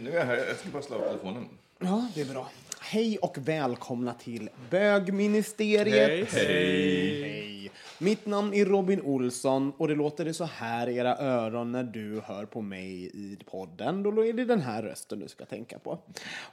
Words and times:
nu 0.00 0.10
är 0.10 0.18
jag 0.18 0.26
här. 0.26 0.36
Jag 0.36 0.56
ska 0.56 0.68
bara 0.68 0.82
slå 0.82 0.96
av 0.96 1.00
telefonen. 1.00 1.48
Ja, 1.78 2.08
det 2.14 2.20
är 2.20 2.24
bra. 2.24 2.50
Hej 2.90 3.18
och 3.18 3.36
välkomna 3.38 4.14
till 4.14 4.50
Bögministeriet. 4.70 6.32
Hej. 6.32 6.46
Hej. 6.46 7.70
Mitt 7.98 8.26
namn 8.26 8.54
är 8.54 8.64
Robin 8.64 9.00
Olsson 9.00 9.72
och 9.78 9.88
det 9.88 9.94
låter 9.94 10.24
det 10.24 10.34
så 10.34 10.44
här 10.44 10.86
i 10.88 10.96
era 10.96 11.16
öron 11.18 11.72
när 11.72 11.82
du 11.82 12.22
hör 12.26 12.44
på 12.44 12.60
mig 12.62 13.10
i 13.14 13.38
podden. 13.50 14.02
Då 14.02 14.26
är 14.26 14.32
det 14.32 14.44
den 14.44 14.60
här 14.60 14.82
rösten 14.82 15.18
du 15.18 15.28
ska 15.28 15.44
tänka 15.44 15.78
på. 15.78 15.98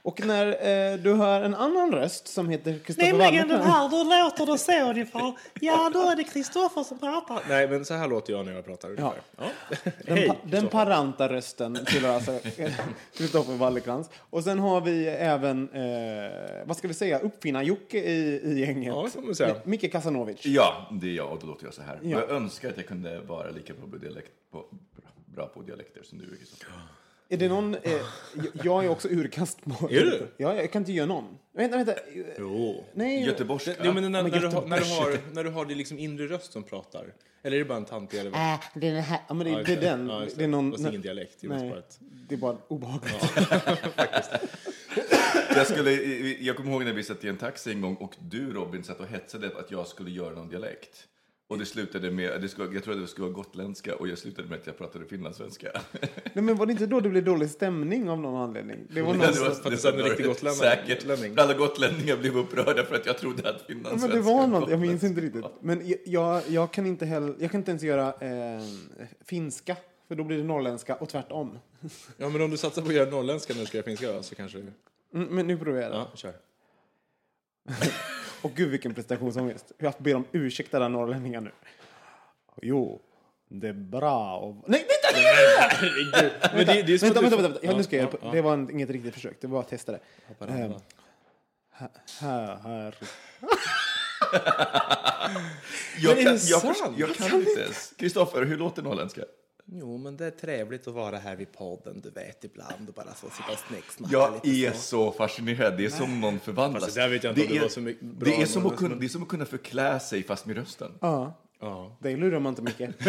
Och 0.02 0.26
när 0.26 0.46
eh, 0.46 0.98
du 0.98 1.14
hör 1.14 1.42
en 1.42 1.54
annan 1.54 1.92
röst 1.92 2.28
som 2.28 2.48
heter 2.48 2.78
Kristoffer 2.78 3.12
Nämligen 3.12 3.48
den 3.48 3.62
här, 3.62 3.88
då 3.88 4.04
låter 4.24 4.52
det 4.52 4.58
så 4.58 4.90
ungefär. 4.90 5.32
Ja, 5.60 5.90
då 5.92 6.10
är 6.10 6.16
det 6.16 6.24
Kristoffer 6.24 6.82
som 6.82 6.98
pratar. 6.98 7.40
Nej, 7.48 7.68
men 7.68 7.84
så 7.84 7.94
här 7.94 8.08
låter 8.08 8.32
jag 8.32 8.46
när 8.46 8.52
jag 8.52 8.64
pratar 8.64 8.88
ungefär. 8.88 9.12
Ja. 9.36 9.44
Den, 10.06 10.16
Hej, 10.18 10.28
pa- 10.28 10.36
den 10.42 10.50
Kristoffer. 10.50 10.68
paranta 10.84 11.28
rösten 11.28 11.78
tillhör 11.86 12.14
alltså 12.14 12.38
Kristoffer 13.16 13.52
Wallercrantz. 13.54 14.10
Och 14.30 14.44
sen 14.44 14.58
har 14.58 14.80
vi 14.80 15.06
även, 15.06 15.68
eh, 15.72 16.23
vad 16.66 16.76
ska 16.76 16.88
vi 16.88 16.94
säga, 16.94 17.18
uppfinnar-Jocke 17.18 17.98
i, 17.98 18.40
i 18.44 18.60
gänget. 18.60 18.94
Ja, 18.94 19.02
det 19.04 19.10
får 19.10 19.22
man 19.22 19.34
säga. 19.34 19.56
Micke 19.64 19.92
Kasanovic. 19.92 20.46
Ja, 20.46 20.88
det 21.00 21.06
är 21.08 21.12
jag 21.14 21.32
och 21.32 21.38
då 21.40 21.46
låter 21.46 21.64
jag 21.64 21.74
så 21.74 21.82
här. 21.82 21.98
Ja. 22.02 22.08
Jag 22.20 22.30
önskar 22.30 22.68
att 22.70 22.76
jag 22.76 22.86
kunde 22.86 23.20
vara 23.20 23.50
lika 23.50 23.74
bra 23.74 23.86
på, 23.90 23.96
dialekt, 23.96 24.30
på, 24.50 24.64
bra 25.26 25.46
på 25.46 25.62
dialekter 25.62 26.02
som 26.02 26.18
du 26.18 26.24
är, 26.24 26.36
Kristoffer. 26.36 26.72
Är 27.28 27.36
det 27.36 27.48
någon, 27.48 27.74
eh, 27.74 27.92
jag- 28.62 28.84
är 28.84 28.88
också 28.88 29.08
urkast 29.08 29.64
på... 29.64 29.90
Är 29.90 30.00
du? 30.00 30.26
Ja, 30.36 30.54
jag 30.56 30.72
kan 30.72 30.82
inte 30.82 30.92
göra 30.92 31.06
någon. 31.06 31.38
Vänta, 31.52 31.76
vänta. 31.76 31.94
Jo. 32.38 32.84
Nej, 32.94 33.24
Göteborgska. 33.24 33.72
Jo, 33.82 33.92
men 33.92 34.12
när, 34.12 34.22
men 34.22 34.32
när, 34.32 34.40
du 34.40 34.46
har, 34.46 34.66
när, 34.66 34.78
du 34.80 34.84
har, 34.84 35.18
när 35.34 35.44
du 35.44 35.50
har 35.50 35.64
din 35.64 35.78
liksom 35.78 35.98
inre 35.98 36.26
röst 36.26 36.52
som 36.52 36.62
pratar. 36.62 37.12
Eller 37.42 37.56
är 37.56 37.58
det 37.58 37.64
bara 37.64 37.78
en 37.78 37.84
tant 37.84 38.14
eller 38.14 38.30
vad? 38.30 38.40
Äh, 38.40 38.60
det 38.74 38.88
är 38.88 38.92
den 38.92 39.02
här. 39.02 39.18
Ja, 39.28 39.34
men 39.34 39.46
det, 39.46 39.52
Ja, 39.52 39.62
det 39.66 39.72
är 39.72 39.76
det. 39.76 39.82
den. 39.86 40.08
Ja, 40.08 40.22
just 40.22 40.38
det 40.38 40.44
är 40.44 40.48
någon... 40.48 40.72
Fast 40.72 40.86
ingen 40.86 41.00
dialekt. 41.00 41.38
Det 41.40 41.46
är 41.46 41.50
Nej, 41.50 41.70
bara 41.70 41.78
ett... 41.78 41.98
det 42.28 42.34
är 42.34 42.38
bara 42.38 42.56
obehagligt. 42.68 43.14
Jag, 45.56 45.66
skulle, 45.66 45.90
jag 46.40 46.56
kommer 46.56 46.70
ihåg 46.70 46.84
när 46.84 46.92
vi 46.92 47.02
satt 47.02 47.24
i 47.24 47.28
en 47.28 47.36
taxi 47.36 47.70
en 47.72 47.80
gång 47.80 47.94
och 47.94 48.14
du 48.20 48.52
Robin 48.52 48.84
satt 48.84 49.00
och 49.00 49.06
hetsade 49.06 49.46
att 49.58 49.70
jag 49.70 49.86
skulle 49.86 50.10
göra 50.10 50.34
någon 50.34 50.48
dialekt. 50.48 51.06
Och 51.48 51.58
det 51.58 51.66
slutade 51.66 52.10
med, 52.10 52.40
det 52.40 52.48
skulle, 52.48 52.74
jag 52.74 52.84
trodde 52.84 53.00
det 53.00 53.06
skulle 53.06 53.24
vara 53.24 53.34
gotländska 53.34 53.96
och 53.96 54.08
jag 54.08 54.18
slutade 54.18 54.48
med 54.48 54.58
att 54.58 54.66
jag 54.66 54.78
pratade 54.78 55.04
finlandssvenska. 55.06 55.68
Nej, 56.32 56.44
men 56.44 56.56
var 56.56 56.66
det 56.66 56.72
inte 56.72 56.86
då 56.86 57.00
det 57.00 57.08
blev 57.08 57.24
dålig 57.24 57.50
stämning 57.50 58.08
av 58.10 58.20
någon 58.20 58.40
anledning? 58.42 58.86
Det 58.90 59.02
var 59.02 59.08
någon 59.14 59.20
Det 59.20 59.32
som... 59.34 59.44
var- 59.44 59.70
det 59.70 60.02
en 60.02 60.08
riktig 60.08 60.26
gotlänning- 60.26 60.58
Säkert. 60.58 61.38
Alla 61.38 61.54
gotlänningar 61.54 62.16
blev 62.16 62.36
upprörda 62.36 62.84
för 62.84 62.94
att 62.94 63.06
jag 63.06 63.18
trodde 63.18 63.48
att 63.50 63.56
Ja, 63.58 63.64
finlandssvenska 63.66 64.08
men 64.08 64.16
det 64.16 64.22
var 64.32 64.46
något, 64.46 64.70
jag 64.70 64.80
minns 64.80 65.02
inte 65.04 65.20
riktigt. 65.20 65.44
Men 65.60 65.88
jag- 65.88 65.98
jag, 66.04 66.42
jag, 66.48 66.72
kan 66.72 66.86
inte 66.86 67.06
heller, 67.06 67.34
jag 67.38 67.50
kan 67.50 67.60
inte 67.60 67.70
ens 67.70 67.82
göra 67.82 68.08
eh, 68.08 68.62
finska, 69.24 69.76
för 70.08 70.14
då 70.14 70.24
blir 70.24 70.36
det 70.38 70.44
norrländska 70.44 70.94
och 70.94 71.08
tvärtom. 71.08 71.58
Ja, 72.16 72.28
men 72.28 72.42
om 72.42 72.50
du 72.50 72.56
satsar 72.56 72.82
på 72.82 72.88
att 72.88 72.94
göra 72.94 73.10
norrländska 73.10 73.52
när 73.54 73.60
du 73.60 73.66
ska 73.66 73.76
göra 73.78 73.84
finska 73.84 74.22
så 74.22 74.34
kanske... 74.34 74.58
Mm, 75.14 75.28
men 75.28 75.46
nu 75.46 75.58
provar 75.58 75.80
jag 75.80 75.92
det. 75.92 75.96
Ja, 75.96 76.10
kör. 76.14 76.34
Och 78.42 78.54
gud 78.54 78.70
vilken 78.70 78.94
prestationsångest. 78.94 79.72
Jag 79.78 79.94
ber 79.98 80.14
om 80.14 80.24
ursäkt 80.32 80.74
alla 80.74 80.88
norrlänningar 80.88 81.40
nu. 81.40 81.50
Jo, 82.62 83.00
det 83.48 83.68
är 83.68 83.72
bra 83.72 84.36
och... 84.36 84.56
Nej, 84.66 84.86
vänta! 84.86 85.20
Nej, 86.54 86.96
vänta, 86.98 87.20
vänta, 87.20 87.20
vänta, 87.20 87.42
vänta. 87.42 87.60
Ja, 87.62 87.76
nu 87.76 87.82
ska 87.82 87.96
jag 87.96 88.14
Ja, 88.22 88.30
Det 88.32 88.40
var 88.42 88.52
en, 88.54 88.70
inget 88.70 88.90
riktigt 88.90 89.14
försök, 89.14 89.36
det 89.40 89.46
var 89.46 89.60
att 89.60 89.68
testa 89.68 89.92
det. 89.92 90.00
Ehm, 90.48 90.72
här, 91.70 91.90
här, 92.20 92.56
här. 92.56 92.94
Jag 95.98 96.14
kan, 96.16 96.24
jag, 96.24 96.64
jag, 96.64 96.94
jag 96.96 97.14
kan 97.14 97.38
inte 97.38 97.60
ens. 97.60 97.92
Kristoffer, 97.98 98.42
hur 98.42 98.56
låter 98.56 98.82
norrländska? 98.82 99.22
Jo, 99.66 99.98
men 99.98 100.16
det 100.16 100.26
är 100.26 100.30
trevligt 100.30 100.88
att 100.88 100.94
vara 100.94 101.16
här 101.18 101.36
vid 101.36 101.52
podden, 101.52 102.00
du 102.00 102.10
vet, 102.10 102.44
ibland 102.44 102.88
och 102.88 102.94
bara 102.94 103.14
så 103.14 103.30
sitta 103.30 103.52
och 103.52 103.58
snicksnacka 103.68 104.12
Jag 104.12 104.34
lite 104.44 104.66
är 104.66 104.72
så 104.72 105.12
fascinerad. 105.12 105.76
Det 105.76 105.84
är 105.84 105.88
som 105.90 106.20
någon 106.20 106.38
förvandlas. 106.40 106.84
Fast 106.84 106.94
det 106.96 107.00
där 107.02 107.08
vet 107.08 107.24
jag 107.24 107.30
inte 107.30 107.42
om 107.42 107.48
det 107.48 107.56
är, 107.56 107.60
var 107.60 107.68
så 107.68 107.80
mycket 107.80 108.02
bra 108.02 108.30
det, 108.36 108.42
är 108.42 108.46
som 108.46 108.66
att 108.66 108.76
kunna, 108.76 108.88
men- 108.90 108.98
det 109.00 109.06
är 109.06 109.08
som 109.08 109.22
att 109.22 109.28
kunna 109.28 109.44
förklä 109.44 110.00
sig 110.00 110.22
fast 110.22 110.46
med 110.46 110.56
rösten. 110.56 110.92
Ja, 111.00 111.40
Ja. 111.60 111.96
det 112.00 112.16
lurar 112.16 112.38
man 112.40 112.50
inte 112.50 112.62
mycket. 112.62 112.90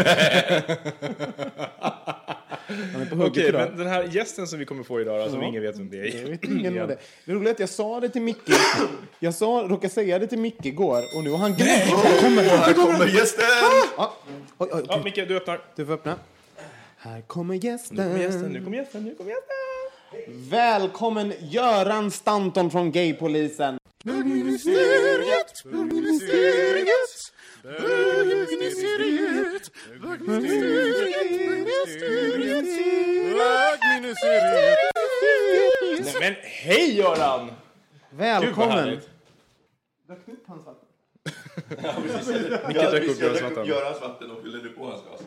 Han 2.93 3.01
är 3.01 3.05
på 3.09 3.15
hugget 3.15 3.31
Okej, 3.31 3.47
idag. 3.47 3.67
men 3.69 3.77
den 3.77 3.87
här 3.87 4.03
gästen 4.03 4.47
som 4.47 4.59
vi 4.59 4.65
kommer 4.65 4.83
få 4.83 5.01
idag, 5.01 5.25
då, 5.25 5.29
som 5.31 5.41
Ja. 5.41 5.47
ingen 5.47 5.61
vet 5.61 5.77
vem 5.79 5.89
det 5.89 5.97
Jag 5.97 6.07
är. 6.07 6.29
vet 6.29 6.43
ingen 6.43 6.73
det 6.73 6.97
Det 7.25 7.33
roliga 7.33 7.49
är 7.49 7.53
att 7.53 7.59
jag 7.59 7.69
sa 7.69 7.99
det 7.99 8.09
till 8.09 8.21
Micke. 8.21 8.49
Jag 9.19 9.33
sa, 9.33 9.65
råkade 9.69 9.93
säga 9.93 10.19
det 10.19 10.27
till 10.27 10.39
Micke 10.39 10.65
igår 10.65 11.01
och 11.17 11.23
nu 11.23 11.29
har 11.29 11.37
han 11.37 11.53
glömt. 11.53 11.69
Här 11.69 12.21
kommer 12.21 12.43
Och 12.43 12.49
här 12.59 12.73
kommer 12.73 13.07
gästen! 13.07 13.45
Ja. 13.97 14.13
Oj, 14.57 14.69
oj, 14.73 14.83
Ja, 14.87 14.97
du, 14.97 15.03
Micke, 15.03 15.15
du 15.15 15.37
öppnar. 15.37 15.61
du 15.75 15.85
får 15.85 15.93
öppna. 15.93 16.15
Här 17.05 17.21
kommer 17.21 17.55
gästen. 17.55 17.97
Nu 17.97 18.03
kommer 18.03 18.19
gästen, 18.19 18.51
nu 18.51 18.63
kommer 18.63 18.77
gästen, 18.77 19.03
nu 19.03 19.15
kommer 19.15 19.31
gästen. 19.31 19.55
Välkommen 20.49 21.33
Göran 21.39 22.11
Stanton 22.11 22.71
från 22.71 22.91
Gaypolisen. 22.91 23.77
Bögministeriet, 24.03 25.63
bögministeriet, 25.63 27.31
bögministeriet, 27.63 29.71
bögministeriet, 30.01 32.65
Nej, 36.03 36.13
men 36.19 36.35
hej 36.41 36.95
Göran! 36.97 37.45
Gud 37.45 37.53
Välkommen. 38.19 38.77
härligt. 38.77 39.09
Dök 40.07 40.25
du 40.25 40.31
upp 40.31 40.47
hans 40.47 40.65
vatten? 40.65 40.87
Micke 42.67 42.77
drack 42.77 43.03
upp 43.03 43.19
Görans 43.21 43.41
vatten. 43.41 43.65
Görans 43.65 44.01
vatten 44.01 44.31
och 44.31 44.43
fyller 44.43 44.59
du 44.59 44.69
på 44.69 44.85
hans 44.85 45.03
glas? 45.03 45.21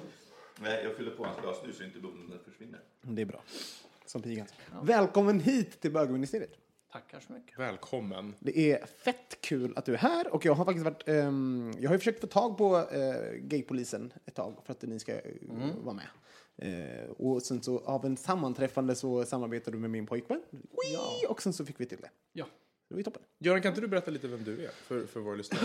Nej, 0.62 0.84
jag 0.84 0.96
fyller 0.96 1.10
på 1.10 1.24
hans 1.24 1.40
glas 1.40 1.56
nu 1.66 1.72
så 1.72 1.84
inte 1.84 1.98
bubblan 1.98 2.38
försvinner. 2.44 2.80
Det 3.02 3.22
är 3.22 3.26
bra. 3.26 3.42
Som 4.06 4.22
pigan. 4.22 4.46
Välkommen 4.82 5.40
hit 5.40 5.80
till 5.80 5.92
bögministeriet. 5.92 6.52
Tackar 6.92 7.20
så 7.20 7.32
mycket. 7.32 7.58
Välkommen. 7.58 8.34
Det 8.38 8.72
är 8.72 8.86
fett 8.86 9.38
kul 9.40 9.72
att 9.76 9.84
du 9.84 9.94
är 9.94 9.98
här 9.98 10.34
och 10.34 10.44
jag 10.44 10.54
har 10.54 10.64
faktiskt 10.64 10.84
varit, 10.84 11.08
ehm, 11.08 11.72
jag 11.78 11.88
har 11.88 11.94
ju 11.94 11.98
försökt 11.98 12.20
få 12.20 12.26
tag 12.26 12.58
på 12.58 12.76
uh, 12.76 13.38
gaypolisen 13.40 14.12
ett 14.26 14.34
tag 14.34 14.54
för 14.64 14.72
att 14.72 14.82
ni 14.82 14.98
ska 14.98 15.12
eh, 15.12 15.20
vara 15.84 15.94
med. 15.96 16.06
Eh, 16.56 17.10
och 17.10 17.42
sen 17.42 17.62
så 17.62 17.78
av 17.78 18.04
en 18.04 18.16
sammanträffande 18.16 18.94
så 18.94 19.24
samarbetade 19.24 19.76
du 19.76 19.80
med 19.80 19.90
min 19.90 20.06
pojkvän. 20.06 20.42
Wii! 20.50 21.26
Och 21.28 21.42
sen 21.42 21.52
så 21.52 21.64
fick 21.64 21.80
vi 21.80 21.86
till 21.86 22.00
det. 22.00 22.10
Ja. 22.32 22.46
Det 22.88 22.94
var 22.94 22.98
ju 22.98 23.04
toppen. 23.04 23.22
Göran, 23.38 23.62
kan 23.62 23.68
inte 23.68 23.80
du 23.80 23.88
berätta 23.88 24.10
lite 24.10 24.28
vem 24.28 24.44
du 24.44 24.64
är 24.64 24.70
för, 24.70 25.06
för 25.06 25.20
våra 25.20 25.34
lyssnare? 25.34 25.62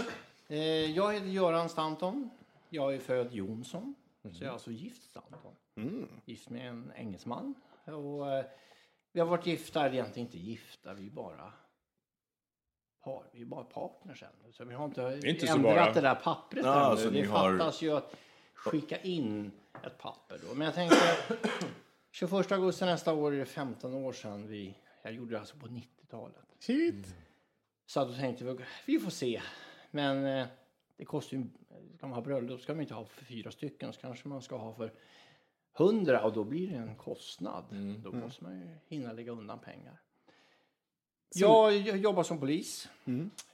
Jag 0.87 1.13
heter 1.13 1.27
Göran 1.27 1.69
Stanton. 1.69 2.29
Jag 2.69 2.95
är 2.95 2.99
född 2.99 3.33
Jonsson. 3.33 3.95
Så 4.31 4.43
jag 4.43 4.49
är 4.49 4.51
alltså 4.53 4.71
gift 4.71 5.03
Stanton. 5.03 5.55
Gift 6.25 6.49
med 6.49 6.67
en 6.69 6.91
engelsman. 6.95 7.53
Och, 7.85 8.31
eh, 8.31 8.45
vi 9.11 9.19
har 9.19 9.27
varit 9.27 9.45
gifta, 9.45 9.85
eller 9.85 9.93
egentligen 9.93 10.27
inte 10.27 10.37
gifta, 10.37 10.93
vi 10.93 11.07
är 11.07 11.11
bara 11.11 11.53
par, 13.03 13.29
vi 13.33 13.41
är 13.41 13.45
bara 13.45 13.63
partners 13.63 14.23
än. 14.23 14.53
Så 14.53 14.65
vi 14.65 14.73
har 14.73 14.85
inte, 14.85 15.19
inte 15.25 15.47
ändrat 15.47 15.93
det 15.93 16.01
där 16.01 16.15
pappret 16.15 16.65
Ja, 16.65 16.91
ännu. 16.97 17.03
Det 17.05 17.11
ni 17.11 17.21
har- 17.25 17.57
fattas 17.57 17.81
ju 17.81 17.91
att 17.97 18.15
skicka 18.53 18.97
in 19.01 19.51
ett 19.83 19.97
papper 19.97 20.39
då. 20.49 20.55
Men 20.55 20.65
jag 20.65 20.75
tänkte 20.75 20.97
21 22.11 22.51
augusti 22.51 22.85
nästa 22.85 23.13
år 23.13 23.33
är 23.33 23.39
det 23.39 23.45
15 23.45 23.93
år 23.93 24.13
sedan 24.13 24.47
vi, 24.47 24.77
jag 25.03 25.13
gjorde 25.13 25.31
det 25.31 25.39
alltså 25.39 25.57
på 25.57 25.67
90-talet. 25.67 26.45
Shit. 26.59 27.15
Så 27.85 28.05
då 28.05 28.13
tänkte 28.13 28.45
vi, 28.45 28.57
vi 28.85 28.99
får 28.99 29.11
se. 29.11 29.41
Men 29.91 30.25
eh, 30.25 30.47
det 30.97 31.05
kostar 31.05 31.37
ju, 31.37 31.43
man 32.09 32.15
ha 32.15 32.21
bröllop 32.21 32.61
ska 32.61 32.73
man 32.73 32.81
inte 32.81 32.93
ha 32.93 33.05
för 33.05 33.25
fyra 33.25 33.51
stycken, 33.51 33.93
så 33.93 34.01
kanske 34.01 34.27
man 34.27 34.41
ska 34.41 34.57
ha 34.57 34.73
för 34.73 34.93
hundra 35.73 36.23
och 36.25 36.33
då 36.33 36.43
blir 36.43 36.69
det 36.71 36.75
en 36.77 36.95
kostnad. 36.95 37.63
Då 38.03 38.11
måste 38.11 38.43
man 38.43 38.59
ju 38.59 38.67
hinna 38.87 39.13
lägga 39.13 39.31
undan 39.31 39.59
pengar. 39.59 39.99
Jag 41.35 41.73
j- 41.73 41.97
jobbar 41.97 42.23
som 42.23 42.39
polis. 42.39 42.89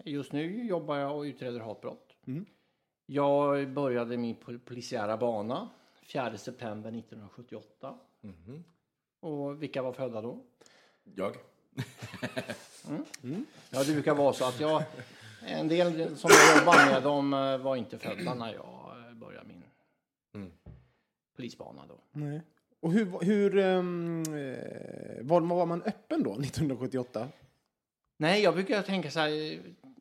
Just 0.05 0.31
nu 0.31 0.65
jobbar 0.65 0.97
jag 0.97 1.17
och 1.17 1.21
utreder 1.21 1.59
hatbrott. 1.59 2.15
Jag 3.05 3.69
började 3.73 4.17
min 4.17 4.35
pol- 4.35 4.59
polisiära 4.59 5.17
bana 5.17 5.69
4 6.01 6.37
september 6.37 6.89
1978. 6.89 7.99
Och 9.19 9.63
vilka 9.63 9.81
var 9.81 9.93
födda 9.93 10.21
då? 10.21 10.43
Jag? 11.03 11.35
Ja, 13.71 13.83
det 13.83 13.93
brukar 13.93 14.15
vara 14.15 14.33
så 14.33 14.45
att 14.45 14.59
jag, 14.59 14.83
en 15.45 15.67
del 15.67 16.17
som 16.17 16.29
jag 16.33 16.57
jobbar 16.59 16.91
med, 16.91 17.03
de 17.03 17.33
eh, 17.33 17.57
var 17.57 17.75
inte 17.75 17.97
födda 17.97 18.33
när 18.33 18.53
jag 18.53 19.07
eh, 19.07 19.13
började 19.13 19.47
min 19.47 19.63
polisbana 21.35 21.85
då. 21.87 21.99
Nej. 22.11 22.41
Och 22.79 22.91
hur, 22.91 23.25
hur 23.25 23.57
eh, 23.57 23.83
var, 25.25 25.41
var 25.41 25.65
man 25.65 25.81
öppen 25.81 26.23
då, 26.23 26.31
1978? 26.39 27.27
Nej, 28.17 28.41
jag 28.41 28.53
brukar 28.53 28.81
tänka 28.81 29.11
så 29.11 29.19
här, 29.19 29.29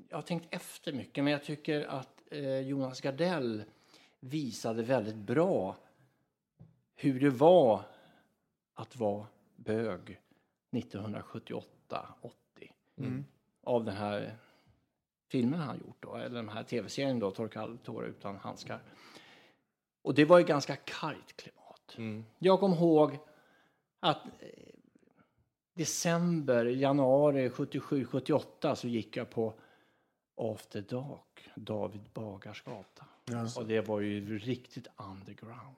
jag 0.09 0.17
har 0.17 0.23
tänkt 0.23 0.47
efter 0.51 0.93
mycket, 0.93 1.25
men 1.25 1.33
jag 1.33 1.45
tycker 1.45 1.87
att 1.87 2.23
eh, 2.31 2.59
Jonas 2.59 3.01
Gardell 3.01 3.65
visade 4.21 4.83
väldigt 4.83 5.17
bra 5.17 5.77
hur 6.95 7.21
det 7.21 7.31
var 7.31 7.83
att 8.75 8.97
vara 8.97 9.27
bög 9.57 10.21
1978-80. 10.71 11.63
Av 13.63 13.85
den 13.85 13.97
här 13.97 14.37
filmen 15.29 15.61
han 15.61 15.79
gjort 15.79 15.97
då, 16.01 16.15
eller 16.15 16.37
den 16.37 16.49
här 16.49 16.63
tv-serien 16.63 17.19
då, 17.19 17.31
Torka 17.31 17.69
tårar 17.85 18.07
utan 18.07 18.37
handskar. 18.37 18.81
Och 20.03 20.15
det 20.15 20.25
var 20.25 20.39
ju 20.39 20.45
ganska 20.45 20.77
kargt 20.77 21.37
klimat. 21.37 21.95
Jag 22.39 22.61
kom 22.61 22.73
ihåg 22.73 23.19
att 24.01 24.25
eh, 24.25 24.49
december, 25.75 26.65
januari 26.65 27.51
77, 27.51 28.05
78 28.05 28.77
så 28.77 28.89
gick 28.89 29.17
jag 29.17 29.31
på 29.31 29.55
After 30.37 30.81
Dark, 30.83 31.49
David 31.55 32.01
Bagars 32.15 32.63
gata. 32.63 33.07
Och 33.61 33.67
det 33.67 33.81
var 33.81 34.01
ju 34.01 34.39
riktigt 34.39 34.87
underground. 34.97 35.77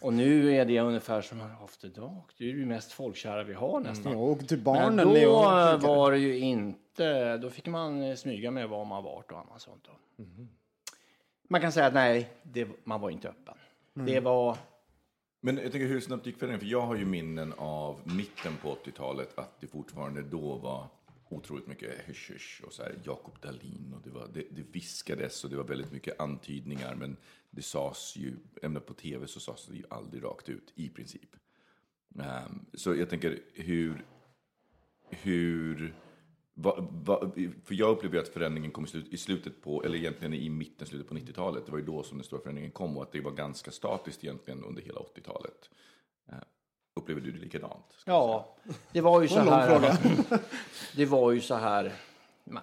Och 0.00 0.12
nu 0.14 0.54
är 0.54 0.64
det 0.64 0.80
ungefär 0.80 1.20
som 1.22 1.40
After 1.64 1.88
Dark. 1.88 2.24
Det 2.38 2.44
är 2.44 2.48
ju 2.48 2.66
mest 2.66 2.92
folkkära 2.92 3.44
vi 3.44 3.54
har 3.54 3.80
nästan. 3.80 4.12
Ja, 4.12 4.18
och 4.18 4.48
till 4.48 4.56
Men 4.56 4.64
barnen. 4.64 5.08
då 5.08 5.14
är 5.16 5.74
och- 5.74 5.82
var 5.82 6.12
det 6.12 6.18
ju 6.18 6.38
inte, 6.38 7.36
då 7.36 7.50
fick 7.50 7.66
man 7.66 8.16
smyga 8.16 8.50
med 8.50 8.68
var 8.68 8.84
man 8.84 9.04
varit 9.04 9.32
och 9.32 9.38
annat 9.38 9.60
sånt. 9.60 9.84
Då. 9.84 10.24
Man 11.48 11.60
kan 11.60 11.72
säga 11.72 11.86
att 11.86 11.94
nej, 11.94 12.30
det, 12.42 12.68
man 12.84 13.00
var 13.00 13.10
inte 13.10 13.28
öppen. 13.28 13.54
Det 13.94 14.20
var, 14.20 14.56
Men 15.40 15.56
jag 15.56 15.72
tänker 15.72 15.86
hur 15.88 16.00
snabbt 16.00 16.26
gick 16.26 16.36
förändringen? 16.38 16.60
För 16.60 16.66
jag 16.66 16.80
har 16.80 16.96
ju 16.96 17.04
minnen 17.04 17.52
av 17.58 18.00
mitten 18.04 18.52
på 18.62 18.74
80-talet 18.84 19.38
att 19.38 19.60
det 19.60 19.66
fortfarande 19.66 20.22
då 20.22 20.54
var 20.54 20.86
otroligt 21.28 21.66
mycket 21.66 21.90
hysch 22.06 22.30
hysch 22.30 22.62
och 22.66 22.72
så 22.72 22.82
här 22.82 22.98
Jakob 23.04 23.40
Dahlin 23.40 23.92
och 23.96 24.02
det, 24.04 24.10
var, 24.10 24.28
det, 24.34 24.44
det 24.50 24.62
viskades 24.72 25.44
och 25.44 25.50
det 25.50 25.56
var 25.56 25.64
väldigt 25.64 25.92
mycket 25.92 26.20
antydningar 26.20 26.94
men 26.94 27.16
det 27.50 27.62
sades 27.62 28.16
ju, 28.16 28.36
även 28.62 28.82
på 28.82 28.94
tv 28.94 29.26
så 29.26 29.40
sades 29.40 29.66
det 29.66 29.76
ju 29.76 29.84
aldrig 29.90 30.24
rakt 30.24 30.48
ut 30.48 30.72
i 30.74 30.88
princip. 30.88 31.36
Um, 32.14 32.66
så 32.74 32.94
jag 32.94 33.10
tänker 33.10 33.40
hur, 33.54 34.04
hur 35.10 35.94
Va, 36.60 36.88
va, 36.90 37.32
för 37.64 37.74
jag 37.74 37.90
upplever 37.90 38.16
ju 38.16 38.22
att 38.22 38.28
förändringen 38.28 38.70
kom 38.70 38.84
i, 38.84 38.88
slut, 38.88 39.08
i 39.08 39.16
slutet 39.16 39.62
på, 39.62 39.84
eller 39.84 39.98
egentligen 39.98 40.34
i 40.34 40.48
mitten, 40.50 40.86
slutet 40.86 41.08
på 41.08 41.14
90-talet. 41.14 41.66
Det 41.66 41.72
var 41.72 41.78
ju 41.78 41.84
då 41.84 42.02
som 42.02 42.18
den 42.18 42.24
stora 42.24 42.40
förändringen 42.40 42.70
kom 42.70 42.96
och 42.96 43.02
att 43.02 43.12
det 43.12 43.20
var 43.20 43.30
ganska 43.30 43.70
statiskt 43.70 44.24
egentligen 44.24 44.64
under 44.64 44.82
hela 44.82 45.00
80-talet. 45.00 45.70
Eh, 46.98 47.02
upplever 47.02 47.20
du 47.20 47.32
det 47.32 47.38
likadant? 47.38 48.02
ja, 48.06 48.56
det 48.92 49.00
var 49.00 49.22
ju 49.22 49.28
så 49.28 49.40
här. 49.40 49.92
Det 50.96 51.06
var 51.06 51.32
ju 51.32 51.40
så 51.40 51.54
här. 51.54 51.92
Man, 52.44 52.62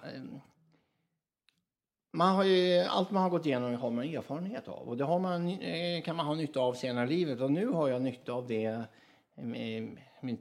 man 2.12 2.34
har 2.34 2.44
ju, 2.44 2.80
allt 2.80 3.10
man 3.10 3.22
har 3.22 3.30
gått 3.30 3.46
igenom 3.46 3.74
har 3.74 3.90
man 3.90 4.04
erfarenhet 4.04 4.68
av 4.68 4.88
och 4.88 4.96
det 4.96 5.04
har 5.04 5.18
man, 5.18 5.48
eh, 5.48 6.02
kan 6.02 6.16
man 6.16 6.26
ha 6.26 6.34
nytta 6.34 6.60
av 6.60 6.74
senare 6.74 7.06
i 7.06 7.08
livet 7.08 7.40
och 7.40 7.50
nu 7.50 7.66
har 7.66 7.88
jag 7.88 8.02
nytta 8.02 8.32
av 8.32 8.46
det 8.46 8.82
med, 9.34 9.98
min, 10.20 10.38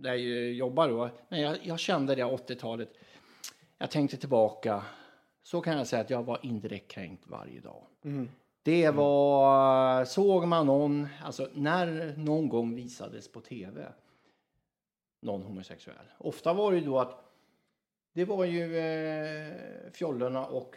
där 0.00 0.14
jag 0.14 0.52
jobbar 0.52 0.88
då. 0.88 1.10
Men 1.28 1.40
jag, 1.40 1.56
jag 1.62 1.78
kände 1.78 2.14
det 2.14 2.22
80-talet. 2.22 2.92
Jag 3.78 3.90
tänkte 3.90 4.16
tillbaka. 4.16 4.82
Så 5.42 5.60
kan 5.60 5.76
jag 5.76 5.86
säga 5.86 6.02
att 6.02 6.10
jag 6.10 6.22
var 6.22 6.38
indirekt 6.42 6.90
kränkt 6.90 7.26
varje 7.26 7.60
dag. 7.60 7.82
Det 8.66 8.90
var, 8.90 10.04
såg 10.04 10.46
man 10.46 10.66
någon, 10.66 11.08
alltså 11.22 11.48
när 11.54 12.14
någon 12.16 12.48
gång 12.48 12.74
visades 12.74 13.28
på 13.28 13.40
tv 13.40 13.92
någon 15.20 15.42
homosexuell. 15.42 16.06
Ofta 16.18 16.52
var 16.52 16.72
det 16.72 16.78
ju 16.78 16.84
då 16.84 16.98
att 16.98 17.24
det 18.12 18.24
var 18.24 18.44
ju 18.44 18.78
eh, 18.78 19.52
fjollorna 19.92 20.46
och 20.46 20.76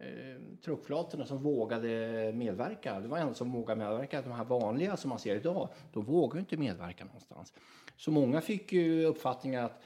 eh, 0.00 0.40
truckflatorna 0.64 1.26
som 1.26 1.38
vågade 1.42 1.88
medverka. 2.34 3.00
Det 3.00 3.08
var 3.08 3.18
en 3.18 3.34
som 3.34 3.52
vågade 3.52 3.78
medverka. 3.84 4.22
De 4.22 4.32
här 4.32 4.44
vanliga 4.44 4.96
som 4.96 5.08
man 5.08 5.18
ser 5.18 5.36
idag, 5.36 5.68
de 5.92 6.04
vågar 6.04 6.34
ju 6.34 6.40
inte 6.40 6.56
medverka 6.56 7.04
någonstans. 7.04 7.54
Så 7.96 8.10
många 8.10 8.40
fick 8.40 8.72
ju 8.72 9.04
uppfattningen 9.04 9.64
att 9.64 9.82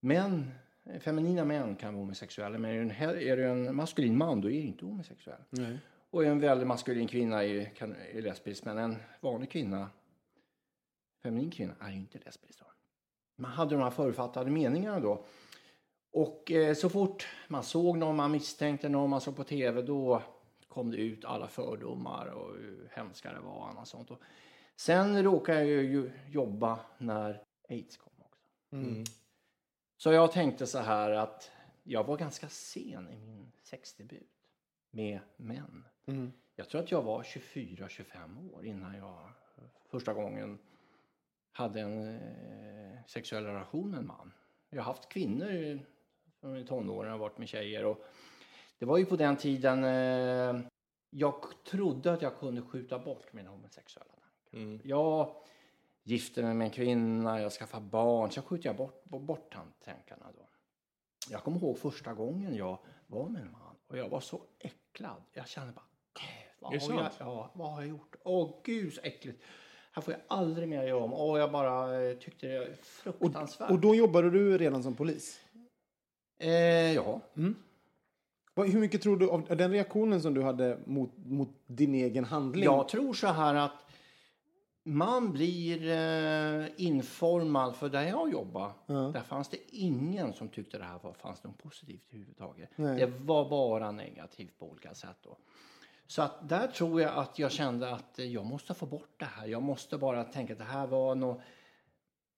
män, 0.00 0.50
feminina 1.00 1.44
män 1.44 1.76
kan 1.76 1.94
vara 1.94 2.02
homosexuella, 2.02 2.58
men 2.58 2.70
är 2.70 2.74
du 2.74 2.80
en, 2.80 2.90
he- 2.92 3.20
är 3.32 3.36
du 3.36 3.44
en 3.48 3.76
maskulin 3.76 4.18
man, 4.18 4.40
då 4.40 4.48
är 4.50 4.52
du 4.52 4.66
inte 4.66 4.84
homosexuell. 4.84 5.40
Och 6.16 6.24
en 6.24 6.40
väldigt 6.40 6.66
maskulin 6.66 7.08
kvinna 7.08 7.44
är, 7.44 7.64
kan, 7.64 7.96
är 8.12 8.22
lesbisk, 8.22 8.64
men 8.64 8.78
en 8.78 8.96
vanlig 9.20 9.50
kvinna, 9.50 9.90
feminin 11.22 11.50
kvinna, 11.50 11.74
är 11.80 11.90
ju 11.90 11.96
inte 11.96 12.18
lesbisk. 12.18 12.60
Då. 12.60 12.66
Man 13.36 13.50
hade 13.50 13.74
de 13.74 13.82
här 13.82 13.90
förutfattade 13.90 14.50
meningarna 14.50 15.00
då. 15.00 15.24
Och 16.10 16.52
eh, 16.52 16.74
så 16.74 16.88
fort 16.88 17.28
man 17.48 17.62
såg 17.62 17.98
någon, 17.98 18.16
man 18.16 18.30
misstänkte 18.30 18.88
någon, 18.88 19.10
man 19.10 19.20
såg 19.20 19.36
på 19.36 19.44
tv, 19.44 19.82
då 19.82 20.22
kom 20.68 20.90
det 20.90 20.96
ut 20.96 21.24
alla 21.24 21.48
fördomar 21.48 22.26
och 22.26 22.56
hur 22.56 22.90
hemska 22.92 23.32
det 23.32 23.40
var 23.40 23.54
och 23.54 23.68
annat 23.68 23.88
sånt. 23.88 24.10
Och 24.10 24.20
sen 24.76 25.22
råkade 25.22 25.64
jag 25.64 25.84
ju 25.84 26.10
jobba 26.28 26.80
när 26.98 27.42
aids 27.68 27.96
kom 27.96 28.12
också. 28.18 28.48
Så 29.96 30.12
jag 30.12 30.32
tänkte 30.32 30.66
så 30.66 30.78
här 30.78 31.10
att 31.10 31.50
jag 31.82 32.04
var 32.04 32.16
ganska 32.16 32.48
sen 32.48 33.08
i 33.08 33.16
min 33.16 33.52
sexdebut 33.62 34.35
med 34.96 35.20
män. 35.36 35.84
Jag 36.54 36.68
tror 36.68 36.80
att 36.80 36.90
jag 36.90 37.02
var 37.02 37.22
24-25 37.22 38.54
år 38.54 38.66
innan 38.66 38.94
jag 38.94 39.30
första 39.90 40.12
gången 40.12 40.58
hade 41.52 41.80
en 41.80 42.16
eh, 42.16 42.98
sexuell 43.06 43.44
relation 43.44 43.90
med 43.90 43.98
en 43.98 44.06
man. 44.06 44.32
Jag 44.70 44.82
har 44.82 44.84
haft 44.84 45.08
kvinnor 45.08 45.50
i 45.50 46.64
tonåren 46.68 47.10
har 47.10 47.18
varit 47.18 47.38
med 47.38 47.48
tjejer. 47.48 47.84
Och 47.84 48.04
det 48.78 48.86
var 48.86 48.98
ju 48.98 49.06
på 49.06 49.16
den 49.16 49.36
tiden 49.36 49.84
eh, 49.84 50.66
jag 51.10 51.34
trodde 51.64 52.12
att 52.12 52.22
jag 52.22 52.38
kunde 52.38 52.62
skjuta 52.62 52.98
bort 52.98 53.32
mina 53.32 53.50
homosexuella 53.50 54.10
tankar. 54.50 54.88
Jag 54.88 55.36
gifte 56.02 56.42
mig 56.42 56.54
med 56.54 56.64
en 56.64 56.70
kvinna, 56.70 57.40
jag 57.40 57.52
skaffade 57.52 57.86
barn, 57.86 58.30
så 58.30 58.42
skjuter 58.42 58.68
jag 58.68 58.76
bort, 58.76 59.04
bort 59.04 59.56
tankarna 59.84 60.32
då. 60.34 60.48
Jag 61.30 61.42
kommer 61.42 61.58
ihåg 61.58 61.78
första 61.78 62.14
gången 62.14 62.54
jag 62.54 62.78
var 63.06 63.28
med 63.28 63.42
en 63.42 63.52
man 63.52 63.76
och 63.86 63.98
jag 63.98 64.08
var 64.08 64.20
så 64.20 64.40
äcklad. 64.58 64.85
Jag 65.32 65.48
kände 65.48 65.72
bara, 65.72 65.84
"Äh, 66.20 66.22
vad 66.60 66.70
har, 66.70 66.94
jag, 67.02 67.10
ja, 67.18 67.50
vad 67.54 67.70
har 67.72 67.80
jag 67.80 67.88
gjort? 67.88 68.16
Åh 68.24 68.50
gud 68.64 68.92
så 68.94 69.00
äckligt. 69.04 69.42
Här 69.92 70.02
får 70.02 70.12
jag 70.14 70.20
aldrig 70.28 70.68
mer 70.68 70.82
göra 70.82 71.04
om. 71.04 71.12
Och 71.12 71.38
jag 71.38 71.52
bara 71.52 72.02
eh, 72.02 72.16
tyckte 72.16 72.46
det 72.46 72.58
var 72.58 72.66
fruktansvärt. 72.82 73.70
Och 73.70 73.78
då 73.78 73.94
jobbade 73.94 74.30
du 74.30 74.58
redan 74.58 74.82
som 74.82 74.94
polis? 74.94 75.40
eh, 76.38 76.50
ja. 76.92 77.20
Vad- 78.54 78.68
Hur 78.68 78.80
mycket 78.80 79.02
tror 79.02 79.16
du 79.16 79.30
av 79.30 79.56
den 79.56 79.70
reaktionen 79.72 80.22
som 80.22 80.34
du 80.34 80.42
hade 80.42 80.78
mot, 80.86 81.10
mot 81.16 81.48
din 81.66 81.94
egen 81.94 82.24
handling? 82.24 82.64
Jag 82.64 82.88
tror 82.88 83.14
så 83.14 83.26
här 83.26 83.54
att 83.54 83.85
man 84.88 85.32
blir 85.32 85.90
eh, 85.90 86.66
informad, 86.76 87.76
för 87.76 87.88
där 87.88 88.02
jag 88.02 88.32
jobbar, 88.32 88.72
där 89.12 89.22
fanns 89.22 89.48
det 89.48 89.56
ingen 89.68 90.32
som 90.32 90.48
tyckte 90.48 90.78
det 90.78 90.84
här 90.84 90.98
var, 91.02 91.12
fanns 91.12 91.44
något 91.44 91.58
positivt 91.58 92.02
överhuvudtaget. 92.08 92.70
Nej. 92.76 92.96
Det 93.00 93.06
var 93.06 93.48
bara 93.50 93.92
negativt 93.92 94.58
på 94.58 94.70
olika 94.70 94.94
sätt. 94.94 95.16
Då. 95.22 95.36
Så 96.06 96.22
att 96.22 96.48
där 96.48 96.66
tror 96.66 97.00
jag 97.00 97.14
att 97.18 97.38
jag 97.38 97.52
kände 97.52 97.94
att 97.94 98.18
jag 98.18 98.44
måste 98.46 98.74
få 98.74 98.86
bort 98.86 99.14
det 99.16 99.24
här. 99.24 99.46
Jag 99.46 99.62
måste 99.62 99.98
bara 99.98 100.24
tänka 100.24 100.52
att 100.52 100.58
det 100.58 100.64
här 100.64 100.86
var 100.86 101.14
något 101.14 101.40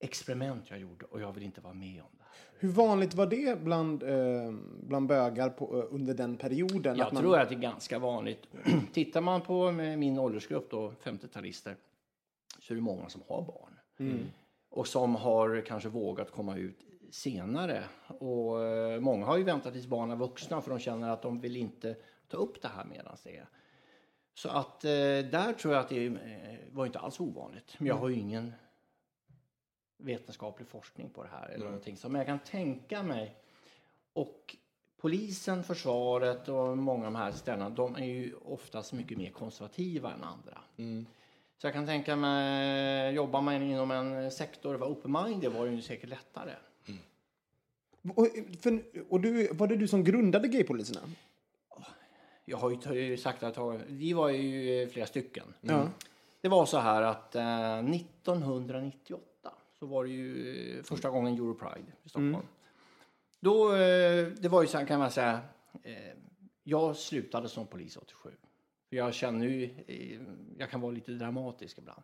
experiment 0.00 0.70
jag 0.70 0.78
gjorde 0.78 1.04
och 1.04 1.20
jag 1.20 1.32
vill 1.32 1.42
inte 1.42 1.60
vara 1.60 1.74
med 1.74 2.02
om 2.02 2.08
det. 2.18 2.24
Hur 2.60 2.68
vanligt 2.68 3.14
var 3.14 3.26
det 3.26 3.60
bland, 3.60 4.02
eh, 4.02 4.52
bland 4.82 5.08
bögar 5.08 5.50
på, 5.50 5.78
eh, 5.78 5.94
under 5.94 6.14
den 6.14 6.36
perioden? 6.36 6.96
Jag 6.96 7.06
att 7.06 7.12
man- 7.12 7.22
tror 7.22 7.38
att 7.38 7.48
det 7.48 7.54
är 7.54 7.58
ganska 7.60 7.98
vanligt. 7.98 8.46
Tittar 8.92 9.20
man 9.20 9.40
på 9.40 9.70
min 9.72 10.18
åldersgrupp, 10.18 10.70
då, 10.70 10.92
50-talister, 11.02 11.76
så 12.68 12.74
är 12.74 12.76
det 12.76 12.82
många 12.82 13.08
som 13.08 13.22
har 13.28 13.42
barn. 13.42 13.80
Och 14.68 14.86
som 14.86 15.14
har 15.14 15.64
kanske 15.66 15.88
vågat 15.88 16.30
komma 16.30 16.56
ut 16.56 16.78
senare. 17.10 17.84
Och 18.18 18.64
eh, 18.64 19.00
många 19.00 19.26
har 19.26 19.36
ju 19.36 19.44
väntat 19.44 19.72
tills 19.72 19.86
barnen 19.86 20.10
är 20.10 20.16
vuxna 20.16 20.60
för 20.60 20.70
de 20.70 20.78
känner 20.78 21.10
att 21.10 21.22
de 21.22 21.40
vill 21.40 21.56
inte 21.56 21.96
ta 22.28 22.36
upp 22.36 22.62
det 22.62 22.68
här 22.68 22.84
medan 22.84 23.16
det 23.24 23.36
är. 23.36 23.48
Så 24.34 24.48
att 24.48 24.84
eh, 24.84 24.90
där 25.30 25.52
tror 25.52 25.74
jag 25.74 25.80
att 25.80 25.88
det 25.88 26.06
eh, 26.06 26.12
var 26.72 26.86
inte 26.86 26.98
alls 26.98 27.20
ovanligt. 27.20 27.74
Men 27.78 27.86
jag 27.86 27.94
har 27.94 28.08
ju 28.08 28.14
ingen 28.14 28.52
vetenskaplig 29.96 30.68
forskning 30.68 31.10
på 31.10 31.22
det 31.22 31.28
här. 31.28 31.48
Eller 31.48 31.64
någonting. 31.64 31.96
Så, 31.96 32.08
men 32.08 32.18
jag 32.18 32.26
kan 32.26 32.38
tänka 32.38 33.02
mig. 33.02 33.36
Och 34.12 34.56
polisen, 34.96 35.64
försvaret 35.64 36.48
och 36.48 36.78
många 36.78 37.06
av 37.06 37.12
de 37.12 37.18
här 37.18 37.32
ställena, 37.32 37.70
de 37.70 37.96
är 37.96 38.04
ju 38.04 38.34
oftast 38.34 38.92
mycket 38.92 39.18
mer 39.18 39.30
konservativa 39.30 40.12
än 40.12 40.24
andra. 40.24 40.58
Så 41.58 41.66
jag 41.66 41.74
kan 41.74 41.86
tänka 41.86 42.16
mig, 42.16 43.14
jobbar 43.14 43.40
man 43.40 43.62
inom 43.62 43.90
en 43.90 44.30
sektor, 44.30 44.74
vara 44.74 44.90
open-minded 44.90 45.48
var 45.48 45.66
det 45.66 45.72
ju 45.72 45.82
säkert 45.82 46.08
lättare. 46.08 46.52
Och, 48.14 48.28
för, 48.60 48.82
och 49.08 49.20
du, 49.20 49.48
var 49.52 49.66
det 49.66 49.76
du 49.76 49.88
som 49.88 50.04
grundade 50.04 50.48
gaypoliserna? 50.48 51.00
Jag 52.44 52.58
har 52.58 52.92
ju 52.92 53.16
sagt 53.16 53.42
att 53.42 53.58
vi 53.86 54.12
var 54.12 54.28
ju 54.28 54.88
flera 54.88 55.06
stycken. 55.06 55.54
Ja. 55.60 55.88
Det 56.40 56.48
var 56.48 56.66
så 56.66 56.78
här 56.78 57.02
att 57.02 57.34
eh, 57.34 57.78
1998 57.78 59.52
så 59.78 59.86
var 59.86 60.04
det 60.04 60.10
ju 60.10 60.82
första 60.82 61.10
gången 61.10 61.34
Europride 61.34 61.92
i 62.04 62.08
Stockholm. 62.08 62.46
Då, 63.40 63.74
eh, 63.74 64.26
det 64.26 64.48
var 64.48 64.62
ju 64.62 64.68
så 64.68 64.78
här 64.78 64.86
kan 64.86 64.98
man 64.98 65.10
säga, 65.10 65.40
eh, 65.82 65.92
jag 66.62 66.96
slutade 66.96 67.48
som 67.48 67.66
polis 67.66 67.96
87. 67.96 68.30
För 68.88 68.96
jag 68.96 69.14
känner 69.14 69.46
ju, 69.46 69.64
eh, 69.86 70.20
jag 70.58 70.70
kan 70.70 70.80
vara 70.80 70.92
lite 70.92 71.12
dramatisk 71.12 71.78
ibland. 71.78 72.02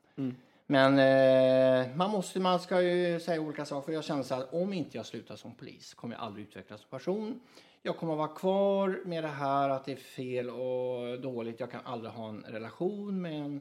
Men 0.67 0.99
eh, 0.99 1.97
man, 1.97 2.11
måste, 2.11 2.41
man 2.41 2.61
ska 2.61 2.83
ju 2.83 3.21
säga 3.21 3.41
olika 3.41 3.64
saker. 3.64 3.87
För 3.87 3.93
jag 3.93 4.05
känner 4.05 4.23
så 4.23 4.35
här, 4.35 4.55
om 4.55 4.73
inte 4.73 4.97
jag 4.97 5.07
slutar 5.07 5.37
som 5.37 5.55
polis 5.55 5.95
kommer 5.95 6.14
jag 6.14 6.25
aldrig 6.25 6.47
utvecklas 6.47 6.81
som 6.81 6.91
person. 6.91 7.41
Jag 7.83 7.97
kommer 7.97 8.17
vara 8.17 8.29
kvar 8.29 9.03
med 9.05 9.25
det 9.25 9.29
här 9.29 9.69
att 9.69 9.85
det 9.85 9.93
är 9.93 9.97
fel 9.97 10.50
och 10.50 11.21
dåligt. 11.21 11.61
Jag 11.61 11.71
kan 11.71 11.81
aldrig 11.85 12.12
ha 12.12 12.29
en 12.29 12.41
relation 12.41 13.23
med 13.23 13.45
en 13.45 13.61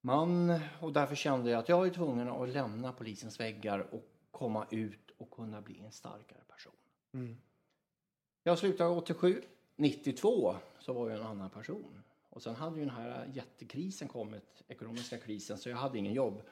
man. 0.00 0.60
Och 0.80 0.92
därför 0.92 1.14
kände 1.14 1.50
jag 1.50 1.58
att 1.58 1.68
jag 1.68 1.86
är 1.86 1.90
tvungen 1.90 2.28
att 2.28 2.48
lämna 2.48 2.92
polisens 2.92 3.40
väggar 3.40 3.94
och 3.94 4.04
komma 4.30 4.66
ut 4.70 5.10
och 5.18 5.30
kunna 5.30 5.60
bli 5.60 5.80
en 5.84 5.92
starkare 5.92 6.42
person. 6.48 6.72
Jag 8.42 8.58
slutade 8.58 8.90
87. 8.90 9.42
92 9.76 10.56
så 10.78 10.92
var 10.92 11.10
jag 11.10 11.20
en 11.20 11.26
annan 11.26 11.50
person. 11.50 12.02
Och 12.38 12.42
sen 12.42 12.54
hade 12.54 12.76
ju 12.78 12.84
den 12.84 12.94
här 12.94 13.30
jättekrisen 13.34 14.08
kommit, 14.08 14.62
ekonomiska 14.68 15.18
krisen, 15.18 15.58
så 15.58 15.68
jag 15.68 15.76
hade 15.76 15.98
ingen 15.98 16.12
jobb. 16.12 16.42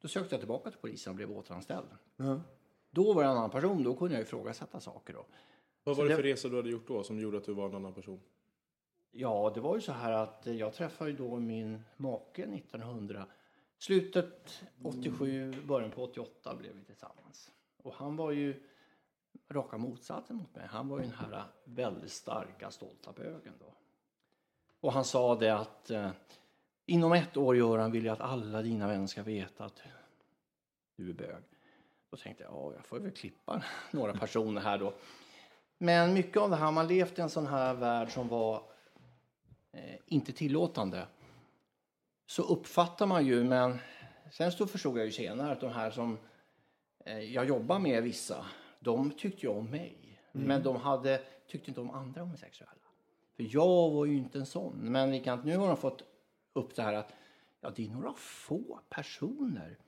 Då 0.00 0.08
sökte 0.08 0.34
jag 0.34 0.40
tillbaka 0.40 0.70
till 0.70 0.80
polisen 0.80 1.10
och 1.10 1.16
blev 1.16 1.30
återanställd. 1.32 1.86
Då 2.90 3.12
var 3.12 3.22
jag 3.22 3.30
en 3.32 3.36
annan 3.38 3.50
person, 3.50 3.82
då 3.82 3.96
kunde 3.96 4.14
jag 4.14 4.22
ifrågasätta 4.22 4.80
saker. 4.80 5.12
Då. 5.14 5.26
Vad 5.84 5.96
var 5.96 6.02
Så 6.02 6.02
det 6.02 6.08
det- 6.08 6.16
för 6.16 6.22
resa 6.22 6.48
du 6.48 6.56
hade 6.56 6.70
gjort 6.70 6.88
då 6.88 7.02
som 7.02 7.20
gjorde 7.20 7.38
att 7.38 7.44
du 7.44 7.54
var 7.54 7.68
en 7.68 7.74
annan 7.74 7.92
person? 7.94 8.20
Ja, 9.10 9.52
det 9.54 9.60
var 9.60 9.74
ju 9.74 9.80
så 9.80 9.92
här 9.92 10.12
att 10.12 10.46
jag 10.46 10.74
träffade 10.74 11.10
ju 11.10 11.16
då 11.16 11.36
min 11.36 11.82
make 11.96 12.42
1900. 12.46 13.26
Slutet 13.78 14.62
87, 14.82 15.54
början 15.66 15.90
på 15.90 16.02
88 16.04 16.56
blev 16.56 16.72
vi 16.74 16.84
tillsammans. 16.84 17.50
Och 17.76 17.94
han 17.94 18.16
var 18.16 18.30
ju 18.30 18.62
raka 19.48 19.78
motsatsen 19.78 20.36
mot 20.36 20.54
mig. 20.56 20.66
Han 20.66 20.88
var 20.88 20.98
ju 20.98 21.04
den 21.04 21.14
här 21.14 21.44
väldigt 21.64 22.12
starka, 22.12 22.70
stolta 22.70 23.12
bögen 23.12 23.52
då. 23.60 23.74
Och 24.80 24.92
han 24.92 25.04
sa 25.04 25.34
det 25.34 25.54
att 25.54 25.90
eh, 25.90 26.10
inom 26.86 27.12
ett 27.12 27.36
år 27.36 27.56
Göran 27.56 27.92
vill 27.92 28.04
jag 28.04 28.12
att 28.12 28.20
alla 28.20 28.62
dina 28.62 28.86
vänner 28.88 29.06
ska 29.06 29.22
veta 29.22 29.64
att 29.64 29.82
du 30.96 31.10
är 31.10 31.14
bög. 31.14 31.42
Då 32.10 32.16
tänkte 32.16 32.42
jag, 32.42 32.52
ja, 32.52 32.72
jag 32.74 32.86
får 32.86 32.98
väl 32.98 33.10
klippa 33.10 33.62
några 33.90 34.12
personer 34.12 34.60
här 34.60 34.78
då. 34.78 34.94
Men 35.78 36.14
mycket 36.14 36.36
av 36.36 36.50
det 36.50 36.56
här, 36.56 36.70
man 36.70 36.88
levt 36.88 37.18
i 37.18 37.22
en 37.22 37.30
sån 37.30 37.46
här 37.46 37.74
värld 37.74 38.12
som 38.12 38.28
var 38.28 38.62
eh, 39.72 39.96
inte 40.06 40.32
tillåtande 40.32 41.06
så 42.26 42.42
uppfattar 42.42 43.06
man 43.06 43.26
ju, 43.26 43.44
men 43.44 43.78
sen 44.32 44.52
så 44.52 44.66
förstod 44.66 44.98
jag 44.98 45.06
ju 45.06 45.12
senare 45.12 45.52
att 45.52 45.60
de 45.60 45.72
här 45.72 45.90
som 45.90 46.18
eh, 47.04 47.18
jag 47.18 47.48
jobbar 47.48 47.78
med, 47.78 48.02
vissa, 48.02 48.46
de 48.80 49.10
tyckte 49.10 49.46
ju 49.46 49.52
om 49.52 49.70
mig. 49.70 50.20
Men 50.32 50.62
de 50.62 50.76
hade, 50.76 51.22
tyckte 51.46 51.70
inte 51.70 51.80
om 51.80 51.90
andra 51.90 52.20
homosexuella. 52.20 52.87
För 53.38 53.54
jag 53.54 53.90
var 53.90 54.04
ju 54.04 54.16
inte 54.16 54.38
en 54.38 54.46
sån. 54.46 54.76
Men 54.80 55.10
likadant, 55.10 55.44
nu 55.44 55.56
har 55.56 55.68
de 55.68 55.76
fått 55.76 56.02
upp 56.52 56.74
det 56.74 56.82
här 56.82 56.92
att 56.92 57.12
ja, 57.60 57.72
det 57.76 57.86
är 57.86 57.90
några 57.90 58.12
få 58.14 58.80
personer. 58.88 59.78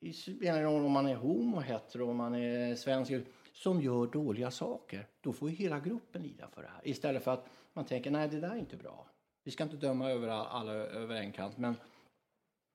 Det 0.00 0.12
spelar 0.12 0.62
roll 0.62 0.84
om 0.84 0.92
man 0.92 1.06
är 1.06 1.14
homo, 1.14 1.60
hetero, 1.60 2.10
om 2.10 2.16
man 2.16 2.34
är 2.34 2.74
svensk, 2.74 3.12
som 3.52 3.80
gör 3.80 4.06
dåliga 4.06 4.50
saker. 4.50 5.06
Då 5.20 5.32
får 5.32 5.50
ju 5.50 5.56
hela 5.56 5.80
gruppen 5.80 6.22
lida 6.22 6.48
för 6.48 6.62
det 6.62 6.68
här. 6.68 6.88
Istället 6.88 7.24
för 7.24 7.30
att 7.30 7.46
man 7.72 7.84
tänker, 7.84 8.10
nej 8.10 8.28
det 8.28 8.40
där 8.40 8.50
är 8.50 8.56
inte 8.56 8.76
bra. 8.76 9.06
Vi 9.44 9.50
ska 9.50 9.64
inte 9.64 9.76
döma 9.76 10.10
över 10.10 10.28
alla 10.28 10.72
över 10.72 11.16
en 11.16 11.32
kant, 11.32 11.58
men 11.58 11.74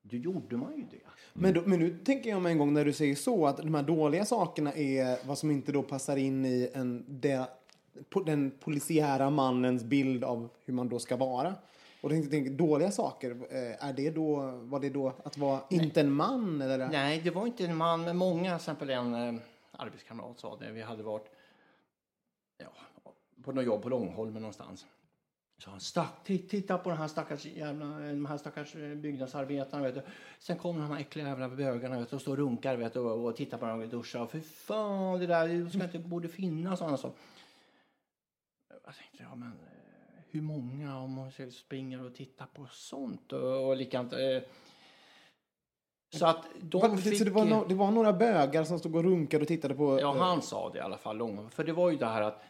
då 0.02 0.18
gjorde 0.18 0.58
man 0.58 0.76
ju 0.76 0.84
det. 0.92 1.06
Men, 1.34 1.54
då, 1.54 1.62
men 1.66 1.80
nu 1.80 1.98
tänker 1.98 2.30
jag 2.30 2.42
mig 2.42 2.52
en 2.52 2.58
gång 2.58 2.74
när 2.74 2.86
du 2.86 2.94
säger 2.94 3.16
så 3.16 3.46
att 3.46 3.58
de 3.58 3.76
här 3.76 3.84
dåliga 3.84 4.26
sakerna 4.26 4.74
är 4.74 5.28
vad 5.28 5.38
som 5.38 5.52
inte 5.52 5.72
då 5.72 5.84
passar 5.84 6.18
in 6.18 6.46
i 6.46 6.70
en, 6.74 7.06
det, 7.08 7.50
den 8.26 8.52
polisiära 8.60 9.30
mannens 9.30 9.84
bild 9.84 10.24
av 10.24 10.50
hur 10.66 10.74
man 10.74 10.90
då 10.90 11.00
ska 11.00 11.16
vara. 11.16 11.56
Och 12.02 12.10
tänkte, 12.10 12.32
tänk, 12.32 12.50
dåliga 12.50 12.92
saker, 12.92 13.32
eh, 13.32 13.86
är 13.88 13.94
det 13.94 14.10
då, 14.10 14.36
var 14.62 14.80
det 14.80 14.90
då 14.90 15.14
att 15.24 15.38
vara 15.38 15.60
inte 15.70 16.02
en 16.02 16.12
man? 16.12 16.62
Eller? 16.62 16.88
Nej, 16.90 17.22
det 17.24 17.30
var 17.32 17.48
inte 17.48 17.66
en 17.66 17.78
man, 17.78 18.04
men 18.04 18.18
många, 18.18 18.50
till 18.50 18.56
exempel 18.56 18.90
en 18.90 19.14
eh, 19.36 19.42
arbetskamrat 19.72 20.40
sa 20.40 20.58
det, 20.58 20.72
vi 20.72 20.82
hade 20.82 21.04
varit 21.04 21.26
ja, 22.58 22.68
på 23.44 23.52
något 23.52 23.66
jobb 23.66 23.82
på 23.82 23.90
Långholmen 23.90 24.42
någonstans. 24.42 24.86
Så 25.58 25.70
han 25.70 25.80
stack, 25.80 26.14
"Ti- 26.26 26.48
titta 26.48 26.78
på 26.78 26.90
den 26.90 26.98
här 26.98 27.08
stackars, 27.08 27.46
jävla, 27.46 27.86
de 27.86 28.26
här 28.26 28.38
stackars 28.38 28.76
eh, 28.76 28.96
byggnadsarbetarna. 28.96 29.84
Vet 29.84 29.96
du. 29.96 30.02
Sen 30.40 30.58
kommer 30.58 30.82
de 30.82 30.92
här 30.92 31.00
äckliga 31.00 31.28
jävla 31.28 31.50
bögarna 31.50 32.00
vet 32.00 32.10
du, 32.10 32.16
och 32.16 32.22
står 32.22 32.32
och 32.32 32.38
runkar 32.38 32.78
vet 32.78 32.94
du, 32.94 33.00
och, 33.00 33.26
och 33.26 33.36
tittar 33.36 33.58
på 33.58 33.66
dem 33.66 33.82
och 33.82 33.88
duschar. 33.88 34.26
För 34.26 34.40
fan, 34.40 35.20
det 35.20 35.28
där 35.28 35.48
det 35.48 35.70
ska 35.70 35.84
inte, 35.84 36.00
borde 36.00 36.28
finnas. 36.28 36.82
Och 36.82 37.00
sa. 37.00 37.12
Jag 38.86 38.96
tänkte, 38.96 39.24
ja 39.24 39.36
men 39.36 39.48
eh, 39.48 40.22
hur 40.30 40.42
många 40.42 40.98
om 41.00 41.12
man 41.14 41.32
springer 41.52 42.06
och 42.06 42.16
tittar 42.16 42.46
på 42.46 42.68
sånt? 42.72 43.34
Och, 43.34 43.68
och 43.68 43.76
likadant. 43.78 44.14
Eh, 44.14 44.42
så 46.14 46.26
att 46.26 46.46
de 46.62 46.82
Va, 46.82 46.98
fick... 46.98 47.18
så 47.18 47.24
det 47.24 47.32
var, 47.32 47.46
no, 47.46 47.66
det 47.68 47.76
var 47.76 47.92
några 47.92 48.14
bögar 48.14 48.64
som 48.64 48.80
stod 48.80 48.96
och 48.96 49.04
runkade 49.04 49.42
och 49.42 49.48
tittade 49.48 49.76
på... 49.76 50.00
Ja, 50.02 50.16
eh, 50.16 50.22
han 50.22 50.42
sa 50.42 50.70
det 50.70 50.78
i 50.78 50.82
alla 50.82 50.98
fall. 50.98 51.50
För 51.50 51.64
det 51.64 51.74
var 51.74 51.92
ju 51.92 51.98
det 51.98 52.06
här 52.06 52.22
att 52.22 52.42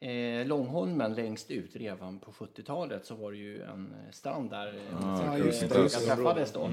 eh, 0.00 0.46
Långholmen 0.46 1.14
längst 1.14 1.50
ut 1.50 1.76
redan 1.76 2.18
på 2.18 2.30
70-talet 2.30 3.06
så 3.06 3.14
var 3.14 3.32
det 3.32 3.38
ju 3.38 3.62
en 3.62 3.94
strand 4.10 4.50
där 4.50 4.80
Ja, 5.00 5.38
just 5.38 5.60
det, 5.60 5.68
bögar 5.68 5.82
just 5.82 6.00
det. 6.00 6.14
träffades 6.14 6.52
då. 6.52 6.70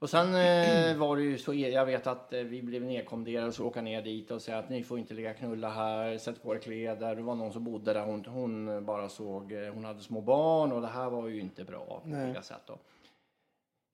Och 0.00 0.10
sen 0.10 0.34
eh, 0.34 0.96
var 0.96 1.16
det 1.16 1.22
ju 1.22 1.38
så, 1.38 1.54
jag 1.54 1.86
vet 1.86 2.06
att 2.06 2.32
eh, 2.32 2.40
vi 2.40 2.62
blev 2.62 2.82
nedkommenderade 2.82 3.52
så 3.52 3.66
åka 3.66 3.82
ner 3.82 4.02
dit 4.02 4.30
och 4.30 4.42
säga 4.42 4.58
att 4.58 4.70
ni 4.70 4.82
får 4.82 4.98
inte 4.98 5.14
ligga 5.14 5.30
och 5.30 5.36
knulla 5.36 5.70
här, 5.70 6.18
sätt 6.18 6.42
på 6.42 6.54
er 6.54 6.58
kläder. 6.58 7.16
Det 7.16 7.22
var 7.22 7.34
någon 7.34 7.52
som 7.52 7.64
bodde 7.64 7.92
där, 7.92 8.04
hon, 8.04 8.24
hon 8.24 8.84
bara 8.84 9.08
såg, 9.08 9.52
eh, 9.52 9.72
hon 9.74 9.84
hade 9.84 10.00
små 10.00 10.20
barn 10.20 10.72
och 10.72 10.80
det 10.80 10.86
här 10.86 11.10
var 11.10 11.28
ju 11.28 11.40
inte 11.40 11.64
bra 11.64 12.00
på 12.04 12.08
Nej. 12.08 12.24
olika 12.24 12.42
sätt 12.42 12.60
då. 12.66 12.78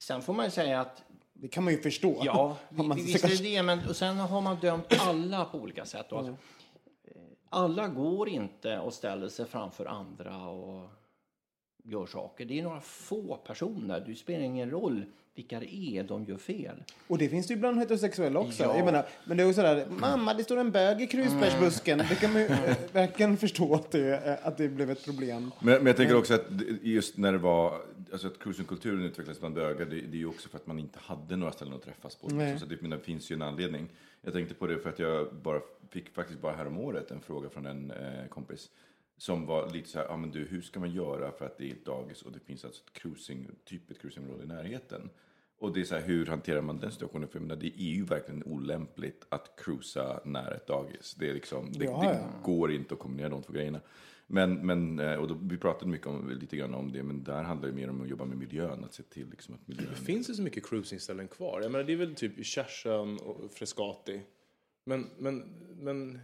Sen 0.03 0.23
får 0.23 0.33
man 0.35 0.45
ju 0.45 0.51
säga 0.51 0.81
att 0.81 1.05
Det 1.33 1.49
kan 1.49 1.65
man 1.65 1.73
ju 1.73 1.79
förstå. 1.79 2.21
Ja, 2.25 2.57
vi- 2.69 2.89
visst 3.03 3.25
är 3.25 3.43
det 3.43 3.63
men 3.63 3.79
och 3.89 3.97
sen 3.97 4.17
har 4.17 4.41
man 4.41 4.57
dömt 4.61 4.87
alla 5.01 5.45
på 5.45 5.59
olika 5.59 5.85
sätt. 5.85 6.13
Och 6.13 6.21
att, 6.21 6.27
eh, 6.27 6.33
alla 7.49 7.89
går 7.89 8.29
inte 8.29 8.79
och 8.79 8.95
ställer 8.95 9.29
sig 9.29 9.47
framför 9.47 9.87
andra 9.87 10.47
och 10.49 10.89
gör 11.85 12.07
saker. 12.07 12.45
Det 12.45 12.59
är 12.59 12.63
några 12.63 12.81
få 12.81 13.37
personer. 13.37 14.01
Det 14.07 14.15
spelar 14.15 14.45
ingen 14.45 14.71
roll 14.71 15.05
vilka 15.37 15.61
det 15.61 15.75
är, 15.75 16.03
de 16.03 16.25
gör 16.25 16.37
fel. 16.37 16.83
Och 17.07 17.19
det 17.19 17.29
finns 17.29 17.47
det 17.47 17.55
ju 17.55 17.61
bland 17.61 17.79
heterosexuella 17.79 18.41
också. 18.41 18.63
Ja. 18.63 18.77
Jag 18.77 18.85
menar, 18.85 19.07
men 19.25 19.37
det 19.37 19.43
är 19.43 19.47
ju 19.47 19.55
sådär, 19.55 19.87
mamma 19.89 20.35
det 20.35 20.45
står 20.45 20.57
en 20.57 20.71
bög 20.71 21.03
i 21.03 21.07
krusbärsbusken. 21.07 21.99
Det 21.99 22.21
kan 22.21 22.33
man 22.33 22.43
ju 22.43 22.49
eh, 22.49 22.77
verkligen 22.93 23.37
förstå 23.37 23.75
att 23.75 23.91
det, 23.91 24.27
eh, 24.27 24.47
att 24.47 24.57
det 24.57 24.69
blev 24.69 24.91
ett 24.91 25.05
problem. 25.05 25.51
Men, 25.61 25.75
men 25.75 25.87
jag 25.87 25.97
tänker 25.97 26.17
också 26.17 26.35
att 26.35 26.47
just 26.83 27.17
när 27.17 27.33
det 27.33 27.39
var, 27.39 27.81
alltså 28.13 28.27
att 28.27 28.39
cruisingkulturen 28.39 29.03
utvecklades 29.03 29.41
bland 29.41 29.55
bögar, 29.55 29.87
det, 29.87 30.01
det 30.01 30.17
är 30.17 30.19
ju 30.19 30.27
också 30.27 30.49
för 30.49 30.57
att 30.57 30.67
man 30.67 30.79
inte 30.79 30.99
hade 31.03 31.37
några 31.37 31.53
ställen 31.53 31.75
att 31.75 31.83
träffas 31.83 32.15
på. 32.15 32.29
Nej. 32.29 32.59
Så 32.59 32.67
det, 32.67 32.81
men 32.81 32.91
det 32.91 32.99
finns 32.99 33.31
ju 33.31 33.35
en 33.35 33.43
anledning. 33.43 33.89
Jag 34.23 34.33
tänkte 34.33 34.55
på 34.55 34.67
det 34.67 34.79
för 34.79 34.91
att 34.91 34.99
jag 34.99 35.35
bara 35.35 35.61
fick 35.91 36.15
faktiskt 36.15 36.41
bara 36.41 36.53
häromåret 36.53 37.11
en 37.11 37.21
fråga 37.21 37.49
från 37.49 37.67
en 37.67 37.91
eh, 37.91 38.29
kompis 38.29 38.71
som 39.19 39.47
var 39.47 39.71
lite 39.71 39.89
så 39.89 39.99
här, 39.99 40.07
ja 40.07 40.17
men 40.17 40.31
du, 40.31 40.45
hur 40.45 40.63
ska 40.63 40.81
man 40.81 40.91
göra 40.91 41.33
för 41.33 41.47
att 41.47 41.59
det 41.59 41.71
är 41.71 41.73
ett 41.73 41.85
dagis 41.85 42.23
och 42.23 42.33
det 42.33 42.41
finns 42.41 42.65
alltså 42.65 42.83
ett 42.85 42.93
cruising, 42.93 43.49
typ 43.65 43.91
ett 43.91 44.01
cruisingområde 44.01 44.45
i 44.45 44.47
närheten? 44.47 45.11
Och 45.59 45.73
det 45.73 45.81
är 45.81 45.85
så 45.85 45.95
här, 45.95 46.03
hur 46.03 46.27
hanterar 46.27 46.61
man 46.61 46.79
den 46.79 46.93
situationen? 46.93 47.29
För 47.29 47.41
menar, 47.41 47.57
det 47.57 47.81
är 47.81 47.95
ju 47.95 48.05
verkligen 48.05 48.43
olämpligt 48.45 49.27
att 49.29 49.61
cruisa 49.65 50.21
nära 50.25 50.55
ett 50.55 50.67
dagis. 50.67 51.15
Det, 51.15 51.31
är 51.31 51.35
liksom, 51.35 51.73
det, 51.73 51.85
Ja, 51.85 52.01
det 52.01 52.07
ja. 52.07 52.43
går 52.43 52.73
inte 52.73 52.95
att 52.95 53.01
kombinera 53.01 53.29
de 53.29 53.43
två 53.43 53.53
grejerna. 53.53 53.81
Men, 54.27 54.67
men 54.67 54.99
eh, 54.99 55.15
och 55.15 55.29
då, 55.29 55.39
vi 55.43 55.59
pratade 55.59 55.91
mycket 55.91 56.07
om, 56.07 56.31
lite 56.31 56.57
grann 56.57 56.75
om 56.75 56.93
det, 56.93 57.03
men 57.03 57.25
där 57.25 57.43
handlar 57.43 57.69
det 57.69 57.75
mer 57.75 57.91
om 57.91 58.03
att 58.03 58.09
jobba 58.09 58.25
med 58.25 58.39
miljön, 58.39 58.85
att 58.85 58.95
se 58.95 59.03
till 59.03 59.31
liksom, 59.31 59.55
att 59.55 59.69
miljön... 59.69 59.95
Finns 59.95 60.27
det 60.27 60.35
så 60.35 60.43
mycket 60.43 60.67
cruisingställen 60.67 61.29
kvar? 61.29 61.61
Jag 61.63 61.73
menar, 61.73 61.85
det 61.85 61.93
är 61.93 61.97
väl 61.97 62.15
typ 62.15 62.47
Kärsön 62.47 63.19
och 63.19 63.53
Frescati. 63.53 64.21
Men, 64.85 65.07
men, 65.19 65.45
men 65.81 66.21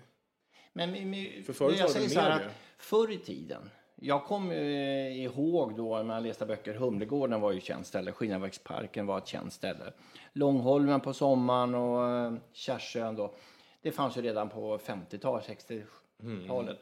Men, 0.73 1.11
men, 1.11 1.43
För 1.45 1.53
förut 1.53 1.79
jag 1.79 1.89
var 1.89 1.89
det 1.89 1.93
säger 1.93 2.07
väl 2.09 2.15
så 2.15 2.21
här 2.21 2.39
mer 2.39 2.47
att 2.47 2.53
det? 2.53 2.55
förr 2.79 3.11
i 3.11 3.19
tiden, 3.19 3.62
Jag 4.04 4.25
kommer 4.25 4.54
eh, 4.54 5.23
ihåg 5.25 5.76
då 5.76 6.02
när 6.02 6.14
jag 6.14 6.23
läste 6.23 6.47
böcker, 6.47 6.75
Humlegården 6.75 7.40
var 7.40 7.52
ju 7.52 7.59
ett 7.59 7.64
känt 7.64 7.87
ställe, 7.87 8.12
Skinnarverksparken 8.12 9.06
var 9.06 9.18
ett 9.18 9.26
känt 9.26 9.52
ställe. 9.52 9.92
Långholmen 10.32 11.00
på 11.00 11.12
sommaren 11.12 11.75
och 11.75 12.09
eh, 12.09 12.35
Kärsön 12.52 13.16
då. 13.16 13.35
Det 13.82 13.92
fanns 13.92 14.16
ju 14.16 14.23
redan 14.23 14.49
på 14.49 14.78
50-talet, 14.78 15.49
60-talet. 15.49 16.78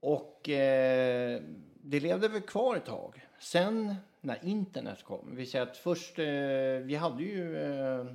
Och 0.00 0.48
eh, 0.48 1.40
det 1.82 2.00
levde 2.00 2.28
väl 2.28 2.40
kvar 2.40 2.76
ett 2.76 2.84
tag. 2.86 3.26
Sen 3.40 3.94
när 4.20 4.44
internet 4.44 5.02
kom, 5.02 5.36
vi 5.36 5.46
säger 5.46 5.66
att 5.66 5.76
först, 5.76 6.18
eh, 6.18 6.24
vi 6.82 6.94
hade 7.00 7.22
ju 7.22 7.56
eh, 7.56 8.06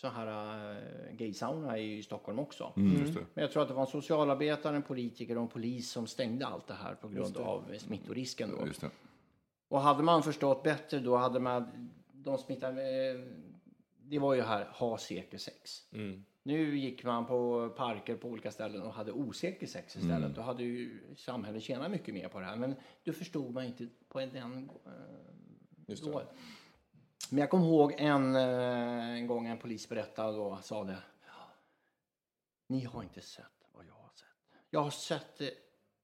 så 0.00 0.08
här 0.08 0.26
eh, 0.72 1.16
gaysauna 1.16 1.78
i 1.78 2.02
Stockholm 2.02 2.38
också. 2.38 2.72
Just 2.76 3.14
det. 3.14 3.20
Men 3.34 3.42
jag 3.42 3.52
tror 3.52 3.62
att 3.62 3.68
det 3.68 3.74
var 3.74 3.82
en 3.82 3.86
socialarbetare, 3.86 4.76
en 4.76 4.82
politiker 4.82 5.36
och 5.36 5.42
en 5.42 5.48
polis 5.48 5.90
som 5.90 6.06
stängde 6.06 6.46
allt 6.46 6.66
det 6.66 6.74
här 6.74 6.94
på 6.94 7.08
grund 7.08 7.36
av 7.36 7.74
smittorisken. 7.78 8.50
Då. 8.50 8.66
Just 8.66 8.80
det. 8.80 8.90
Och 9.68 9.80
hade 9.80 10.02
man 10.02 10.22
förstått 10.22 10.62
bättre 10.62 10.98
då 10.98 11.16
hade 11.16 11.40
man, 11.40 11.90
de 12.12 12.38
smittade, 12.38 13.10
eh, 13.10 13.20
det 14.02 14.18
var 14.18 14.34
ju 14.34 14.42
här, 14.42 14.64
ha 14.64 14.98
säker 14.98 15.38
sex. 15.38 15.82
Nu 16.42 16.78
gick 16.78 17.04
man 17.04 17.26
på 17.26 17.68
parker 17.76 18.16
på 18.16 18.28
olika 18.28 18.50
ställen 18.50 18.82
och 18.82 18.92
hade 18.92 19.12
osäker 19.12 19.66
sex 19.66 19.96
istället. 19.96 20.34
Då 20.34 20.42
hade 20.42 20.62
ju 20.62 21.00
samhället 21.16 21.62
tjänat 21.62 21.90
mycket 21.90 22.14
mer 22.14 22.28
på 22.28 22.40
det 22.40 22.46
här. 22.46 22.56
Men 22.56 22.74
det 23.04 23.12
förstod 23.12 23.54
man 23.54 23.64
inte 23.64 23.88
på 24.08 24.18
den 24.18 24.70
eh, 24.86 24.92
Just 25.86 26.04
då. 26.04 26.18
det. 26.18 26.26
Men 27.30 27.40
jag 27.40 27.50
kommer 27.50 27.66
ihåg 27.66 27.94
en, 27.98 28.36
eh, 28.36 29.10
en 29.10 29.26
gång 29.26 29.46
en 29.46 29.58
polis 29.58 29.88
berättade 29.88 30.38
och 30.38 30.64
sa 30.64 30.84
det. 30.84 30.98
Ni 32.66 32.84
har 32.84 33.02
inte 33.02 33.20
sett 33.20 33.44
vad 33.72 33.84
jag 33.84 33.92
har 33.92 34.10
sett. 34.14 34.58
Jag 34.70 34.80
har 34.80 34.90
sett 34.90 35.38
det 35.38 35.50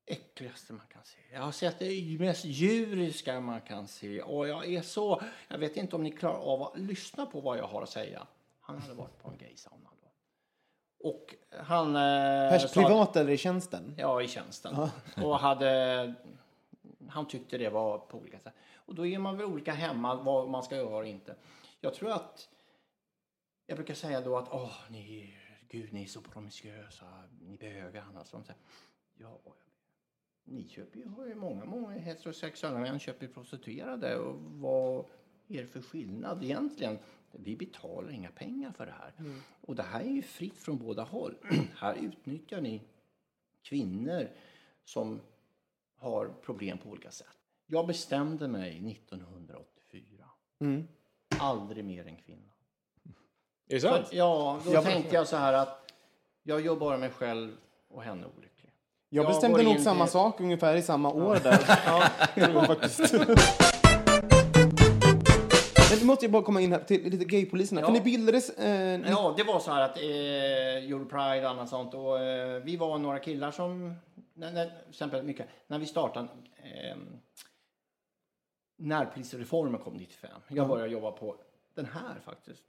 äckligaste 0.06 0.72
man 0.72 0.86
kan 0.92 1.04
se. 1.04 1.18
Jag 1.32 1.40
har 1.40 1.52
sett 1.52 1.78
det 1.78 2.18
mest 2.20 2.44
djuriska 2.44 3.40
man 3.40 3.60
kan 3.60 3.88
se. 3.88 4.22
Och 4.22 4.48
jag 4.48 4.66
är 4.72 4.82
så... 4.82 5.22
Jag 5.48 5.58
vet 5.58 5.76
inte 5.76 5.96
om 5.96 6.02
ni 6.02 6.10
klarar 6.10 6.38
av 6.38 6.62
att 6.62 6.78
lyssna 6.78 7.26
på 7.26 7.40
vad 7.40 7.58
jag 7.58 7.66
har 7.66 7.82
att 7.82 7.90
säga. 7.90 8.26
Han 8.60 8.78
hade 8.78 8.94
varit 8.94 9.18
på 9.22 9.30
en 9.30 9.38
gaysauna 9.38 9.90
då. 10.02 10.10
Och 11.08 11.34
han... 11.50 11.96
Eh, 11.96 12.50
Pers 12.50 12.72
privat 12.72 13.16
eller 13.16 13.32
i 13.32 13.36
tjänsten? 13.38 13.94
Ja, 13.98 14.22
i 14.22 14.28
tjänsten. 14.28 14.76
Och 15.16 15.38
hade, 15.38 16.14
han 17.08 17.28
tyckte 17.28 17.58
det 17.58 17.68
var 17.68 17.98
på 17.98 18.18
olika 18.18 18.38
sätt. 18.38 18.54
Och 18.86 18.94
då 18.94 19.06
är 19.06 19.18
man 19.18 19.36
väl 19.36 19.46
olika 19.46 19.72
hemma 19.72 20.22
vad 20.22 20.48
man 20.48 20.62
ska 20.62 20.76
göra 20.76 20.96
och 20.96 21.06
inte. 21.06 21.36
Jag 21.80 21.94
tror 21.94 22.10
att, 22.10 22.48
jag 23.66 23.76
brukar 23.76 23.94
säga 23.94 24.20
då 24.20 24.36
att 24.36 24.48
åh, 24.52 24.74
ni, 24.90 25.36
gud, 25.68 25.92
ni 25.92 26.02
är 26.02 26.06
så 26.06 26.20
promiskuösa, 26.20 27.06
ni 27.40 27.56
bögar. 27.56 28.04
där. 28.46 28.54
Ja, 29.14 29.40
ni 30.44 30.68
köper 30.68 30.98
ju, 30.98 31.08
har 31.08 31.26
ju 31.26 31.34
många, 31.34 31.64
många 31.64 31.90
heterosexuella 31.90 32.78
män 32.78 32.98
köper 32.98 33.26
prostituerade. 33.26 34.18
Och 34.18 34.40
vad 34.40 35.04
är 35.48 35.62
det 35.62 35.66
för 35.66 35.82
skillnad 35.82 36.44
egentligen? 36.44 36.98
Vi 37.32 37.56
betalar 37.56 38.10
inga 38.10 38.30
pengar 38.30 38.72
för 38.72 38.86
det 38.86 38.92
här. 38.92 39.12
Och 39.60 39.74
det 39.74 39.82
här 39.82 40.00
är 40.00 40.10
ju 40.10 40.22
fritt 40.22 40.58
från 40.58 40.78
båda 40.78 41.02
håll. 41.02 41.34
här 41.76 41.94
utnyttjar 41.94 42.60
ni 42.60 42.82
kvinnor 43.62 44.30
som 44.84 45.20
har 45.96 46.28
problem 46.42 46.78
på 46.78 46.88
olika 46.88 47.10
sätt. 47.10 47.45
Jag 47.66 47.86
bestämde 47.86 48.48
mig 48.48 48.90
1984. 48.92 50.24
Aldrig 51.40 51.84
mer 51.84 52.06
en 52.06 52.16
kvinna. 52.16 52.42
Är 53.68 53.74
det 53.74 53.80
sant? 53.80 54.08
ja, 54.12 54.60
då 54.64 54.72
Jag- 54.72 54.84
tänkte 54.84 55.14
jag 55.14 55.28
så 55.28 55.36
här 55.36 55.52
att 55.52 55.92
jag 56.42 56.60
gör 56.60 56.76
bara 56.76 56.96
mig 56.98 57.10
själv 57.10 57.56
och 57.88 58.02
henne 58.02 58.26
olycklig. 58.36 58.70
Jag 59.08 59.24
Jag 59.24 59.30
bestämde 59.32 59.62
nog 59.62 59.80
samma 59.80 60.04
till- 60.04 60.12
sak 60.12 60.40
ungefär 60.40 60.76
i 60.76 60.82
samma 60.82 61.12
år 61.12 61.34
där. 61.42 61.56
Tror 62.34 62.54
jag 62.54 62.66
faktiskt. 62.66 63.12
Men 65.90 65.98
du 66.00 66.04
måste 66.06 66.28
bara 66.28 66.42
komma 66.42 66.60
in 66.60 66.72
här 66.72 66.78
till 66.84 67.10
lite 67.10 67.24
gaypoliserna. 67.24 67.80
Ja. 67.80 67.86
För 67.86 67.92
ni 67.92 68.00
bildades... 68.00 68.50
Eh, 68.50 69.00
Ja, 69.10 69.34
det 69.36 69.42
var 69.42 69.60
så 69.60 69.70
här 69.70 69.82
att 69.82 69.96
eh, 69.96 70.04
Europride 70.90 71.44
och 71.46 71.50
annat 71.50 71.68
sånt. 71.68 71.94
Och, 71.94 72.20
eh, 72.20 72.62
vi 72.62 72.76
var 72.76 72.98
några 72.98 73.18
killar 73.18 73.50
som, 73.50 73.94
när, 74.34 74.52
när, 74.52 74.64
till 74.66 74.88
exempel 74.90 75.22
mycket, 75.22 75.46
när 75.66 75.78
vi 75.78 75.86
startade 75.86 76.28
eh, 76.56 76.96
närpolisreformen 78.76 79.80
kom 79.80 79.94
95. 79.94 80.30
Jag 80.48 80.68
började 80.68 80.90
jobba 80.90 81.10
på 81.10 81.36
den 81.74 81.86
här 81.86 82.20
faktiskt. 82.24 82.64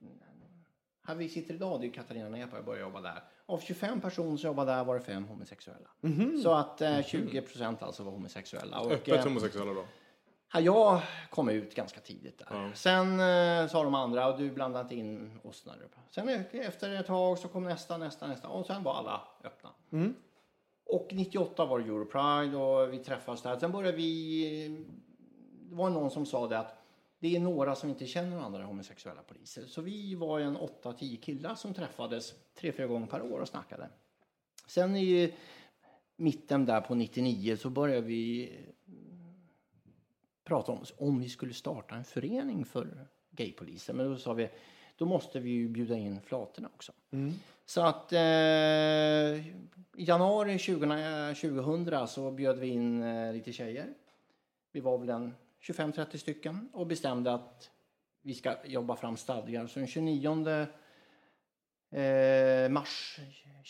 Här 1.03 1.15
vi 1.15 1.29
sitter 1.29 1.53
idag, 1.53 1.81
det 1.81 1.87
är 1.87 1.91
Katarina 1.91 2.29
Nepa, 2.29 2.55
jag 2.55 2.65
började 2.65 2.83
jobba 2.83 3.01
där. 3.01 3.23
Av 3.45 3.59
25 3.59 4.01
personer 4.01 4.37
som 4.37 4.47
jobbade 4.47 4.71
där 4.71 4.83
var 4.83 4.95
det 4.95 5.01
fem 5.01 5.23
homosexuella. 5.23 5.89
Så 6.43 6.53
att 6.53 6.81
eh, 6.81 7.01
20 7.03 7.41
procent 7.41 7.83
alltså 7.83 8.03
var 8.03 8.11
homosexuella. 8.11 8.79
Och, 8.79 8.91
Öppet 8.91 9.15
eh, 9.15 9.23
homosexuella 9.23 9.73
då? 9.73 9.85
Ja, 10.53 10.59
jag 10.59 11.01
kom 11.29 11.49
ut 11.49 11.75
ganska 11.75 11.99
tidigt 11.99 12.39
där. 12.39 12.71
Sen 12.73 13.19
eh, 13.19 13.67
sa 13.67 13.83
de 13.83 13.95
andra, 13.95 14.33
och 14.33 14.39
du 14.39 14.51
blandade 14.51 14.83
inte 14.83 14.95
in 14.95 15.39
oss. 15.43 15.67
Sen 16.09 16.29
efter 16.51 16.99
ett 16.99 17.07
tag 17.07 17.37
så 17.37 17.47
kom 17.47 17.63
nästa, 17.63 17.97
nästa, 17.97 18.27
nästa. 18.27 18.47
Och 18.47 18.65
sen 18.65 18.83
var 18.83 18.93
alla 18.93 19.21
öppna. 19.43 19.69
Och 20.85 21.07
98 21.11 21.65
var 21.65 21.79
det 21.79 21.85
Europride 21.85 22.57
och 22.57 22.93
vi 22.93 22.97
träffades 22.97 23.41
där. 23.41 23.59
Sen 23.59 23.71
började 23.71 23.97
vi... 23.97 24.85
Det 25.69 25.75
var 25.75 25.89
någon 25.89 26.11
som 26.11 26.25
sa 26.25 26.47
det 26.47 26.59
att 26.59 26.83
det 27.19 27.35
är 27.35 27.39
några 27.39 27.75
som 27.75 27.89
inte 27.89 28.05
känner 28.05 28.39
andra 28.39 28.63
homosexuella 28.63 29.21
poliser. 29.21 29.65
Så 29.65 29.81
vi 29.81 30.15
var 30.15 30.39
en 30.39 30.57
8-10 30.57 31.19
killar 31.19 31.55
som 31.55 31.73
träffades 31.73 32.33
tre, 32.55 32.71
fyra 32.71 32.87
gånger 32.87 33.07
per 33.07 33.21
år 33.21 33.39
och 33.39 33.47
snackade. 33.47 33.89
Sen 34.67 34.95
i 34.95 35.33
mitten 36.15 36.65
där 36.65 36.81
på 36.81 36.95
99 36.95 37.57
så 37.57 37.69
började 37.69 38.07
vi 38.07 38.51
prata 40.43 40.71
om 40.71 40.83
om 40.97 41.19
vi 41.19 41.29
skulle 41.29 41.53
starta 41.53 41.95
en 41.95 42.03
förening 42.03 42.65
för 42.65 43.07
gaypoliser. 43.31 43.93
Men 43.93 44.11
då 44.11 44.17
sa 44.17 44.33
vi, 44.33 44.49
då 44.97 45.05
måste 45.05 45.39
vi 45.39 45.49
ju 45.49 45.69
bjuda 45.69 45.95
in 45.95 46.21
flatorna 46.21 46.69
också. 46.75 46.91
Så 47.65 47.81
att 47.81 48.13
eh, 48.13 48.19
i 48.19 49.53
januari 49.95 50.59
2000, 50.59 51.35
2000 51.35 52.07
så 52.07 52.31
bjöd 52.31 52.59
vi 52.59 52.67
in 52.67 53.03
eh, 53.03 53.33
lite 53.33 53.53
tjejer. 53.53 53.93
Vi 54.71 54.79
var 54.79 54.97
väl 54.97 55.09
en 55.09 55.33
25-30 55.61 56.17
stycken 56.17 56.69
och 56.73 56.87
bestämde 56.87 57.33
att 57.33 57.69
vi 58.21 58.33
ska 58.35 58.55
jobba 58.65 58.95
fram 58.95 59.17
stadgar. 59.17 59.67
Så 59.67 59.79
den 59.79 59.87
29 59.87 60.67
eh, 61.91 62.69
mars 62.69 63.19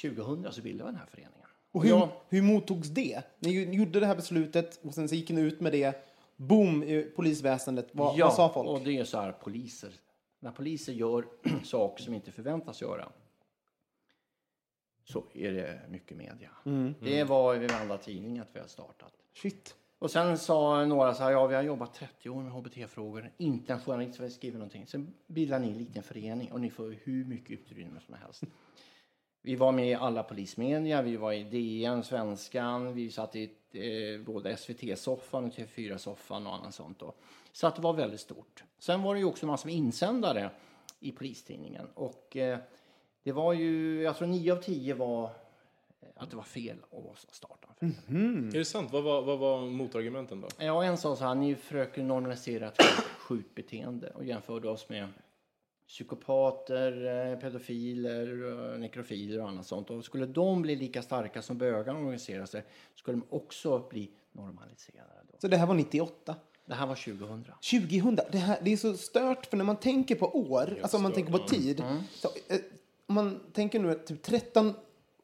2000 0.02 0.52
så 0.52 0.62
bildade 0.62 0.90
vi 0.90 0.92
den 0.92 0.96
här 1.00 1.06
föreningen. 1.06 1.34
Och 1.72 1.84
hur, 1.84 1.90
jag- 1.90 2.10
hur 2.30 2.42
mottogs 2.42 2.88
det? 2.90 3.24
Ni 3.40 3.76
gjorde 3.76 4.00
det 4.00 4.06
här 4.06 4.16
beslutet 4.16 4.80
och 4.84 4.94
sen 4.94 5.10
så 5.10 5.16
gick 5.16 5.30
ni 5.30 5.42
ut 5.42 5.62
med 5.62 5.72
det. 5.72 6.14
Boom 6.36 6.84
i 6.84 7.04
polisväsendet. 7.04 7.88
Vad, 7.92 8.20
vad 8.20 8.34
sa 8.34 8.54
folk? 8.54 8.70
och 8.70 8.82
det 8.82 8.98
är 8.98 9.04
så 9.04 9.20
här 9.20 9.32
poliser. 9.32 9.92
När 10.40 10.52
poliser 10.52 10.94
gör 10.94 11.26
saker 11.64 12.04
som 12.04 12.14
inte 12.14 12.32
förväntas 12.32 12.82
göra 12.82 13.10
så 15.04 15.24
är 15.34 15.52
det 15.52 15.82
mycket 15.90 16.18
media. 16.18 16.50
Mm. 16.66 16.96
Det 17.02 17.24
var 17.24 17.56
i 17.56 17.68
varenda 17.68 17.98
tidning 17.98 18.40
att 18.40 18.48
vi 18.54 18.60
har 18.60 18.68
startat. 18.68 19.14
Shit. 19.34 19.76
Och 20.00 20.12
sen 20.12 20.38
sa 20.38 20.86
några 20.86 21.14
så 21.14 21.24
här, 21.24 21.32
ja 21.32 21.48
vi 21.48 21.56
har 21.56 21.64
jobbat 21.64 21.94
30 21.94 22.30
år 22.30 22.42
med 22.42 22.52
HBT-frågor, 22.52 23.32
inte 23.38 23.74
en 23.74 23.80
journalist 23.80 24.18
som 24.18 24.30
skriver 24.30 24.58
någonting. 24.58 24.88
Sen 24.88 25.14
bildar 25.28 25.60
ni 25.60 25.68
en 25.68 25.78
liten 25.78 26.04
förening 26.04 26.52
och 26.52 26.62
ni 26.62 26.70
får 26.70 26.96
hur 27.04 27.26
mycket 27.26 27.52
utrymme 27.52 28.00
som 28.06 28.16
helst. 28.16 28.44
Vi 29.42 29.56
var 29.56 29.72
med 29.72 29.88
i 29.88 29.94
alla 29.94 30.24
polismedia, 30.24 31.02
vi 31.02 31.18
var 31.18 31.34
i 31.34 31.44
DN, 31.44 32.04
Svenskan, 32.04 32.94
vi 32.94 33.12
satt 33.12 33.36
i 33.36 33.52
eh, 33.72 34.26
både 34.26 34.58
SVT-soffan 34.58 35.46
och 35.46 35.54
TV4-soffan 35.54 36.48
och 36.48 36.56
annat 36.56 36.74
sånt. 36.74 37.00
Då. 37.00 37.14
Så 37.52 37.68
att 37.68 37.76
det 37.76 37.82
var 37.82 37.94
väldigt 37.94 38.20
stort. 38.20 38.64
Sen 38.80 39.04
var 39.04 39.14
det 39.14 39.20
ju 39.20 39.26
också 39.26 39.46
massor 39.46 39.68
med 39.68 39.76
insändare 39.76 40.50
i 41.00 41.12
Polistidningen. 41.12 41.88
Och 41.94 42.38
eh, 42.38 42.60
det 43.24 43.32
var 43.32 43.54
ju, 43.54 44.02
jag 44.02 44.18
tror 44.18 44.28
nio 44.28 44.54
av 44.54 44.62
tio 44.62 44.94
var 44.94 45.30
att 46.20 46.30
det 46.30 46.36
var 46.36 46.44
fel 46.44 46.78
att 46.92 47.36
starta 47.36 47.68
en 47.80 47.94
förening. 47.94 48.48
Är 48.48 48.52
det 48.52 48.66
sant? 48.66 48.90
Vad 48.92 49.04
var, 49.04 49.22
vad 49.22 49.40
var 49.40 49.62
motargumenten 49.62 50.42
då? 50.42 50.48
Ja, 50.58 50.84
en 50.84 50.98
sa 50.98 51.16
så 51.16 51.24
här, 51.24 51.36
ni 51.36 51.56
försöker 51.56 52.04
normalisera 52.04 52.68
ett 52.68 52.82
sjukt 53.20 53.56
beteende 53.56 54.10
och 54.10 54.26
jämförde 54.26 54.70
oss 54.70 54.90
med 54.90 55.08
psykopater, 55.88 57.06
eh, 57.32 57.40
pedofiler, 57.40 58.52
eh, 58.74 58.80
nekrofiler 58.80 59.42
och 59.42 59.50
annat 59.50 59.66
sånt. 59.66 59.90
Och 59.90 60.06
skulle 60.06 60.26
de 60.26 60.62
bli 60.62 60.76
lika 60.76 61.02
starka 61.02 61.42
som 61.42 61.58
bögarna 61.58 62.00
organiserar 62.00 62.46
sig 62.46 62.64
skulle 62.96 63.18
de 63.18 63.36
också 63.36 63.88
bli 63.90 64.12
normaliserade. 64.32 65.10
Då. 65.32 65.38
Så 65.40 65.48
det 65.48 65.58
här 65.58 65.68
var 65.68 65.76
98? 65.76 66.36
Det 66.66 66.74
här 66.74 66.88
var 66.88 66.96
2000. 66.96 67.46
2000, 67.72 68.20
det, 68.32 68.38
här, 68.38 68.60
det 68.62 68.74
är 68.74 68.78
så 68.78 68.98
stört 68.98 69.46
för 69.46 69.58
när 69.58 69.66
man 69.66 69.76
tänker 69.76 70.16
på 70.16 70.38
år, 70.38 70.80
alltså 70.82 70.98
om 70.98 71.04
man 71.04 71.12
stört, 71.12 71.26
tänker 71.26 71.40
på 71.40 71.48
tid. 71.48 71.80
Mm. 71.80 71.98
Så, 72.14 72.28
eh, 72.48 72.60
om 73.06 73.16
man 73.16 73.40
tänker 73.54 73.80
nu 73.80 73.92
att 73.92 74.08
typ 74.08 74.24
13, 74.24 74.74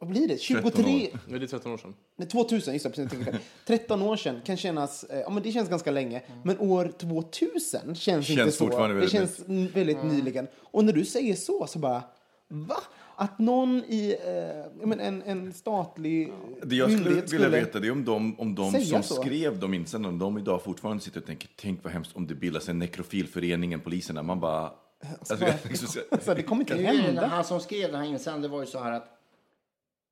vad 0.04 0.10
blir 0.12 0.28
det? 0.28 0.38
13 0.38 0.72
23, 0.72 0.84
år. 1.14 1.20
Ja, 1.30 1.38
det 1.38 1.46
är 1.46 1.48
13 1.48 1.72
år 1.74 1.78
sedan. 1.78 1.94
nej 2.16 2.28
2000, 2.28 2.74
just 2.74 2.84
det, 2.84 2.90
precis, 2.90 3.10
tänkte 3.12 3.32
jag. 3.32 3.40
13 3.80 4.02
år 4.02 4.16
sedan 4.16 4.42
kan 4.46 4.58
kännas, 4.58 5.04
eh, 5.04 5.20
ja 5.20 5.30
men 5.30 5.44
det 5.44 5.52
känns 5.52 5.70
ganska 5.70 5.92
länge. 5.92 6.22
Men 6.44 6.60
år 6.60 6.92
2000 7.00 7.96
känns, 7.96 8.30
inte 8.30 8.52
så. 8.52 8.66
fortfarande 8.66 8.96
det 8.96 9.00
väldigt 9.00 9.12
känns 9.12 9.76
väldigt 9.76 10.04
nyligen. 10.04 10.48
Och 10.60 10.86
när 10.86 10.94
du 10.94 11.06
säger 11.06 11.36
så, 11.36 11.68
så 11.68 11.80
bara, 11.80 12.04
va? 12.48 12.78
Att 13.16 13.40
någon 13.40 13.78
i 13.88 14.16
eh, 14.26 14.88
men 14.88 15.00
en, 15.00 15.22
en 15.22 15.54
statlig 15.54 16.34
Det 16.64 16.76
jag 16.76 16.92
skulle 16.92 17.22
vilja 17.22 17.50
veta 17.50 17.80
det 17.80 17.88
är 17.88 17.92
om 17.92 18.06
de, 18.06 18.40
om 18.40 18.56
de 18.56 18.72
som 18.82 19.04
så. 19.04 19.14
skrev 19.22 19.60
de 19.60 19.74
insändarna, 19.74 20.14
om 20.14 20.20
de 20.20 20.38
idag 20.38 20.64
fortfarande 20.64 21.04
sitter 21.04 21.20
och 21.20 21.26
tänker, 21.26 21.50
tänk 21.56 21.84
vad 21.84 21.94
hemskt 21.94 22.16
om 22.16 22.28
det 22.28 22.36
bildas 22.36 22.70
en 22.70 22.80
nekrofilförening, 22.80 23.74
en 23.74 23.80
poliserna. 23.82 24.24
Man 24.24 24.40
bara... 24.40 24.72
Alltså, 25.20 25.46
jag, 25.46 25.54
liksom, 25.64 25.88
så- 25.94 26.00
Alltså, 26.12 26.34
det 26.36 26.44
kommer 26.44 26.62
inte 26.62 26.76
hända. 26.76 27.28
han 27.28 27.44
som 27.44 27.60
skrev 27.60 27.92
den 27.92 28.00
här 28.02 28.08
insändaren 28.08 28.52
var 28.52 28.60
ju 28.60 28.66
så 28.66 28.80
här 28.80 28.92
att 28.92 29.20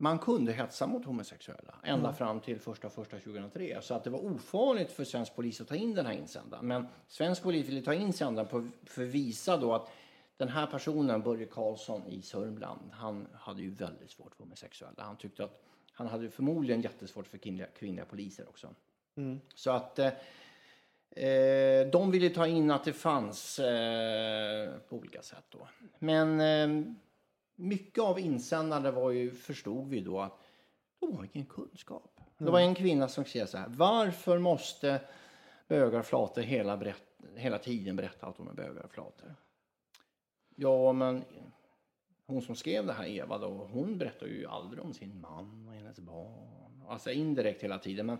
man 0.02 0.20
kunde 0.20 0.52
hetsa 0.52 0.88
mot 0.88 1.06
homosexuella 1.06 1.76
ända 1.84 2.14
fram 2.14 2.40
till 2.40 2.60
första 2.60 2.90
första 2.90 3.18
2003. 3.20 3.82
Så 3.82 3.94
att 3.94 4.04
det 4.04 4.10
var 4.10 4.20
ofarligt 4.26 4.92
för 4.92 5.04
svensk 5.04 5.36
polis 5.36 5.62
att 5.62 5.68
ta 5.68 5.76
in 5.76 5.96
den 5.96 6.06
här 6.06 6.14
insändaren. 6.14 6.68
Men 6.68 6.88
svensk 7.08 7.44
polis 7.44 7.68
ville 7.70 7.82
ta 7.82 7.94
in 7.94 8.02
insändaren 8.02 8.48
på- 8.50 8.68
för 8.86 9.04
att 9.04 9.10
visa 9.10 9.58
då 9.58 9.74
att 9.74 9.90
den 10.38 10.48
här 10.50 10.68
personen, 10.68 11.22
Börje 11.22 11.46
Karlsson 11.46 12.08
i 12.08 12.22
Sörmland, 12.22 12.92
han 12.92 13.28
hade 13.34 13.62
ju 13.62 13.70
väldigt 13.70 14.12
svårt 14.12 14.36
för 14.36 14.44
homosexuella. 14.44 15.04
Han 15.04 15.18
tyckte 15.18 15.44
att 15.44 15.62
han 15.94 16.08
hade 16.08 16.30
förmodligen 16.30 16.82
jättesvårt 16.82 17.28
för 17.28 17.38
kvinnliga, 17.38 17.68
kvinnliga 17.68 18.06
poliser 18.06 18.50
också. 18.50 18.70
Så 19.56 19.72
att 19.72 20.00
eh, 20.00 20.12
eh, 21.12 21.88
de 21.92 22.12
ville 22.12 22.30
ta 22.30 22.48
in 22.48 22.72
att 22.72 22.84
det 22.84 22.94
fanns 22.94 23.60
eh, 23.60 24.70
på 24.90 24.96
olika 24.96 25.22
sätt 25.22 25.44
då. 25.50 25.68
Men 26.00 26.40
eh, 26.42 26.94
mycket 27.62 28.04
av 28.04 28.19
insändare 28.19 28.91
var 28.91 29.12
ju, 29.12 29.32
förstod 29.32 29.89
vi 29.89 30.00
då, 30.00 30.19
att 30.19 30.39
de 31.00 31.17
har 31.17 31.28
ingen 31.34 31.47
kunskap. 31.47 32.19
Det 32.38 32.52
var 32.52 32.60
en 32.60 32.76
kvinna 32.76 33.08
som 33.08 33.26
skrev 33.26 33.45
så 33.45 33.58
här. 33.58 33.67
Varför 33.69 34.39
måste 34.39 35.02
bögar 35.67 36.00
och 36.00 36.06
flator 36.06 36.41
hela, 36.41 36.78
berätt, 36.78 37.04
hela 37.36 37.58
tiden 37.58 37.95
berätta 37.95 38.28
att 38.28 38.38
de 38.38 38.47
är 38.47 38.54
bögar 38.54 38.84
och 38.84 38.91
flator? 38.91 39.36
Ja, 40.56 40.93
men 40.93 41.24
hon 42.26 42.41
som 42.41 42.56
skrev 42.56 42.86
det 42.86 42.93
här, 42.93 43.08
Eva, 43.08 43.38
då, 43.38 43.47
hon 43.47 43.97
berättar 43.97 44.28
ju 44.28 44.45
aldrig 44.45 44.84
om 44.84 44.93
sin 44.93 45.21
man 45.21 45.67
och 45.67 45.74
hennes 45.74 46.00
barn. 46.00 46.84
Alltså 46.88 47.12
indirekt 47.12 47.63
hela 47.63 47.80
tiden. 47.80 48.06
Men 48.06 48.17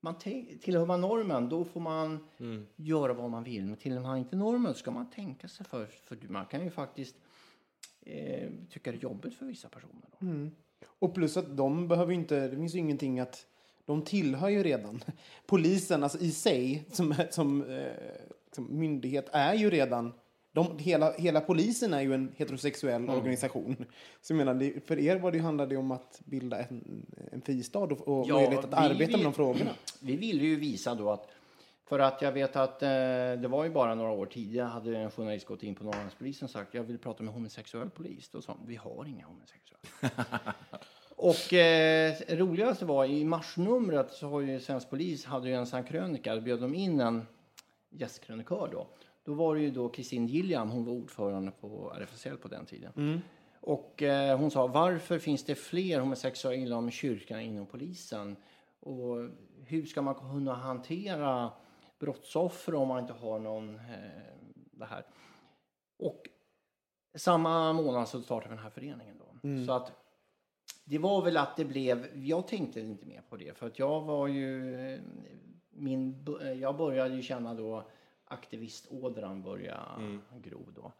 man 0.00 0.18
tillhör 0.60 0.86
man 0.86 1.00
normen, 1.00 1.48
då 1.48 1.64
får 1.64 1.80
man 1.80 2.28
göra 2.76 3.12
vad 3.12 3.30
man 3.30 3.44
vill. 3.44 3.66
Men 3.66 3.76
tillhör 3.76 4.00
man 4.00 4.18
inte 4.18 4.36
normen 4.36 4.74
ska 4.74 4.90
man 4.90 5.10
tänka 5.10 5.48
sig 5.48 5.66
för. 5.66 5.86
För 5.86 6.18
man 6.28 6.46
kan 6.46 6.64
ju 6.64 6.70
faktiskt 6.70 7.16
eh, 8.06 8.48
tycka 8.70 8.92
det 8.92 8.98
är 8.98 9.02
jobbigt 9.02 9.34
för 9.34 9.46
vissa 9.46 9.68
personer. 9.68 10.08
Då. 10.18 10.26
Och 10.98 11.14
plus 11.14 11.36
att 11.36 11.56
de 11.56 11.88
behöver 11.88 12.12
inte, 12.12 12.48
det 12.48 12.56
finns 12.56 12.74
ju 12.74 12.78
ingenting 12.78 13.20
att, 13.20 13.46
de 13.84 14.02
tillhör 14.02 14.48
ju 14.48 14.62
redan. 14.62 15.00
Polisen, 15.46 16.02
alltså 16.02 16.18
i 16.18 16.30
sig, 16.30 16.84
som, 16.92 17.14
som, 17.30 17.70
eh, 17.70 17.86
som 18.52 18.78
myndighet, 18.78 19.28
är 19.32 19.54
ju 19.54 19.70
redan, 19.70 20.12
de, 20.52 20.78
hela, 20.78 21.12
hela 21.12 21.40
polisen 21.40 21.94
är 21.94 22.00
ju 22.00 22.14
en 22.14 22.32
heterosexuell 22.36 23.10
organisation. 23.10 23.76
Så 24.20 24.32
jag 24.32 24.36
menar, 24.38 24.54
det, 24.54 24.86
för 24.86 24.98
er 24.98 25.16
var 25.18 25.32
det, 25.32 25.38
handlade 25.38 25.74
det 25.74 25.76
om 25.78 25.90
att 25.90 26.20
bilda 26.24 26.62
en, 26.62 27.06
en 27.32 27.40
fristad 27.40 27.78
och, 27.78 28.08
och 28.08 28.26
Ja, 28.28 28.34
möjlighet 28.34 28.64
att 28.64 28.74
arbeta 28.74 28.98
vill- 28.98 29.16
med 29.16 29.26
de 29.26 29.32
frågorna. 29.34 29.70
Vi 30.00 30.16
ville 30.16 30.44
ju 30.44 30.56
visa 30.56 30.94
då 30.94 31.10
att 31.10 31.28
för 31.88 31.98
att 31.98 32.22
jag 32.22 32.32
vet 32.32 32.56
att 32.56 32.82
eh, 32.82 32.88
det 33.38 33.48
var 33.48 33.64
ju 33.64 33.70
bara 33.70 33.94
några 33.94 34.10
år 34.10 34.26
tidigare 34.26 34.66
hade 34.66 34.96
en 34.96 35.10
journalist 35.10 35.46
gått 35.46 35.62
in 35.62 35.74
på 35.74 35.84
Norrlandspolisen 35.84 36.46
och 36.46 36.50
sagt 36.50 36.74
jag 36.74 36.82
vill 36.82 36.98
prata 36.98 37.22
med 37.22 37.34
homosexuell 37.34 37.90
polis. 37.90 38.28
Då 38.28 38.42
sa 38.42 38.52
de, 38.52 38.66
vi 38.66 38.76
har 38.76 39.06
inga 39.06 39.26
homosexuella. 39.26 40.54
och 41.16 41.52
eh, 41.52 42.14
roligaste 42.28 42.84
var 42.84 43.04
i 43.04 43.24
marsnumret 43.24 44.12
så 44.12 44.28
har 44.28 44.40
ju 44.40 44.60
svensk 44.60 44.90
polis 44.90 45.24
hade 45.24 45.48
ju 45.48 45.54
en 45.54 45.66
sån 45.66 45.84
krönika, 45.84 46.34
då 46.34 46.40
bjöd 46.40 46.60
de 46.60 46.74
in 46.74 47.00
en 47.00 47.26
gästkrönikör 47.90 48.68
då. 48.72 48.86
Då 49.24 49.34
var 49.34 49.54
det 49.54 49.60
ju 49.60 49.70
då 49.70 49.88
Kristin 49.88 50.26
Gilliam, 50.26 50.70
hon 50.70 50.84
var 50.84 50.92
ordförande 50.92 51.50
på 51.60 51.92
RFSL 51.96 52.36
på 52.36 52.48
den 52.48 52.66
tiden. 52.66 52.92
Och 53.60 54.02
eh, 54.02 54.38
hon 54.38 54.50
sa, 54.50 54.66
varför 54.66 55.18
finns 55.18 55.44
det 55.44 55.54
fler 55.54 56.00
homosexuella 56.00 56.56
inom 56.56 56.90
kyrkan 56.90 57.38
än 57.38 57.44
inom 57.44 57.66
polisen? 57.66 58.36
Och 58.80 59.16
hur 59.66 59.86
ska 59.86 60.02
man 60.02 60.14
kunna 60.14 60.54
hantera 60.54 61.50
brottsoffer 61.98 62.74
om 62.74 62.88
man 62.88 63.00
inte 63.00 63.12
har 63.12 63.38
någon 63.38 63.74
eh, 63.74 63.82
det 64.54 64.84
här? 64.84 65.06
Och 65.98 66.28
samma 67.14 67.72
månad 67.72 68.08
så 68.08 68.22
startade 68.22 68.48
vi 68.48 68.54
den 68.54 68.64
här 68.64 68.70
föreningen 68.70 69.18
då. 69.18 69.38
Så 69.66 69.72
att 69.72 69.92
det 70.84 70.98
var 70.98 71.22
väl 71.22 71.36
att 71.36 71.56
det 71.56 71.64
blev, 71.64 72.24
jag 72.26 72.48
tänkte 72.48 72.80
inte 72.80 73.06
mer 73.06 73.22
på 73.28 73.36
det 73.36 73.58
för 73.58 73.66
att 73.66 73.78
jag 73.78 74.00
var 74.00 74.26
ju, 74.26 74.74
eh, 74.94 75.00
min, 75.70 76.26
jag 76.60 76.76
började 76.76 77.14
ju 77.14 77.22
känna 77.22 77.54
då 77.54 77.84
aktivistådran 78.24 79.42
börja 79.42 79.80
gro 80.42 80.66
då. 80.74 80.92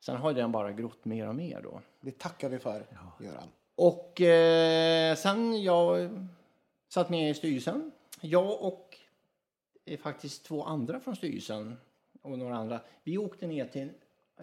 Sen 0.00 0.16
har 0.16 0.32
den 0.32 0.52
bara 0.52 0.72
grott 0.72 1.04
mer 1.04 1.28
och 1.28 1.34
mer 1.34 1.60
då. 1.62 1.80
Det 2.00 2.18
tackar 2.18 2.48
vi 2.48 2.58
för, 2.58 2.86
Göran. 3.20 3.48
Och 3.74 4.20
eh, 4.20 5.16
sen 5.16 5.62
jag 5.62 6.10
satt 6.88 7.10
med 7.10 7.30
i 7.30 7.34
styrelsen. 7.34 7.92
Jag 8.20 8.62
och 8.62 8.98
faktiskt 10.00 10.44
två 10.44 10.62
andra 10.64 11.00
från 11.00 11.16
styrelsen 11.16 11.76
och 12.22 12.38
några 12.38 12.56
andra. 12.56 12.80
Vi 13.04 13.18
åkte 13.18 13.46
ner 13.46 13.66
till 13.66 13.90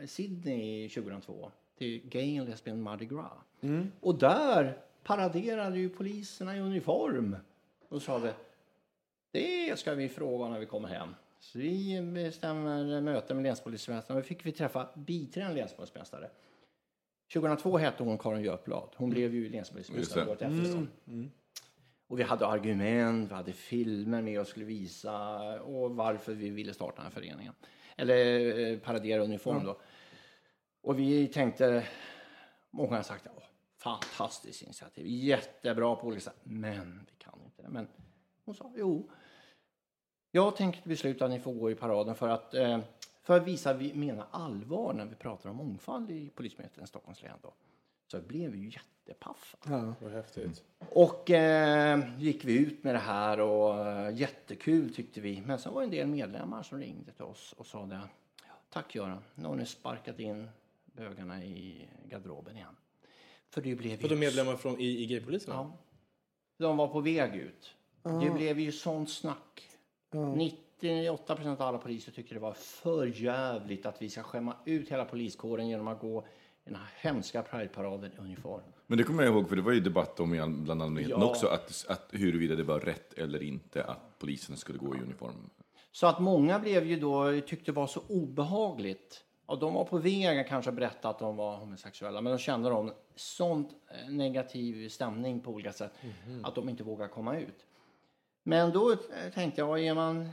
Sydney 0.08 0.90
2002 0.90 1.52
till 1.78 2.02
Gay 2.10 2.40
and 2.40 2.50
Lesbian 2.50 2.82
Mardi 2.82 3.06
Gras. 3.06 3.32
Och 4.00 4.16
där 4.16 4.78
paraderade 5.04 5.80
ju 5.80 5.90
poliserna 5.90 6.58
i 6.58 6.60
uniform 6.60 7.36
och 7.90 8.02
sa 8.02 8.20
det. 8.20 8.34
Det 9.32 9.80
ska 9.80 9.94
vi 9.94 10.10
fråga 10.10 10.50
när 10.50 10.60
vi 10.60 10.66
kommer 10.66 10.88
hem. 10.88 11.16
Så 11.40 11.60
vi 11.60 12.02
bestämmer 12.02 13.02
möte 13.02 13.34
med 13.34 13.44
länspolismästaren. 13.44 14.22
Då 14.22 14.28
fick 14.28 14.46
vi 14.46 14.52
träffa 14.52 14.88
biträdande 14.96 15.60
länspolismästare. 15.60 16.30
2002 17.34 17.78
hette 17.78 18.04
hon 18.04 18.18
Karin 18.18 18.44
Götblad. 18.44 18.90
Hon 18.96 19.10
blev 19.10 19.34
ju 19.36 19.50
länspolismästare 19.50 20.26
året 20.30 20.42
efter. 20.42 20.66
så. 20.66 20.86
Och 22.14 22.20
vi 22.20 22.24
hade 22.24 22.48
argument, 22.48 23.32
vi 23.32 23.36
hade 23.36 23.54
filmer 23.54 24.22
med 24.22 24.40
och 24.40 24.48
skulle 24.48 24.66
visa 24.66 25.62
och 25.62 25.96
varför 25.96 26.34
vi 26.34 26.50
ville 26.50 26.74
starta 26.74 26.96
den 26.96 27.04
här 27.04 27.12
föreningen. 27.12 27.54
Eller 27.96 28.60
eh, 28.60 28.80
paradera 28.80 29.24
uniform 29.24 29.64
då. 29.64 29.80
Och 30.82 31.00
vi 31.00 31.28
tänkte, 31.28 31.88
många 32.70 32.96
har 32.96 33.04
sagt, 33.04 33.28
Åh, 33.38 33.44
fantastiskt 33.78 34.62
initiativ, 34.62 35.06
jättebra 35.08 35.96
på 35.96 36.08
olika 36.08 36.22
sätt, 36.22 36.40
men 36.44 37.06
vi 37.12 37.16
kan 37.18 37.42
inte 37.46 37.62
det. 37.62 37.70
Men 37.70 37.88
hon 38.46 38.56
sa, 38.56 38.74
jo, 38.76 39.10
jag 40.32 40.56
tänkte 40.56 40.90
besluta 40.90 41.26
att 41.26 41.32
ni 41.32 41.40
får 41.40 41.54
gå 41.54 41.72
i 41.72 41.76
paraden 41.76 42.16
för 42.16 42.30
att, 42.30 42.54
eh, 42.54 42.80
för 43.24 43.38
att 43.38 43.48
visa 43.48 43.70
att 43.70 43.78
vi 43.78 43.94
menar 43.94 44.28
allvar 44.32 44.94
när 44.94 45.06
vi 45.06 45.16
pratar 45.16 45.50
om 45.50 45.56
mångfald 45.56 46.12
i 46.12 46.30
Polismyndigheten 46.30 46.84
i 46.84 46.88
Stockholms 46.88 47.22
län. 47.22 47.40
Då. 47.42 47.54
Så 48.14 48.22
blev 48.22 48.52
vi 48.52 48.58
ju 48.58 48.70
jättepaffa. 48.70 49.58
Vad 50.02 50.12
häftigt. 50.12 50.64
Och 50.90 51.30
eh, 51.30 52.00
gick 52.18 52.46
vi 52.46 52.58
ut 52.58 52.84
med 52.84 52.96
det 52.96 53.00
här 53.00 53.40
och 53.40 53.88
eh, 53.88 54.16
jättekul 54.18 54.94
tyckte 54.94 55.22
vi. 55.22 55.42
Men 55.42 55.60
sen 55.60 55.74
var 55.74 55.82
det 55.82 55.86
en 55.86 55.92
del 55.92 56.08
medlemmar 56.08 56.64
som 56.64 56.80
ringde 56.80 57.12
till 57.12 57.24
oss 57.24 57.54
och 57.58 57.66
sa 57.66 57.86
det. 57.86 58.00
Tack 58.70 58.96
Göran, 58.96 59.24
nu 59.36 59.48
har 59.48 59.56
ni 59.56 59.66
sparkat 59.66 60.20
in 60.20 60.50
bögarna 60.86 61.44
i 61.44 61.88
garderoben 62.10 62.56
igen. 62.56 62.76
För 63.50 63.62
det 63.62 63.76
blev 63.76 63.98
För 63.98 64.10
de 64.10 64.16
ju... 64.16 64.20
medlemmar 64.20 64.56
från, 64.56 64.80
i, 64.80 65.04
i 65.04 65.06
gaypolisen? 65.06 65.54
Ja. 65.54 65.78
De 66.58 66.78
var 66.78 66.88
på 66.88 67.02
väg 67.02 67.36
ut. 67.36 67.76
Det 68.04 68.30
blev 68.30 68.60
ju 68.60 68.72
sånt 68.72 69.10
snack. 69.10 69.70
98 70.36 71.36
procent 71.36 71.62
av 71.62 71.68
alla 71.68 71.78
poliser 71.78 72.12
tyckte 72.12 72.34
det 72.34 72.40
var 72.40 72.54
för 72.54 73.06
jävligt 73.06 73.86
att 73.86 74.02
vi 74.02 74.10
ska 74.10 74.24
skämma 74.24 74.56
ut 74.66 74.90
hela 74.90 75.06
poliskåren 75.06 75.68
genom 75.68 75.88
att 75.88 76.00
gå 76.00 76.24
den 76.66 76.76
här 76.76 76.90
hemska 76.96 77.42
Pride-paraden 77.42 78.12
i 78.18 78.18
uniform. 78.22 78.64
Men 78.88 78.98
det 78.98 79.04
kommer 79.04 79.24
jag 79.24 79.34
ihåg, 79.34 79.50
för 79.50 79.56
det 79.56 79.62
var 79.62 79.72
ju 79.72 79.80
debatt 79.80 80.20
om 80.20 80.30
bland 80.64 80.82
allmänheten 80.82 81.20
Ja. 81.22 81.30
också, 81.30 81.48
att, 81.48 81.86
att 81.90 82.10
huruvida 82.12 82.56
det 82.56 82.64
var 82.64 82.80
rätt 82.80 83.14
eller 83.14 83.44
inte 83.44 83.84
att 83.84 84.20
polisen 84.20 84.58
skulle 84.58 84.78
gå 84.78 84.96
i 84.96 85.00
uniform. 85.00 85.50
Så 85.92 86.08
att 86.08 86.20
många 86.20 86.60
blev 86.60 86.86
ju 86.86 87.00
då, 87.00 87.42
tyckte 87.42 87.72
det 87.72 87.76
var 87.76 87.88
så 87.88 88.02
obehagligt. 88.10 89.24
Och 89.46 89.60
de 89.60 89.74
var 89.74 89.86
på 89.86 89.98
väg 89.98 90.40
att 90.40 90.48
kanske 90.48 90.72
berätta 90.72 91.10
att 91.10 91.20
de 91.20 91.36
var 91.36 91.58
homosexuella, 91.58 92.22
men 92.22 92.32
de 92.34 92.40
kände 92.40 92.70
de 92.70 92.92
sånt 93.16 93.70
eh, 93.90 94.10
negativ 94.12 94.90
stämning 94.90 95.40
på 95.42 95.52
olika 95.52 95.74
sätt 95.74 95.92
att 96.44 96.56
de 96.56 96.70
inte 96.70 96.84
vågar 96.84 97.08
komma 97.08 97.38
ut. 97.40 97.66
Men 98.44 98.72
då 98.72 98.92
eh, 98.92 98.98
tänkte 99.34 99.62
jag, 99.62 99.86
är 99.86 99.94
man 99.94 100.30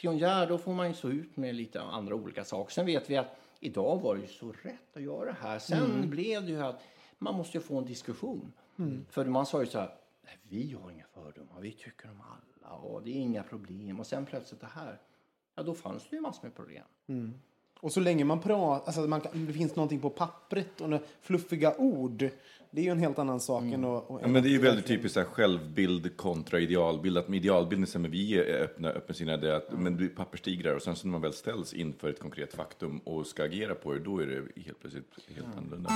pionjär 0.00 0.46
då 0.46 0.58
får 0.58 0.74
man 0.74 0.88
ju 0.88 0.94
stå 0.94 1.08
ut 1.08 1.36
med 1.36 1.54
lite 1.54 1.82
andra 1.82 2.14
olika 2.14 2.44
saker. 2.44 2.72
Sen 2.72 2.86
vet 2.86 3.10
vi 3.10 3.16
att 3.16 3.36
idag 3.60 4.00
var 4.00 4.14
det 4.14 4.20
ju 4.20 4.26
så 4.26 4.52
rätt 4.62 4.96
att 4.96 5.02
göra 5.02 5.24
det 5.24 5.36
här. 5.40 5.58
Sen 5.58 6.10
blev 6.10 6.42
det 6.42 6.50
ju 6.52 6.62
att 6.62 6.82
man 7.18 7.34
måste 7.34 7.56
ju 7.58 7.62
få 7.62 7.78
en 7.78 7.84
diskussion. 7.84 8.52
För 9.10 9.24
man 9.24 9.46
sa 9.46 9.60
ju 9.60 9.66
så 9.66 9.78
här, 9.78 9.94
"Nej, 10.24 10.38
vi 10.42 10.72
har 10.82 10.90
inga 10.90 11.04
fördomar, 11.14 11.60
vi 11.60 11.72
tycker 11.72 12.10
om 12.10 12.20
alla 12.20 12.74
och 12.76 13.02
det 13.02 13.10
är 13.10 13.14
inga 13.20 13.42
problem. 13.42 14.00
Och 14.00 14.06
sen 14.06 14.26
plötsligt 14.26 14.60
det 14.60 14.66
här, 14.74 15.00
ja 15.54 15.62
då 15.62 15.74
fanns 15.74 16.08
det 16.10 16.16
ju 16.16 16.22
massor 16.22 16.42
med 16.42 16.54
problem. 16.54 16.84
Och 17.80 17.92
så 17.92 18.00
länge 18.00 18.24
man 18.24 18.40
pratar, 18.40 18.86
alltså 18.86 19.00
man 19.00 19.20
det 19.46 19.52
finns 19.52 19.76
någonting 19.76 20.00
på 20.00 20.10
pappret 20.10 20.80
och 20.80 21.00
fluffiga 21.20 21.76
ord. 21.76 22.28
Det 22.70 22.80
är 22.80 22.84
ju 22.84 22.90
en 22.90 22.98
helt 22.98 23.18
annan 23.18 23.40
sak 23.40 23.62
än 23.62 23.84
att... 23.84 24.04
Ja, 24.08 24.28
men 24.28 24.42
det 24.42 24.48
är 24.48 24.50
ju 24.50 24.58
väldigt 24.58 24.86
typiskt 24.86 25.14
så 25.14 25.20
här, 25.20 25.26
självbild 25.26 26.16
kontra 26.16 26.60
idealbild. 26.60 27.18
Att 27.18 27.28
med 27.28 27.36
idealbilden 27.36 28.02
men 28.02 28.10
vi 28.10 28.38
är 28.38 28.62
öppna, 28.62 28.88
öppensinnade, 28.88 29.56
att 29.56 29.72
men 29.78 29.96
du 29.96 30.04
är 30.04 30.08
papperstigrar 30.08 30.74
och 30.74 30.82
sen 30.82 30.96
så 30.96 31.06
när 31.06 31.12
man 31.12 31.20
väl 31.20 31.32
ställs 31.32 31.74
inför 31.74 32.10
ett 32.10 32.20
konkret 32.20 32.54
faktum 32.54 32.98
och 32.98 33.26
ska 33.26 33.44
agera 33.44 33.74
på 33.74 33.92
det, 33.92 34.00
då 34.00 34.18
är 34.18 34.26
det 34.26 34.62
helt 34.62 34.80
plötsligt 34.80 35.04
helt 35.36 35.56
annorlunda. 35.56 35.90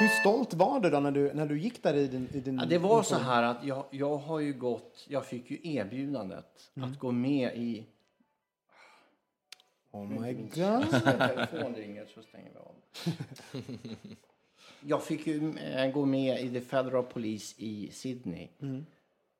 Hur 0.00 0.08
stolt 0.08 0.54
var 0.54 0.80
du 0.80 0.90
då 0.90 1.00
när 1.00 1.10
du, 1.10 1.32
när 1.34 1.46
du 1.46 1.58
gick 1.58 1.82
där 1.82 1.94
i 1.94 2.06
din... 2.06 2.28
I 2.32 2.40
din 2.40 2.58
Ja, 2.58 2.64
det 2.66 2.78
var 2.78 3.02
så 3.02 3.16
här 3.16 3.42
att 3.42 3.64
jag, 3.64 3.84
jag 3.90 4.16
har 4.16 4.40
ju 4.40 4.52
gått, 4.52 5.06
jag 5.08 5.26
fick 5.26 5.50
ju 5.50 5.58
erbjudandet 5.62 6.70
att 6.82 6.98
gå 6.98 7.12
med 7.12 7.56
i... 7.56 7.86
Oh 9.90 10.06
my 10.06 10.32
god. 10.32 10.90
Telefon 10.90 11.74
ringer 11.74 12.06
så 12.14 12.22
stänger 12.22 12.50
vi 12.50 12.58
av. 12.58 12.74
Jag 14.80 15.02
fick 15.02 15.26
ju 15.26 15.58
eh, 15.58 15.92
gå 15.92 16.04
med 16.04 16.40
i 16.40 16.50
The 16.50 16.60
Federal 16.60 17.04
Police 17.04 17.54
i 17.58 17.90
Sydney. 17.92 18.48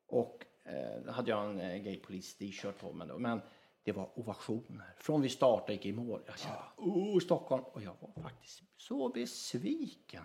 Och 0.07 0.45
eh, 0.65 1.03
då 1.05 1.11
hade 1.11 1.31
jag 1.31 1.49
en 1.49 1.59
eh, 1.59 1.77
Gay 1.77 1.97
Police 1.97 2.37
t-shirt 2.37 2.79
på 2.79 2.93
mig 2.93 3.07
då. 3.07 3.17
Men 3.17 3.41
det 3.83 3.91
var 3.91 4.09
ovationer. 4.15 4.93
Från 4.97 5.21
vi 5.21 5.29
startade 5.29 5.73
gick 5.73 5.85
i 5.85 5.91
mål. 5.91 6.21
Jag 6.25 6.39
kände, 6.39 6.57
oh, 6.77 7.19
Stockholm. 7.19 7.63
Och 7.63 7.81
jag 7.81 7.95
var 7.99 8.23
faktiskt 8.23 8.63
så 8.77 9.09
besviken. 9.09 10.23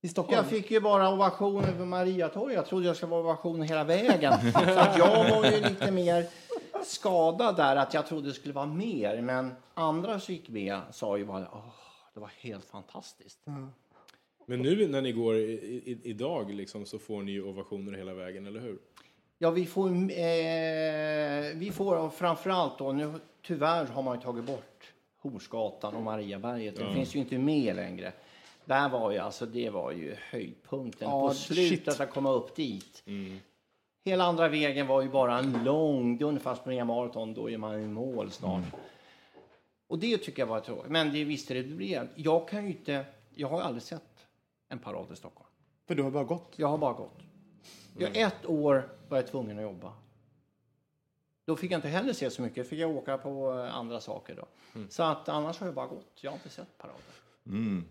I 0.00 0.08
Stockholm? 0.08 0.36
Jag 0.36 0.46
fick 0.46 0.70
ju 0.70 0.80
bara 0.80 1.14
ovationer 1.14 1.72
på 1.72 1.84
Mariatorget. 1.84 2.56
Jag 2.56 2.66
trodde 2.66 2.86
jag 2.86 2.96
skulle 2.96 3.10
vara 3.10 3.20
ovationer 3.20 3.66
hela 3.66 3.84
vägen. 3.84 4.52
Så 4.52 4.80
att 4.80 4.98
jag 4.98 5.30
var 5.30 5.50
ju 5.50 5.60
lite 5.60 5.90
mer 5.90 6.26
skadad 6.86 7.56
där, 7.56 7.76
att 7.76 7.94
jag 7.94 8.06
trodde 8.06 8.28
det 8.28 8.34
skulle 8.34 8.54
vara 8.54 8.66
mer. 8.66 9.22
Men 9.22 9.54
andra 9.74 10.20
som 10.20 10.34
gick 10.34 10.48
med 10.48 10.80
sa 10.90 11.16
ju 11.16 11.24
bara, 11.24 11.48
åh, 11.52 11.74
det 12.14 12.20
var 12.20 12.30
helt 12.40 12.64
fantastiskt. 12.64 13.38
Men 14.46 14.62
nu 14.62 14.88
när 14.88 15.02
ni 15.02 15.12
går 15.12 15.36
i, 15.36 15.42
i, 15.42 16.00
idag 16.02 16.54
liksom, 16.54 16.86
så 16.86 16.98
får 16.98 17.22
ni 17.22 17.32
ju 17.32 17.44
ovationer 17.44 17.92
hela 17.98 18.14
vägen, 18.14 18.46
eller 18.46 18.60
hur? 18.60 18.78
Ja, 19.38 19.50
vi 19.50 19.66
får, 19.66 19.88
eh, 19.88 19.94
vi 21.54 21.70
får 21.74 22.10
framförallt 22.10 22.78
då, 22.78 22.92
nu 22.92 23.12
tyvärr 23.42 23.86
har 23.86 24.02
man 24.02 24.16
ju 24.16 24.22
tagit 24.22 24.44
bort 24.44 24.92
Horsgatan 25.18 25.94
och 25.94 26.02
Mariaberget. 26.02 26.76
Det 26.76 26.94
finns 26.94 27.14
ju 27.14 27.18
inte 27.18 27.38
med 27.38 27.76
längre. 27.76 28.12
Där 28.64 28.88
var 28.88 29.10
ju, 29.10 29.18
alltså, 29.18 29.46
det 29.46 29.70
var 29.70 29.92
ju 29.92 30.16
höjdpunkten. 30.30 31.08
Ja, 31.08 31.28
På 31.28 31.34
slutet 31.34 32.00
att 32.00 32.10
komma 32.10 32.32
upp 32.32 32.56
dit. 32.56 33.02
Hela 34.04 34.24
andra 34.24 34.48
vägen 34.48 34.86
var 34.86 35.02
ju 35.02 35.08
bara 35.08 35.38
en 35.38 35.64
lång, 35.64 36.18
det 36.18 36.24
är 36.24 36.26
ungefär 36.26 36.54
springa 36.54 36.84
maraton, 36.84 37.34
då 37.34 37.50
är 37.50 37.58
man 37.58 37.80
i 37.80 37.86
mål 37.86 38.30
snart. 38.30 38.64
Och 39.86 39.98
det 39.98 40.18
tycker 40.18 40.42
jag 40.42 40.46
var 40.46 40.60
tråkigt. 40.60 40.90
Men 40.90 41.12
det 41.12 41.24
visste 41.24 41.54
det 41.54 41.62
blev. 41.62 42.08
Jag 42.14 42.48
kan 42.48 42.64
ju 42.64 42.70
inte, 42.70 43.04
jag 43.34 43.48
har 43.48 43.60
aldrig 43.60 43.82
sett 43.82 44.26
en 44.68 44.78
parad 44.78 45.12
i 45.12 45.16
Stockholm. 45.16 45.48
För 45.86 45.94
du 45.94 46.02
har 46.02 46.10
bara 46.10 46.24
gått. 46.24 46.52
Jag 46.56 46.68
har 46.68 46.78
bara 46.78 46.92
gått. 46.92 47.18
Jag, 47.98 48.16
ett 48.16 48.46
år 48.46 48.88
var 49.08 49.18
jag 49.18 49.26
tvungen 49.26 49.58
att 49.58 49.62
jobba. 49.62 49.92
Då 51.44 51.56
fick 51.56 51.72
jag 51.72 51.78
inte 51.78 51.88
heller 51.88 52.12
se 52.12 52.30
så 52.30 52.42
mycket, 52.42 52.68
fick 52.68 52.78
jag 52.78 52.90
åka 52.90 53.18
på 53.18 53.50
andra 53.50 54.00
saker 54.00 54.36
då. 54.36 54.46
Så 54.88 55.02
att 55.02 55.28
annars 55.28 55.58
har 55.58 55.66
jag 55.66 55.74
bara 55.74 55.86
gått. 55.86 56.18
Jag 56.20 56.30
har 56.30 56.36
inte 56.36 56.48
sett 56.48 56.78
parader. 56.78 57.00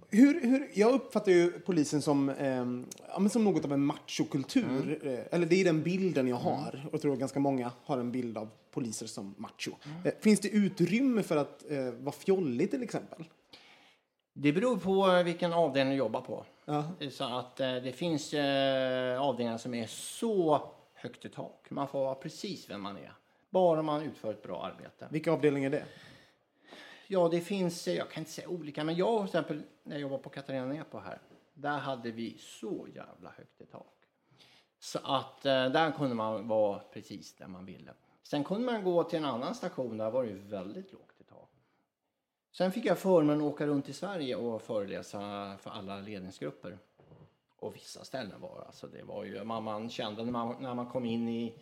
Hur, 0.09 0.41
hur, 0.41 0.69
jag 0.73 0.93
uppfattar 0.93 1.31
ju 1.31 1.51
polisen 1.51 2.01
som, 2.01 2.29
ehm, 2.29 2.85
ja, 3.07 3.29
som 3.29 3.43
något 3.43 3.65
av 3.65 3.73
en 3.73 3.85
machokultur. 3.85 4.99
Eh, 5.03 5.35
Eller 5.35 5.45
det 5.45 5.61
är 5.61 5.65
den 5.65 5.83
bilden 5.83 6.27
jag 6.27 6.35
har. 6.35 6.81
Och 6.87 6.93
jag 6.93 7.01
tror 7.01 7.13
att 7.13 7.19
ganska 7.19 7.39
många 7.39 7.71
har 7.83 7.97
en 7.97 8.11
bild 8.11 8.37
av 8.37 8.49
poliser 8.71 9.05
som 9.05 9.35
macho. 9.37 9.71
Eh, 10.05 10.13
finns 10.21 10.39
det 10.39 10.49
utrymme 10.49 11.23
för 11.23 11.37
att 11.37 11.71
eh, 11.71 11.91
vara 11.91 12.15
fjollig 12.15 12.71
till 12.71 12.83
exempel? 12.83 13.23
Det 14.33 14.53
beror 14.53 14.77
på 14.77 15.11
eh, 15.11 15.23
vilken 15.23 15.53
avdelning 15.53 15.91
du 15.91 15.97
jobbar 15.97 16.21
på. 16.21 16.45
Så 17.11 17.23
att 17.23 17.59
eh, 17.59 17.75
det 17.75 17.91
finns 17.91 18.33
eh, 18.33 19.21
avdelningar 19.21 19.57
som 19.57 19.73
är 19.73 19.87
så 19.87 20.61
högt 20.93 21.25
i 21.25 21.29
tak. 21.29 21.65
Man 21.69 21.87
får 21.87 21.99
vara 21.99 22.15
precis 22.15 22.69
vem 22.69 22.81
man 22.81 22.97
är. 22.97 23.13
Bara 23.49 23.81
man 23.81 24.01
utför 24.01 24.31
ett 24.31 24.43
bra 24.43 24.65
arbete. 24.65 25.07
Vilka 25.11 25.31
avdelningar 25.31 25.67
är 25.67 25.71
det? 25.71 25.85
Ja, 27.13 27.27
det 27.27 27.41
finns, 27.41 27.87
eh, 27.87 27.95
jag 27.95 28.09
kan 28.09 28.21
inte 28.21 28.31
säga 28.31 28.47
olika, 28.47 28.83
men 28.83 28.95
jag 28.95 29.19
till 29.19 29.25
exempel 29.25 29.63
när 29.83 29.95
jag 29.95 30.01
jobbade 30.01 30.23
på 30.23 30.29
Katarina 30.29 30.65
Nepo 30.65 30.99
här, 30.99 31.21
där 31.53 31.77
hade 31.77 32.11
vi 32.11 32.37
så 32.37 32.87
jävla 32.95 33.29
högt 33.29 33.61
i 33.61 33.65
tak. 33.65 33.95
Så 34.79 34.99
att 35.03 35.45
eh, 35.45 35.69
där 35.69 35.91
kunde 35.91 36.15
man 36.15 36.47
vara 36.47 36.79
precis 36.79 37.35
där 37.35 37.47
man 37.47 37.65
ville. 37.65 37.93
Sen 38.23 38.43
kunde 38.43 38.65
man 38.65 38.83
gå 38.83 39.03
till 39.03 39.19
en 39.19 39.25
annan 39.25 39.55
station, 39.55 39.97
där 39.97 40.11
var 40.11 40.23
det 40.23 40.29
ju 40.29 40.37
väldigt 40.37 40.93
lågt 40.93 41.15
i 41.19 41.23
tak. 41.23 41.49
Sen 42.51 42.71
fick 42.71 42.85
jag 42.85 42.99
förmånen 42.99 43.37
att 43.37 43.53
åka 43.53 43.67
runt 43.67 43.89
i 43.89 43.93
Sverige 43.93 44.35
och 44.35 44.61
föreläsa 44.61 45.19
för 45.57 45.69
alla 45.69 45.99
ledningsgrupper. 45.99 46.77
Och 47.59 47.75
vissa 47.75 48.03
ställen 48.03 48.41
var 48.41 48.63
alltså, 48.65 48.87
det 48.87 49.03
var 49.03 49.23
ju, 49.23 49.43
man, 49.43 49.63
man 49.63 49.89
kände 49.89 50.23
när 50.23 50.31
man, 50.31 50.63
när 50.63 50.73
man 50.73 50.89
kom 50.89 51.05
in 51.05 51.29
i 51.29 51.53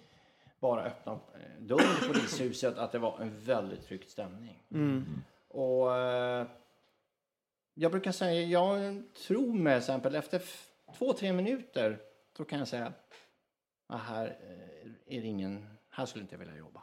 bara 0.60 0.84
öppna 0.84 1.12
eh, 1.12 1.64
dörren 1.64 1.96
till 2.00 2.08
polishuset 2.08 2.78
att 2.78 2.92
det 2.92 3.00
var 3.00 3.20
en 3.20 3.40
väldigt 3.40 3.86
tryckt 3.86 4.10
stämning. 4.10 4.64
Mm. 4.72 5.06
Och 5.50 5.98
eh, 5.98 6.48
jag 7.74 7.92
brukar 7.92 8.12
säga, 8.12 8.42
jag 8.42 9.04
tror 9.28 9.54
med 9.54 9.78
exempel 9.78 10.16
efter 10.16 10.42
två, 10.98 11.14
tre 11.14 11.34
minuter 11.34 12.00
då 12.38 12.44
kan 12.46 12.60
jag 12.60 12.68
säga, 12.68 12.94
ah, 13.88 13.98
här 13.98 14.38
eh, 15.08 15.18
är 15.18 15.22
ingen, 15.26 15.66
här 15.90 16.06
skulle 16.06 16.22
inte 16.22 16.36
jag 16.36 16.40
vilja 16.40 16.58
jobba. 16.58 16.82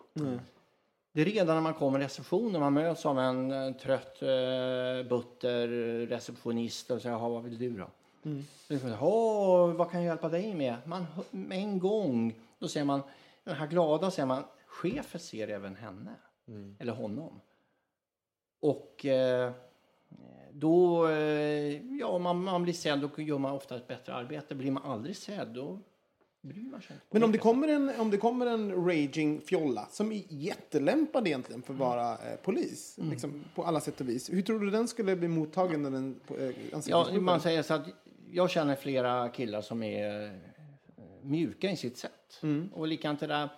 Det 1.12 1.20
är 1.20 1.24
redan 1.24 1.54
när 1.56 1.60
man 1.60 1.74
kommer 1.74 1.98
i 2.00 2.04
receptionen, 2.04 2.60
man 2.60 2.74
möts 2.74 3.06
av 3.06 3.18
en 3.18 3.50
eh, 3.52 3.72
trött, 3.72 4.20
butter 5.08 5.68
receptionist 6.06 6.90
och 6.90 7.02
säger, 7.02 7.14
"Jaha, 7.16 7.28
vad 7.28 7.42
vill 7.42 7.58
du 7.58 7.70
då? 7.76 7.86
Mm. 8.24 8.44
Åh, 9.00 9.72
vad 9.72 9.90
kan 9.90 10.00
jag 10.02 10.06
hjälpa 10.08 10.28
dig 10.28 10.54
med? 10.54 10.76
Man, 10.84 11.06
med 11.30 11.58
en 11.58 11.78
gång, 11.78 12.34
då 12.58 12.68
säger 12.68 12.84
man, 12.86 13.02
den 13.44 13.56
här 13.56 13.66
glada 13.66 14.10
säger 14.10 14.26
man, 14.26 14.44
chefen 14.66 15.20
ser 15.20 15.48
även 15.48 15.76
henne, 15.76 16.14
eller 16.78 16.92
honom. 16.92 17.40
Och 18.66 19.06
eh, 19.06 19.52
då, 20.52 21.08
eh, 21.08 21.98
ja, 22.00 22.18
man, 22.18 22.44
man 22.44 22.62
blir 22.62 22.74
sedd, 22.74 23.00
då 23.00 23.22
gör 23.22 23.38
man 23.38 23.52
ofta 23.52 23.76
ett 23.76 23.88
bättre 23.88 24.14
arbete. 24.14 24.54
Blir 24.54 24.70
man 24.70 24.82
aldrig 24.82 25.16
sedd, 25.16 25.48
då 25.48 25.78
bryr 26.40 26.62
man 26.62 26.82
sig 26.82 26.94
inte. 26.94 27.06
Men 27.10 27.22
om 27.22 27.32
det 27.32 27.38
kommer 27.38 27.68
en, 27.68 28.00
om 28.00 28.10
det 28.10 28.16
kommer 28.16 28.46
en 28.46 28.86
raging 28.86 29.40
fjolla 29.40 29.88
som 29.90 30.12
är 30.12 30.22
jättelämpad 30.28 31.26
egentligen 31.26 31.62
för 31.62 31.72
att 31.72 31.78
vara 31.78 32.12
eh, 32.12 32.36
polis, 32.42 32.98
liksom, 33.10 33.44
på 33.54 33.64
alla 33.64 33.80
sätt 33.80 34.00
och 34.00 34.08
vis. 34.08 34.32
Hur 34.32 34.42
tror 34.42 34.60
du 34.60 34.70
den 34.70 34.88
skulle 34.88 35.16
bli 35.16 35.28
mottagen 35.28 35.82
när 35.82 35.90
den 35.90 36.20
eh, 36.38 36.80
Ja, 36.86 37.20
man 37.20 37.40
säger 37.40 37.62
så 37.62 37.74
att 37.74 37.86
jag 38.32 38.50
känner 38.50 38.76
flera 38.76 39.28
killar 39.28 39.60
som 39.60 39.82
är 39.82 40.24
eh, 40.24 40.32
mjuka 41.22 41.70
i 41.70 41.76
sitt 41.76 41.98
sätt. 41.98 42.40
Och 42.72 42.86
likadant 42.86 43.20
det 43.20 43.26
där. 43.26 43.48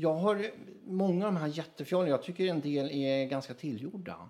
Jag 0.00 0.14
har 0.14 0.46
många 0.84 1.26
av 1.26 1.32
de 1.32 1.40
här 1.40 1.48
jättefjolliga, 1.48 2.10
jag 2.14 2.22
tycker 2.22 2.46
en 2.46 2.60
del 2.60 2.90
är 2.90 3.24
ganska 3.26 3.54
tillgjorda. 3.54 4.28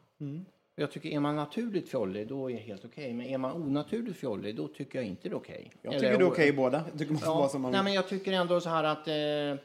Jag 0.77 0.91
tycker 0.91 1.09
är 1.09 1.21
man 1.21 1.37
naturligt 1.37 1.89
fjollig, 1.89 2.29
då 2.29 2.51
är 2.51 2.55
det 2.55 2.61
helt 2.61 2.85
okej. 2.85 3.13
Men 3.15 3.27
är 3.27 3.39
man 3.39 3.53
onaturligt 3.53 4.17
fjollig, 4.19 4.57
då 4.57 4.69
tycker 4.69 4.99
jag 4.99 5.07
inte 5.09 5.29
det 5.29 5.33
är 5.33 5.37
okej. 5.37 5.71
Jag 5.83 5.93
tycker 5.93 6.19
det 6.19 6.25
är 6.25 6.29
okej 6.31 6.53
båda. 6.53 6.85
Jag 6.91 6.99
tycker 6.99 7.13
man 7.13 7.37
vara 7.37 7.49
som 7.49 7.63
man 7.63 7.73
nej, 7.73 7.83
men 7.85 7.93
jag 7.93 8.09
tycker 8.09 8.33
ändå 8.33 8.61
så 8.61 8.69
här 8.69 8.85
att 8.85 9.09
eh, 9.09 9.65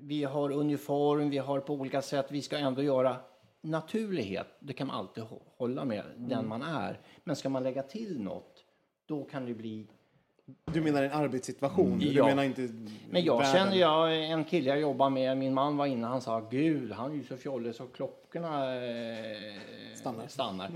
vi 0.00 0.24
har 0.24 0.50
uniform, 0.52 1.30
vi 1.30 1.38
har 1.38 1.60
på 1.60 1.74
olika 1.74 2.02
sätt, 2.02 2.26
vi 2.30 2.42
ska 2.42 2.56
ändå 2.58 2.82
göra 2.82 3.16
naturlighet. 3.60 4.46
Det 4.60 4.72
kan 4.72 4.86
man 4.86 4.96
alltid 4.96 5.24
hå- 5.24 5.42
hålla 5.56 5.84
med, 5.84 6.04
Mm. 6.16 6.28
den 6.28 6.48
man 6.48 6.62
är. 6.62 7.00
Men 7.24 7.36
ska 7.36 7.48
man 7.48 7.62
lägga 7.62 7.82
till 7.82 8.20
något, 8.22 8.64
då 9.06 9.24
kan 9.24 9.46
det 9.46 9.54
bli... 9.54 9.86
Du 10.64 10.80
menar 10.80 11.02
en 11.02 11.12
arbetssituation? 11.12 11.98
Du 11.98 12.12
Ja. 12.12 12.24
menar 12.26 12.42
inte 12.42 12.68
Men 13.10 13.24
jag 13.24 13.38
världen? 13.38 13.52
känner 13.52 13.76
jag, 13.76 14.24
en 14.30 14.44
kille 14.44 14.68
jag 14.70 14.80
jobbar 14.80 15.10
med, 15.10 15.36
min 15.38 15.54
man 15.54 15.76
var 15.76 15.86
inne, 15.86 16.06
han 16.06 16.20
sa 16.22 16.40
gud, 16.40 16.92
han 16.92 17.10
är 17.10 17.14
ju 17.14 17.24
så 17.24 17.36
fjollig 17.36 17.74
så 17.74 17.86
klockorna 17.86 18.74
eh, 18.84 19.60
Stannar. 19.94 20.28
stannar. 20.28 20.70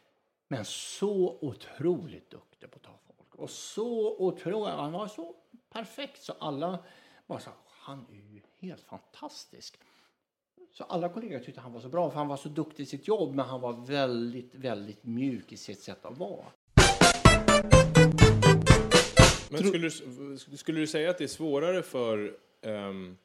Men 0.48 0.64
så 0.64 1.38
otroligt 1.40 2.30
duktig 2.30 2.70
på 2.70 2.76
att 2.76 2.82
ta 2.82 2.90
folk. 3.16 3.34
Och 3.34 3.50
så 3.50 4.16
otroligt, 4.18 4.74
han 4.74 4.92
var 4.92 5.08
så 5.08 5.34
perfekt 5.72 6.22
så 6.22 6.32
alla 6.38 6.78
bara 7.26 7.40
sa, 7.40 7.50
han 7.68 8.06
är 8.10 8.32
ju 8.34 8.40
helt 8.60 8.82
fantastisk. 8.82 9.78
Så 10.72 10.84
alla 10.84 11.08
kollegor 11.08 11.38
tyckte 11.38 11.60
han 11.60 11.72
var 11.72 11.80
så 11.80 11.88
bra 11.88 12.10
för 12.10 12.18
han 12.18 12.28
var 12.28 12.36
så 12.36 12.48
duktig 12.48 12.82
i 12.82 12.86
sitt 12.86 13.08
jobb 13.08 13.34
men 13.34 13.46
han 13.46 13.60
var 13.60 13.72
väldigt, 13.72 14.54
väldigt 14.54 15.04
mjuk 15.04 15.52
i 15.52 15.56
sitt 15.56 15.80
sätt 15.82 16.04
att 16.04 16.18
vara. 16.18 16.44
Men 19.52 19.68
skulle 19.68 19.88
du, 19.88 20.56
skulle 20.56 20.80
du 20.80 20.86
säga 20.86 21.10
att 21.10 21.18
det 21.18 21.24
är 21.24 21.28
svårare 21.28 21.82
för 21.82 22.36
ehm, 22.62 23.16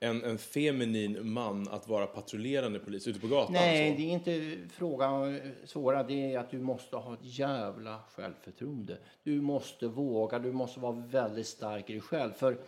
en, 0.00 0.24
en 0.24 0.38
feminin 0.38 1.32
man 1.32 1.68
att 1.68 1.88
vara 1.88 2.06
patrullerande 2.06 2.78
polis 2.78 3.08
ute 3.08 3.20
på 3.20 3.26
gatan? 3.26 3.52
Nej, 3.52 3.90
så? 3.90 3.96
det 3.96 4.02
är 4.02 4.12
inte 4.12 4.56
frågan 4.72 5.40
svåra. 5.64 6.02
Det 6.02 6.34
är 6.34 6.38
att 6.38 6.50
du 6.50 6.60
måste 6.60 6.96
ha 6.96 7.14
ett 7.14 7.38
jävla 7.38 8.00
självförtroende. 8.10 8.98
Du 9.22 9.40
måste 9.40 9.86
våga, 9.86 10.38
du 10.38 10.52
måste 10.52 10.80
vara 10.80 10.92
väldigt 10.92 11.46
stark 11.46 11.90
i 11.90 11.92
dig 11.92 12.02
själv. 12.02 12.32
För 12.32 12.58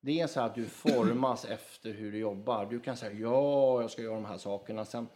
Det 0.00 0.20
är 0.20 0.26
så 0.26 0.40
att 0.40 0.54
du 0.54 0.64
formas 0.64 1.44
efter 1.50 1.92
hur 1.92 2.12
du 2.12 2.18
jobbar. 2.18 2.66
Du 2.66 2.80
kan 2.80 2.96
säga 2.96 3.12
ja, 3.12 3.80
jag 3.80 3.90
ska 3.90 4.02
göra 4.02 4.14
de 4.14 4.24
här 4.24 4.38
sakerna. 4.38 4.84
Sen 4.84 5.06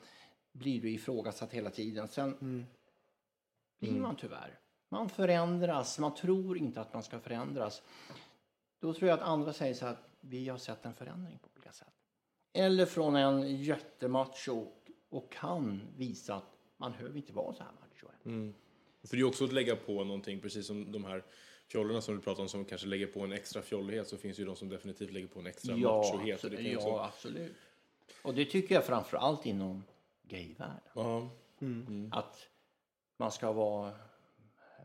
blir 0.53 0.83
du 0.83 0.91
ifrågasatt 0.91 1.53
hela 1.53 1.71
tiden. 1.71 2.09
Sen 2.09 2.67
blir 3.81 3.93
man 3.93 4.17
tyvärr. 4.17 4.59
Man 4.97 5.09
förändras. 5.09 5.99
Man 5.99 6.15
tror 6.15 6.59
inte 6.59 6.81
att 6.81 6.95
man 6.95 7.03
ska 7.03 7.21
förändras. 7.21 7.83
Då 8.81 8.95
tror 8.95 9.09
jag 9.11 9.19
att 9.19 9.25
andra 9.29 9.53
säger 9.53 9.75
så 9.75 9.85
här 9.87 9.93
att 9.93 10.09
vi 10.21 10.49
har 10.49 10.59
sett 10.59 10.85
en 10.85 10.95
förändring 10.95 11.39
på 11.43 11.49
olika 11.57 11.73
sätt. 11.73 11.89
Eller 12.53 12.87
från 12.87 13.17
en 13.17 13.57
jättemacho 13.63 14.67
och 15.09 15.33
kan 15.33 15.81
visa 15.97 16.35
att 16.35 16.57
man 16.77 16.93
behöver 16.93 17.17
inte 17.17 17.33
vara 17.33 17.55
så 17.55 17.63
här 17.63 17.73
macho. 17.73 18.07
För 19.09 19.17
det 19.17 19.23
är 19.23 19.25
också 19.25 19.45
att 19.45 19.53
lägga 19.53 19.77
på 19.77 20.05
någonting, 20.05 20.41
precis 20.41 20.67
som 20.67 20.93
de 20.93 21.05
här 21.05 21.25
fjollorna 21.69 22.01
som 22.01 22.15
du 22.17 22.21
pratar 22.21 22.43
om 22.43 22.49
som 22.49 22.65
kanske 22.65 22.87
lägger 22.87 23.07
på 23.07 23.21
en 23.21 23.33
extra 23.33 23.63
fjollighet 23.63 24.09
så 24.09 24.17
finns 24.17 24.37
det 24.37 24.41
ju 24.41 24.47
de 24.47 24.57
som 24.57 24.69
definitivt 24.69 25.13
lägger 25.13 25.29
på 25.29 25.41
en 25.41 25.47
extra 25.47 25.77
Ja, 25.77 25.97
machohet. 25.97 26.35
absolut. 26.35 26.61
ja, 26.61 26.77
också- 26.77 26.99
absolut. 26.99 27.57
Och 28.23 28.35
det 28.35 28.45
tycker 28.45 28.75
jag 28.75 28.85
framför 28.85 29.17
allt 29.17 29.47
inom 29.47 29.85
gayvärlden. 30.23 30.81
Ja. 30.95 31.29
Att 32.13 32.49
man 33.17 33.33
ska 33.33 33.53
vara 33.53 33.93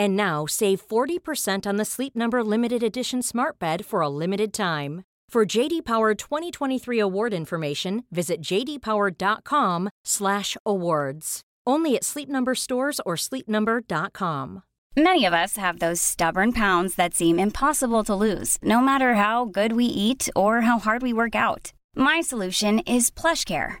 And 0.00 0.16
now 0.16 0.46
save 0.46 0.80
40% 0.88 1.66
on 1.66 1.76
the 1.76 1.84
Sleep 1.84 2.16
Number 2.16 2.42
limited 2.42 2.82
edition 2.82 3.20
Smart 3.20 3.58
Bed 3.58 3.84
for 3.84 4.00
a 4.00 4.08
limited 4.08 4.54
time. 4.54 5.02
For 5.28 5.44
JD 5.44 5.84
Power 5.84 6.14
2023 6.14 6.98
award 6.98 7.34
information, 7.34 8.04
visit 8.10 8.40
jdpower.com/awards. 8.40 11.40
Only 11.66 11.96
at 11.96 12.04
Sleep 12.04 12.30
Number 12.30 12.54
stores 12.54 13.00
or 13.04 13.16
sleepnumber.com. 13.16 14.62
Many 14.96 15.26
of 15.26 15.34
us 15.34 15.58
have 15.58 15.80
those 15.80 16.00
stubborn 16.00 16.54
pounds 16.54 16.94
that 16.94 17.12
seem 17.12 17.38
impossible 17.38 18.02
to 18.04 18.14
lose, 18.14 18.56
no 18.62 18.80
matter 18.80 19.16
how 19.16 19.44
good 19.44 19.74
we 19.74 19.84
eat 19.84 20.30
or 20.34 20.62
how 20.62 20.78
hard 20.78 21.02
we 21.02 21.12
work 21.12 21.34
out. 21.34 21.74
My 21.94 22.22
solution 22.22 22.78
is 22.86 23.10
PlushCare. 23.10 23.80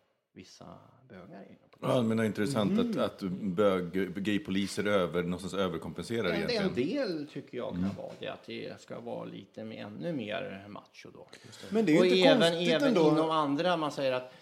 vissa 0.33 0.65
bögar 1.09 1.23
inom 1.25 1.69
polisen. 1.71 1.95
Ja, 1.95 2.01
men 2.01 2.17
det 2.17 2.23
är 2.23 2.27
intressant 2.27 2.79
att, 2.79 2.97
att 2.97 3.21
bög, 3.31 4.13
gaypoliser 4.23 4.85
över, 4.85 5.23
någonstans 5.23 5.53
överkompenserar 5.53 6.29
En, 6.29 6.49
en 6.49 6.73
del 6.73 7.27
tycker 7.27 7.57
jag 7.57 7.73
kan 7.73 7.95
vara 7.97 8.13
det, 8.19 8.27
att 8.27 8.45
det 8.45 8.81
ska 8.81 8.99
vara 8.99 9.25
lite 9.25 9.63
med 9.63 9.85
ännu 9.85 10.13
mer 10.13 10.65
macho 10.69 11.09
då. 11.13 11.27
Men 11.69 11.85
det 11.85 11.91
är 11.91 11.93
ju 11.93 11.99
och 11.99 12.05
inte 12.05 12.29
även, 12.29 12.51
konstigt 12.51 12.73
även 12.73 12.87
ändå. 12.87 13.07
inom 13.07 13.31
andra, 13.31 13.77
man 13.77 13.91
säger 13.91 14.11
att 14.11 14.33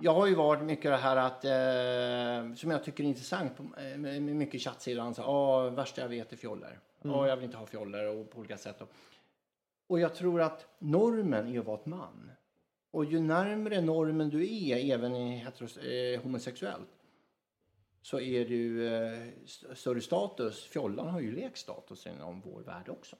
jag 0.00 0.14
har 0.14 0.26
ju 0.26 0.34
varit 0.34 0.62
mycket 0.62 0.90
det 0.90 0.96
här 0.96 1.16
att, 1.16 1.44
eh, 1.44 2.54
som 2.56 2.70
jag 2.70 2.84
tycker 2.84 3.04
är 3.04 3.08
intressant, 3.08 3.56
på, 3.56 3.80
eh, 3.80 4.20
mycket 4.20 4.60
chattsidor, 4.60 5.02
han 5.02 5.14
säger, 5.14 5.28
ja, 5.28 5.70
värsta 5.70 6.00
jag 6.00 6.08
vet 6.08 6.32
är 6.32 6.36
fjoller. 6.36 6.78
Ja, 7.02 7.28
jag 7.28 7.36
vill 7.36 7.44
inte 7.44 7.56
ha 7.56 7.66
fjoller 7.66 8.08
och 8.08 8.30
på 8.30 8.38
olika 8.38 8.58
sätt. 8.58 8.80
Och, 8.80 8.88
och 9.86 10.00
jag 10.00 10.14
tror 10.14 10.40
att 10.40 10.66
normen 10.78 11.54
är 11.54 11.60
att 11.60 11.66
vara 11.66 11.78
ett 11.78 11.86
man. 11.86 12.30
Och 12.94 13.04
ju 13.04 13.20
närmre 13.20 13.80
normen 13.80 14.30
du 14.30 14.54
är, 14.68 14.94
även 14.94 15.14
i 15.16 15.36
heteros, 15.36 15.76
eh, 15.76 16.20
homosexuellt, 16.22 16.88
så 18.02 18.20
är 18.20 18.44
du 18.44 18.86
eh, 18.94 19.28
st- 19.44 19.74
större 19.74 20.00
status. 20.00 20.64
Fjollan 20.64 21.08
har 21.08 21.20
ju 21.20 21.32
lekstatus 21.32 22.06
inom 22.06 22.40
vår 22.44 22.60
värld 22.62 22.88
också. 22.88 23.16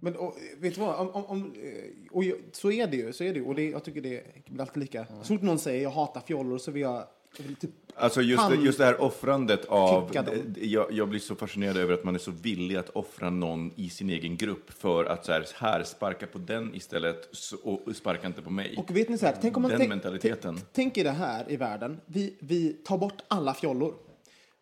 Men 0.00 0.16
och, 0.16 0.36
vet 0.58 0.74
du 0.74 0.80
vad? 0.80 1.00
Om, 1.00 1.10
om, 1.10 1.24
om, 1.26 1.54
eh, 1.62 2.12
och 2.12 2.24
jag- 2.24 2.38
så 2.52 2.70
är 2.72 2.86
det 2.86 2.96
ju. 2.96 3.12
Så 3.12 3.24
är 3.24 3.32
det, 3.32 3.38
ju. 3.38 3.44
och 3.46 3.54
det, 3.54 3.70
jag 3.70 3.84
tycker 3.84 4.00
det 4.00 4.16
är 4.18 4.60
alltid 4.60 4.80
lika. 4.80 5.06
Så 5.06 5.24
fort 5.24 5.42
någon 5.42 5.58
säger 5.58 5.82
jag 5.82 5.90
hatar 5.90 6.20
fjollor 6.20 6.58
så 6.58 6.70
vill 6.70 6.82
jag, 6.82 7.06
jag 7.38 7.44
vill 7.44 7.56
typ 7.56 7.70
Alltså 7.94 8.22
just 8.22 8.48
det, 8.48 8.54
just 8.56 8.78
det 8.78 8.84
här 8.84 9.00
offrandet 9.00 9.64
av... 9.64 10.10
Dem. 10.12 10.24
Jag, 10.60 10.92
jag 10.92 11.08
blir 11.08 11.20
så 11.20 11.34
fascinerad 11.34 11.76
över 11.76 11.94
att 11.94 12.04
man 12.04 12.14
är 12.14 12.18
så 12.18 12.30
villig 12.30 12.76
att 12.76 12.88
offra 12.88 13.30
någon 13.30 13.70
i 13.76 13.88
sin 13.90 14.10
egen 14.10 14.36
grupp 14.36 14.72
för 14.72 15.04
att 15.04 15.24
så 15.26 15.32
här, 15.32 15.46
här 15.54 15.82
sparka 15.84 16.26
på 16.26 16.38
den 16.38 16.74
istället 16.74 17.28
så, 17.32 17.56
och 17.56 17.96
sparka 17.96 18.26
inte 18.26 18.42
på 18.42 18.50
mig. 18.50 18.74
Och 18.78 18.96
vet 18.96 19.08
ni 19.08 19.18
så 19.18 19.26
här, 19.26 19.36
tänk 19.40 19.56
om 19.56 19.62
man 19.62 19.70
Den 19.70 19.78
tänk- 19.80 19.88
mentaliteten. 19.88 20.60
tänk- 20.72 20.98
er 20.98 21.04
det 21.04 21.10
här 21.10 21.52
i 21.52 21.56
världen. 21.56 22.00
Vi, 22.06 22.36
vi 22.38 22.72
tar 22.72 22.98
bort 22.98 23.22
alla 23.28 23.54
fjollor. 23.54 23.94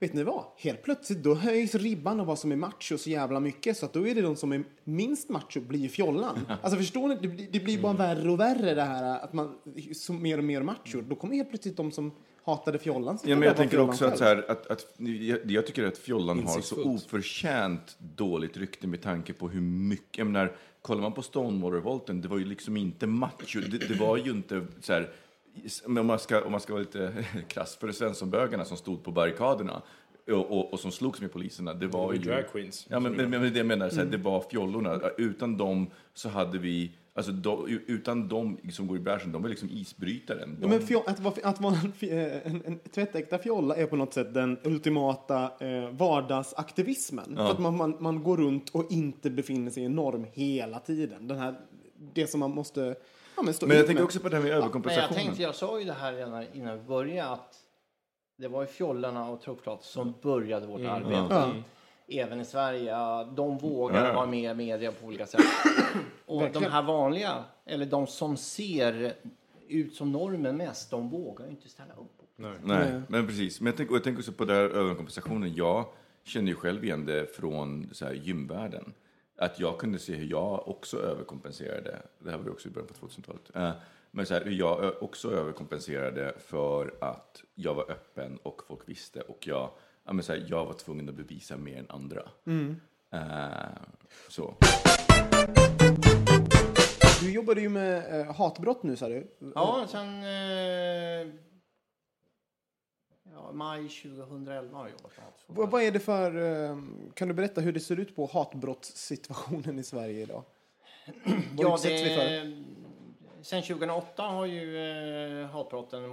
Vet 0.00 0.14
ni 0.14 0.22
vad? 0.22 0.44
Helt 0.56 0.82
plötsligt 0.82 1.22
då 1.22 1.34
höjs 1.34 1.74
ribban 1.74 2.20
av 2.20 2.26
vad 2.26 2.38
som 2.38 2.52
är 2.52 2.56
macho 2.56 2.98
så 2.98 3.10
jävla 3.10 3.40
mycket 3.40 3.76
så 3.76 3.86
att 3.86 3.92
då 3.92 4.06
är 4.08 4.14
det 4.14 4.20
de 4.22 4.36
som 4.36 4.52
är 4.52 4.64
minst 4.84 5.28
macho 5.28 5.60
blir 5.60 5.88
fjollan. 5.88 6.38
Alltså 6.62 6.76
förstår 6.78 7.08
ni? 7.08 7.14
Det 7.20 7.28
blir, 7.28 7.48
det 7.52 7.60
blir 7.60 7.78
bara 7.80 7.92
värre 7.92 8.30
och 8.30 8.40
värre 8.40 8.74
det 8.74 8.82
här 8.82 9.20
att 9.24 9.32
man 9.32 9.54
så 9.94 10.12
mer 10.12 10.38
och 10.38 10.44
mer 10.44 10.62
macho. 10.62 11.00
Då 11.00 11.14
kommer 11.14 11.34
helt 11.36 11.48
plötsligt 11.50 11.76
de 11.76 11.92
som 11.92 12.12
hatade 12.44 12.78
fjollan 12.78 13.18
Ja, 13.24 13.36
men 13.36 13.48
jag 13.48 13.56
tänker 13.56 13.80
också 13.80 14.06
att, 14.06 14.18
så 14.18 14.24
här, 14.24 14.50
att, 14.50 14.66
att 14.66 14.86
jag, 14.96 15.50
jag 15.50 15.66
tycker 15.66 15.84
att 15.84 15.98
fjollan 15.98 16.46
har 16.46 16.60
så 16.60 16.84
oförtjänt 16.84 17.96
dåligt 17.98 18.56
rykte 18.56 18.86
med 18.86 19.02
tanke 19.02 19.32
på 19.32 19.48
hur 19.48 19.60
mycket, 19.60 20.18
jag 20.18 20.26
menar, 20.26 20.52
kollar 20.82 21.02
man 21.02 21.12
på 21.12 21.22
Stonewall-revolten, 21.22 22.20
det 22.20 22.28
var 22.28 22.38
ju 22.38 22.44
liksom 22.44 22.76
inte 22.76 23.06
macho, 23.06 23.60
det, 23.60 23.88
det 23.88 23.94
var 23.94 24.16
ju 24.16 24.30
inte 24.30 24.66
så 24.80 24.92
här, 24.92 25.10
om 25.86 26.06
man 26.06 26.18
ska, 26.18 26.44
om 26.44 26.52
man 26.52 26.60
ska 26.60 26.72
vara 26.72 26.82
lite 26.82 27.24
krass, 27.48 27.76
för 27.76 27.86
det 27.86 27.92
Svenssonbögarna 27.92 28.64
som 28.64 28.76
stod 28.76 29.04
på 29.04 29.10
barrikaderna 29.10 29.82
och, 30.26 30.58
och, 30.58 30.72
och 30.72 30.80
som 30.80 30.92
slogs 30.92 31.20
med 31.20 31.32
poliserna, 31.32 31.74
det 31.74 31.86
var 31.86 32.06
var 32.06 32.12
ju... 32.12 32.18
drag 32.18 32.44
queens. 32.52 32.86
Ja, 32.90 33.00
men, 33.00 33.12
men, 33.12 33.30
men 33.30 33.42
det 33.42 33.58
jag 33.58 33.66
menar, 33.66 33.90
så 33.90 33.96
här, 33.96 34.04
det 34.04 34.16
var 34.16 34.44
fjollorna. 34.50 35.00
Utan 35.16 35.56
dem 35.56 35.90
så 36.14 36.28
hade 36.28 36.58
vi, 36.58 36.92
alltså 37.14 37.32
de, 37.32 37.80
utan 37.86 38.28
dem 38.28 38.58
som 38.72 38.86
går 38.86 38.96
i 38.96 39.00
bräschen, 39.00 39.32
de 39.32 39.42
var 39.42 39.48
liksom 39.48 39.70
isbrytaren. 39.70 40.56
Ja, 40.60 40.68
De, 40.68 40.68
men 40.70 40.86
fjol, 40.86 41.02
att 41.06 41.20
vara, 41.20 41.34
att 41.42 41.60
vara 41.60 41.74
en, 41.74 41.92
fj- 41.92 42.40
en, 42.44 42.62
en 42.66 42.78
tvättäkta 42.78 43.38
fjolla 43.38 43.76
är 43.76 43.86
på 43.86 43.96
något 43.96 44.14
sätt 44.14 44.34
den 44.34 44.58
ultimata 44.64 45.50
eh, 45.60 45.88
vardagsaktivismen. 45.90 47.36
För 47.36 47.50
att 47.50 47.58
man, 47.58 47.76
man, 47.76 47.96
man 48.00 48.22
går 48.22 48.36
runt 48.36 48.70
och 48.70 48.92
inte 48.92 49.30
befinner 49.30 49.70
sig 49.70 49.82
i 49.82 49.86
en 49.86 49.94
norm 49.94 50.26
hela 50.32 50.78
tiden. 50.80 51.28
Den 51.28 51.38
här, 51.38 51.54
det 52.14 52.26
som 52.26 52.40
man 52.40 52.50
måste 52.50 52.96
ja, 53.36 53.42
men 53.42 53.54
stå 53.54 53.66
men 53.66 53.76
jag 53.76 53.86
tänker 53.86 54.04
också 54.04 54.20
på 54.20 54.28
det 54.28 54.36
här 54.36 54.42
med 54.42 54.48
Men 54.48 54.56
jag 54.56 54.58
överkompensationen. 54.62 55.14
tänkte, 55.24 55.42
jag 55.42 55.54
sa 55.54 55.78
ju 55.78 55.84
det 55.84 55.92
här 55.92 56.12
redan 56.12 56.44
innan 56.54 56.78
vi 56.78 56.84
började 56.84 57.30
att 57.30 57.54
det 58.38 58.48
var 58.48 58.60
ju 58.62 58.66
fjollarna 58.66 59.30
och 59.30 59.40
truppklart 59.40 59.82
som 59.82 60.14
började 60.22 60.66
vårt 60.66 60.80
arbete. 60.80 61.26
Ja. 61.30 61.52
Även 62.22 62.40
i 62.40 62.44
Sverige. 62.44 62.90
Ja, 62.90 63.32
De 63.36 63.58
vågar 63.58 64.06
Ja. 64.08 64.12
vara 64.14 64.26
med 64.26 64.50
i 64.52 64.54
media 64.54 64.92
på 64.92 65.06
olika 65.06 65.26
sätt. 65.26 65.40
Och 66.30 66.52
de 66.52 66.64
här 66.64 66.82
vanliga, 66.82 67.44
eller 67.64 67.86
de 67.86 68.06
som 68.06 68.36
ser 68.36 69.14
ut 69.68 69.94
som 69.94 70.12
normen 70.12 70.56
mest, 70.56 70.90
de 70.90 71.10
vågar 71.10 71.44
ju 71.44 71.50
inte 71.50 71.68
ställa 71.68 71.94
upp. 71.94 72.20
Nej, 72.36 73.02
men 73.08 73.26
precis. 73.26 73.60
Men 73.60 73.66
jag 73.66 73.76
tänker, 73.76 73.94
jag 73.94 74.04
tänker 74.04 74.20
också 74.20 74.32
på 74.32 74.44
det 74.44 74.54
här 74.54 74.64
överkompensationen. 74.64 75.54
Jag 75.54 75.86
känner 76.24 76.48
ju 76.48 76.54
själv 76.54 76.84
igen 76.84 77.06
det 77.06 77.36
från 77.36 77.88
så 77.92 78.04
här, 78.04 78.12
gymvärlden. 78.12 78.92
Att 79.36 79.60
jag 79.60 79.78
kunde 79.78 79.98
se 79.98 80.14
hur 80.14 80.26
jag 80.26 80.68
också 80.68 80.98
överkompenserade. 80.98 82.02
Det 82.18 82.30
här 82.30 82.38
var 82.38 82.44
ju 82.44 82.50
också 82.50 82.68
i 82.68 82.70
början 82.70 82.88
på 83.00 83.06
2000-talet. 83.06 83.50
Eh, 83.54 83.70
men 84.10 84.26
så 84.26 84.34
här, 84.34 84.44
hur 84.44 84.52
jag 84.52 85.02
också 85.02 85.30
överkompenserade 85.32 86.34
för 86.38 86.94
att 87.00 87.42
jag 87.54 87.74
var 87.74 87.90
öppen 87.90 88.38
och 88.42 88.62
folk 88.68 88.88
visste. 88.88 89.20
Och 89.20 89.46
jag, 89.46 89.70
ja, 90.04 90.12
men 90.12 90.22
så 90.22 90.32
här, 90.32 90.46
jag 90.48 90.66
var 90.66 90.72
tvungen 90.72 91.08
att 91.08 91.14
bevisa 91.14 91.56
mer 91.56 91.78
än 91.78 91.86
andra. 91.88 92.22
Eh, 93.12 93.20
så. 94.28 94.56
Du 97.20 97.32
jobbade 97.32 97.60
ju 97.60 97.68
med 97.68 98.20
eh, 98.20 98.34
hatbrott 98.34 98.82
nu, 98.82 98.96
sa 98.96 99.08
du. 99.08 99.26
Ja, 99.54 99.86
sen 99.88 100.22
eh, 100.22 101.28
ja, 103.32 103.50
maj 103.52 103.88
2011 103.88 104.76
har 104.78 104.84
jag 104.84 104.90
jobbat 104.90 105.16
med 105.16 105.24
hatbrott. 105.24 105.44
Vad, 105.46 105.70
vad 105.70 105.82
är 105.82 105.90
det 105.90 106.00
för... 106.00 106.36
Eh, 106.70 106.76
kan 107.14 107.28
du 107.28 107.34
berätta 107.34 107.60
hur 107.60 107.72
det 107.72 107.80
ser 107.80 108.00
ut 108.00 108.16
på 108.16 108.26
hatbrottssituationen 108.26 109.78
i 109.78 109.82
Sverige 109.82 110.22
idag? 110.22 110.42
Vad 111.24 111.66
Ja, 111.66 111.74
utsätts 111.74 112.02
vi 112.02 112.08
för? 112.16 112.24
det, 112.24 112.64
sen 113.44 113.62
2008 113.62 114.22
har 114.22 114.46
ju 114.46 114.78
eh, 115.40 115.46
hatbrotten, 115.46 116.04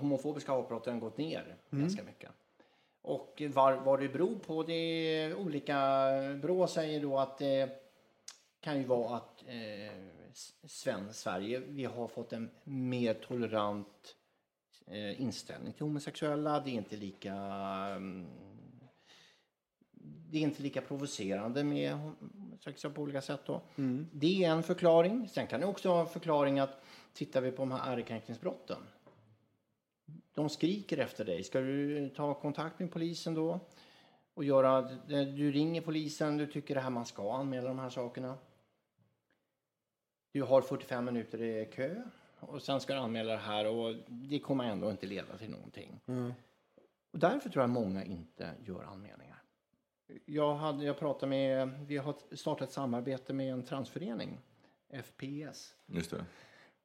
homofobiska 0.00 0.52
hatbrotten 0.52 1.00
gått 1.00 1.18
ner 1.18 1.56
Mm. 1.72 1.82
ganska 1.84 2.02
mycket. 2.02 2.30
Och 3.02 3.42
var, 3.54 3.72
vad 3.72 4.00
det 4.00 4.08
beror 4.08 4.34
på, 4.38 4.62
det 4.62 4.72
är 4.72 5.34
olika. 5.34 6.08
Brå 6.42 6.66
säger 6.66 7.00
då 7.00 7.18
att 7.18 7.38
det 7.38 7.70
kan 8.60 8.78
ju 8.78 8.84
vara 8.84 9.16
att 9.16 9.42
eh, 9.46 10.15
Sven, 10.66 11.14
Sverige, 11.14 11.58
vi 11.58 11.84
har 11.84 12.08
fått 12.08 12.32
en 12.32 12.50
mer 12.64 13.14
tolerant 13.14 14.16
eh, 14.86 15.20
inställning 15.20 15.72
till 15.72 15.82
homosexuella. 15.82 16.60
Det 16.60 16.70
är 16.70 16.74
inte 16.74 16.96
lika 16.96 17.34
mm, 17.34 18.26
det 20.30 20.38
är 20.38 20.42
inte 20.42 20.62
lika 20.62 20.80
provocerande 20.80 21.64
med 21.64 21.92
homosexuella 21.94 22.94
på 22.94 23.02
olika 23.02 23.20
sätt. 23.20 23.40
Då. 23.46 23.62
Det 24.12 24.44
är 24.44 24.50
en 24.50 24.62
förklaring. 24.62 25.28
Sen 25.28 25.46
kan 25.46 25.60
det 25.60 25.66
också 25.66 25.88
vara 25.88 26.00
en 26.00 26.08
förklaring 26.08 26.58
att 26.58 26.84
tittar 27.12 27.40
vi 27.40 27.50
på 27.50 27.62
de 27.62 27.70
här 27.70 27.92
ärekränkningsbrotten. 27.92 28.78
De 30.34 30.48
skriker 30.48 30.98
efter 30.98 31.24
dig. 31.24 31.44
Ska 31.44 31.60
du 31.60 32.08
ta 32.08 32.34
kontakt 32.34 32.78
med 32.78 32.92
polisen 32.92 33.34
då? 33.34 33.60
Och 34.34 34.44
göra, 34.44 34.82
du 35.08 35.52
ringer 35.52 35.80
polisen, 35.80 36.36
du 36.36 36.46
tycker 36.46 36.74
det 36.74 36.80
här 36.80 36.90
man 36.90 37.06
ska 37.06 37.32
anmäla 37.32 37.68
de 37.68 37.78
här 37.78 37.90
sakerna. 37.90 38.38
Du 40.36 40.42
har 40.42 40.62
45 40.62 41.04
minuter 41.04 41.42
i 41.42 41.68
kö 41.72 42.02
och 42.40 42.62
sen 42.62 42.80
ska 42.80 42.94
du 42.94 43.00
anmäla 43.00 43.32
det 43.32 43.38
här 43.38 43.66
och 43.66 43.94
det 44.08 44.38
kommer 44.38 44.64
ändå 44.64 44.90
inte 44.90 45.06
leda 45.06 45.38
till 45.38 45.50
någonting. 45.50 46.00
Och 47.12 47.18
därför 47.18 47.50
tror 47.50 47.62
jag 47.62 47.70
många 47.70 48.04
inte 48.04 48.50
gör 48.64 48.82
anmälningar. 48.82 49.42
Jag, 50.24 50.54
hade, 50.54 50.84
jag 50.84 50.98
pratade 50.98 51.30
med, 51.30 51.70
vi 51.86 51.96
har 51.96 52.36
startat 52.36 52.68
ett 52.68 52.74
samarbete 52.74 53.32
med 53.32 53.52
en 53.52 53.62
transförening, 53.62 54.38
FPS. 55.04 55.74
Just 55.86 56.10
det. 56.10 56.24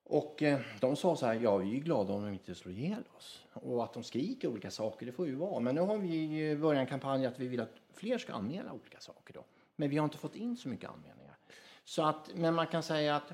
Och 0.04 0.44
eh, 0.44 0.60
de 0.80 0.96
sa 0.96 1.16
så 1.16 1.26
här, 1.26 1.34
ja 1.34 1.58
vi 1.58 1.78
är 1.78 1.80
glada 1.80 2.14
om 2.14 2.24
de 2.26 2.34
inte 2.34 2.56
slår 2.56 2.74
ihjäl 2.74 3.04
oss. 3.18 3.46
Och 3.54 3.84
att 3.84 3.94
de 3.94 4.04
skriker 4.04 4.48
olika 4.48 4.72
saker, 4.72 5.06
det 5.06 5.12
får 5.12 5.28
ju 5.28 5.36
vara. 5.36 5.60
Men 5.60 5.76
nu 5.76 5.82
har 5.82 5.98
vi 5.98 6.56
börjat 6.56 6.82
en 6.82 6.88
kampanj 6.88 7.26
att 7.26 7.40
vi 7.40 7.48
vill 7.48 7.60
att 7.60 7.74
fler 7.94 8.18
ska 8.18 8.34
anmäla 8.34 8.74
olika 8.74 9.00
saker 9.00 9.34
då. 9.34 9.46
Men 9.76 9.90
vi 9.90 9.98
har 9.98 10.06
inte 10.06 10.18
fått 10.18 10.36
in 10.36 10.58
så 10.58 10.70
mycket 10.70 10.90
anmälningar. 10.90 11.21
Så 11.84 12.04
att, 12.04 12.32
men 12.36 12.54
man 12.54 12.68
kan 12.68 12.84
säga 12.84 13.16
att 13.16 13.34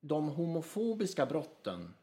de 0.00 0.28
homofobiska 0.28 1.26
brotten 1.26 1.94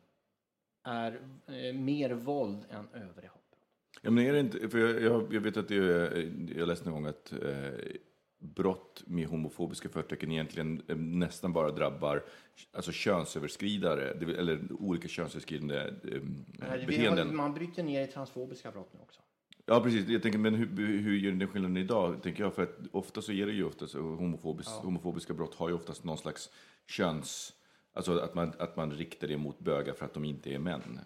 är 0.83 1.21
eh, 1.47 1.73
mer 1.73 2.09
våld 2.09 2.65
än 2.69 2.87
övriga 2.93 3.29
hatbrott. 3.29 3.59
Ja, 4.01 4.11
men 4.11 4.25
är 4.25 4.33
det 4.33 4.39
inte, 4.39 4.69
för 4.69 4.77
jag, 4.79 5.01
jag, 5.01 5.33
jag 5.33 5.41
vet 5.41 5.57
att 5.57 5.67
det 5.67 5.75
är, 5.75 6.33
jag 6.57 6.67
läste 6.67 6.89
någon 6.89 7.03
gång 7.03 7.09
att 7.09 7.31
eh, 7.31 7.97
brott 8.37 9.03
med 9.07 9.27
homofobiska 9.27 9.89
förtecken 9.89 10.31
egentligen 10.31 10.83
eh, 10.87 10.95
nästan 10.95 11.53
bara 11.53 11.71
drabbar 11.71 12.23
alltså 12.71 12.91
könsöverskridare, 12.91 14.09
eller 14.37 14.71
olika 14.79 15.07
könsöverskridande 15.07 15.75
eh, 15.77 16.21
har, 16.69 16.87
beteenden. 16.87 17.35
man 17.35 17.53
bryter 17.53 17.83
ner 17.83 18.03
i 18.03 18.07
transfobiska 18.07 18.71
brott 18.71 18.93
nu 18.93 18.99
också. 18.99 19.21
Ja, 19.65 19.79
precis. 19.79 20.07
Jag 20.07 20.21
tänker, 20.21 20.39
men 20.39 20.55
hur, 20.55 20.67
hur 21.01 21.17
gör 21.17 21.31
den 21.31 21.47
skillnaden 21.47 21.77
idag? 21.77 22.23
Tänker 22.23 22.43
jag, 22.43 22.53
för 22.53 22.63
att 22.63 22.77
ofta 22.91 23.21
så 23.21 23.31
är 23.31 23.45
det 23.45 23.51
ju 23.51 23.65
oftast, 23.65 23.93
homofobis, 23.93 24.67
homofobiska 24.67 25.33
brott 25.33 25.55
har 25.55 25.69
ju 25.69 25.75
oftast 25.75 26.03
någon 26.03 26.17
slags 26.17 26.49
köns... 26.87 27.53
Alltså 27.93 28.19
att 28.19 28.35
man, 28.35 28.53
att 28.59 28.75
man 28.75 28.91
riktar 28.91 29.27
det 29.27 29.37
mot 29.37 29.59
bögar 29.59 29.93
för 29.93 30.05
att 30.05 30.13
de 30.13 30.25
inte 30.25 30.53
är 30.53 30.59
män. 30.59 30.99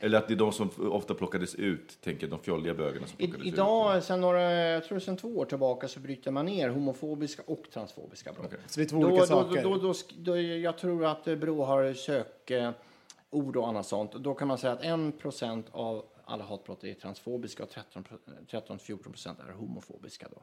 Eller 0.00 0.18
att 0.18 0.28
det 0.28 0.34
är 0.34 0.38
de 0.38 0.52
som 0.52 0.70
ofta 0.78 1.14
plockades 1.14 1.54
ut, 1.54 2.00
tänker 2.00 2.28
de 2.28 2.38
fjolliga 2.38 2.74
bögarna 2.74 3.06
som 3.06 3.20
I, 3.20 3.26
plockades 3.26 3.52
idag, 3.52 4.02
sen 4.02 4.20
några, 4.20 4.42
jag 4.52 4.84
tror 4.84 4.98
sen 4.98 5.16
två 5.16 5.28
år 5.38 5.44
tillbaka, 5.44 5.88
så 5.88 6.00
bryter 6.00 6.30
man 6.30 6.46
ner 6.46 6.68
homofobiska 6.68 7.42
och 7.46 7.62
transfobiska 7.72 8.32
brott. 8.32 8.54
Så 8.66 8.80
det 8.80 8.86
är 8.86 8.88
två 8.88 9.00
Då, 9.00 9.06
olika 9.06 9.20
då, 9.20 9.26
saker. 9.26 9.62
då, 9.62 9.76
då, 9.76 9.94
då, 10.18 10.40
jag 10.40 10.78
tror 10.78 11.04
att 11.04 11.28
eh, 11.28 11.36
Brå 11.36 11.64
har 11.64 11.92
sökord 11.92 13.56
och 13.56 13.68
annat 13.68 13.86
sånt. 13.86 14.12
Då 14.12 14.34
kan 14.34 14.48
man 14.48 14.58
säga 14.58 14.72
att 14.72 14.82
1 14.82 15.18
procent 15.18 15.66
av 15.70 16.04
alla 16.28 16.44
hatbrott 16.44 16.84
är 16.84 16.94
transfobiska 16.94 17.62
och 17.62 17.70
13-14 17.70 19.02
procent 19.02 19.40
är 19.40 19.52
homofobiska. 19.52 20.28
Då. 20.30 20.42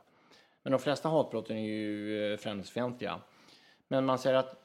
Men 0.63 0.71
de 0.71 0.79
flesta 0.79 1.09
hatbrotten 1.09 1.57
är 1.57 1.67
ju 1.67 2.33
eh, 2.33 2.37
främlingsfientliga. 2.37 3.21
Men 3.87 4.05
man 4.05 4.19
säger 4.19 4.35
att 4.35 4.55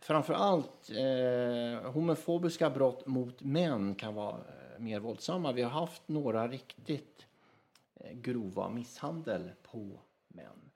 framför 0.00 0.34
allt 0.34 0.90
eh, 0.90 1.90
homofobiska 1.92 2.70
brott 2.70 3.06
mot 3.06 3.42
män 3.42 3.94
kan 3.94 4.14
vara 4.14 4.36
eh, 4.36 4.78
mer 4.78 5.00
våldsamma. 5.00 5.52
Vi 5.52 5.62
har 5.62 5.70
haft 5.70 6.08
några 6.08 6.48
riktigt 6.48 7.26
eh, 7.94 8.12
grova 8.12 8.68
misshandel 8.68 9.50
på 9.62 10.00
män. 10.28 10.70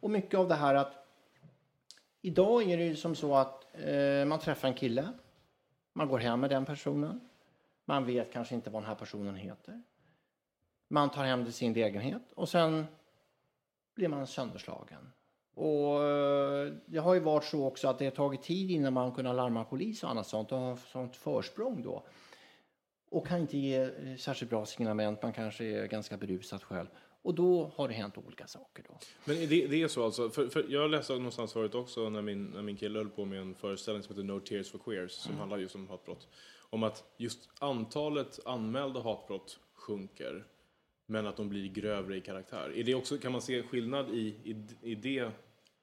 Och 0.00 0.10
mycket 0.10 0.40
av 0.40 0.48
det 0.48 0.54
här 0.54 0.74
att 0.74 1.06
idag 2.22 2.70
är 2.70 2.76
det 2.76 2.84
ju 2.84 2.96
som 2.96 3.14
så 3.14 3.34
att 3.34 3.66
eh, 3.72 4.24
man 4.24 4.38
träffar 4.38 4.68
en 4.68 4.74
kille, 4.74 5.08
man 5.92 6.08
går 6.08 6.18
hem 6.18 6.40
med 6.40 6.50
den 6.50 6.64
personen, 6.64 7.20
man 7.84 8.06
vet 8.06 8.32
kanske 8.32 8.54
inte 8.54 8.70
vad 8.70 8.82
den 8.82 8.88
här 8.88 8.94
personen 8.94 9.34
heter. 9.34 9.82
Man 10.88 11.10
tar 11.10 11.24
hem 11.24 11.44
till 11.44 11.52
sin 11.52 11.72
lägenhet 11.72 12.32
och 12.34 12.48
sen 12.48 12.86
blir 13.94 14.08
man 14.08 14.26
sönderslagen. 14.26 15.10
Och 15.54 16.04
eh, 16.04 16.72
det 16.86 16.98
har 16.98 17.14
ju 17.14 17.20
varit 17.20 17.44
så 17.44 17.66
också 17.66 17.88
att 17.88 17.98
det 17.98 18.04
har 18.04 18.12
tagit 18.12 18.42
tid 18.42 18.70
innan 18.70 18.92
man 18.92 19.12
kunnat 19.12 19.36
larma 19.36 19.64
polis 19.64 20.02
och 20.04 20.10
annat 20.10 20.26
sånt 20.26 20.52
och 20.52 20.58
har 20.58 20.76
sånt 20.76 21.16
försprång 21.16 21.82
då. 21.82 22.02
Och 23.10 23.26
kan 23.26 23.38
inte 23.38 23.58
ge 23.58 23.82
eh, 23.82 24.16
särskilt 24.18 24.50
bra 24.50 24.66
signalement, 24.66 25.22
man 25.22 25.32
kanske 25.32 25.64
är 25.64 25.86
ganska 25.86 26.16
berusad 26.16 26.62
själv. 26.62 26.86
Och 27.22 27.34
då 27.34 27.72
har 27.76 27.88
det 27.88 27.94
hänt 27.94 28.18
olika 28.18 28.46
saker 28.46 28.84
då. 28.88 28.98
Men 29.24 29.36
det, 29.36 29.66
det 29.66 29.82
är 29.82 29.88
så 29.88 30.04
alltså, 30.04 30.30
för, 30.30 30.48
för 30.48 30.66
jag 30.68 30.90
läste 30.90 31.12
någonstans 31.12 31.52
förut 31.52 31.74
också 31.74 32.08
när 32.08 32.22
min, 32.22 32.44
när 32.44 32.62
min 32.62 32.76
kille 32.76 32.98
höll 32.98 33.08
på 33.08 33.24
med 33.24 33.40
en 33.40 33.54
föreställning 33.54 34.02
som 34.02 34.14
heter 34.14 34.24
No 34.24 34.40
Tears 34.40 34.70
for 34.70 34.78
Queers 34.78 35.12
som 35.12 35.36
handlar 35.38 35.58
just 35.58 35.74
om 35.74 35.88
hatbrott. 35.88 36.28
Om 36.74 36.82
att 36.82 37.04
just 37.16 37.48
antalet 37.58 38.40
anmälda 38.46 39.00
hatbrott 39.00 39.58
sjunker 39.74 40.44
men 41.06 41.26
att 41.26 41.36
de 41.36 41.48
blir 41.48 41.68
grövre 41.68 42.16
i 42.16 42.20
karaktär. 42.20 42.72
Är 42.76 42.84
det 42.84 42.94
också, 42.94 43.18
kan 43.18 43.32
man 43.32 43.42
se 43.42 43.62
skillnad 43.62 44.10
i, 44.10 44.34
i, 44.44 44.56
i 44.82 44.94
det, 44.94 45.30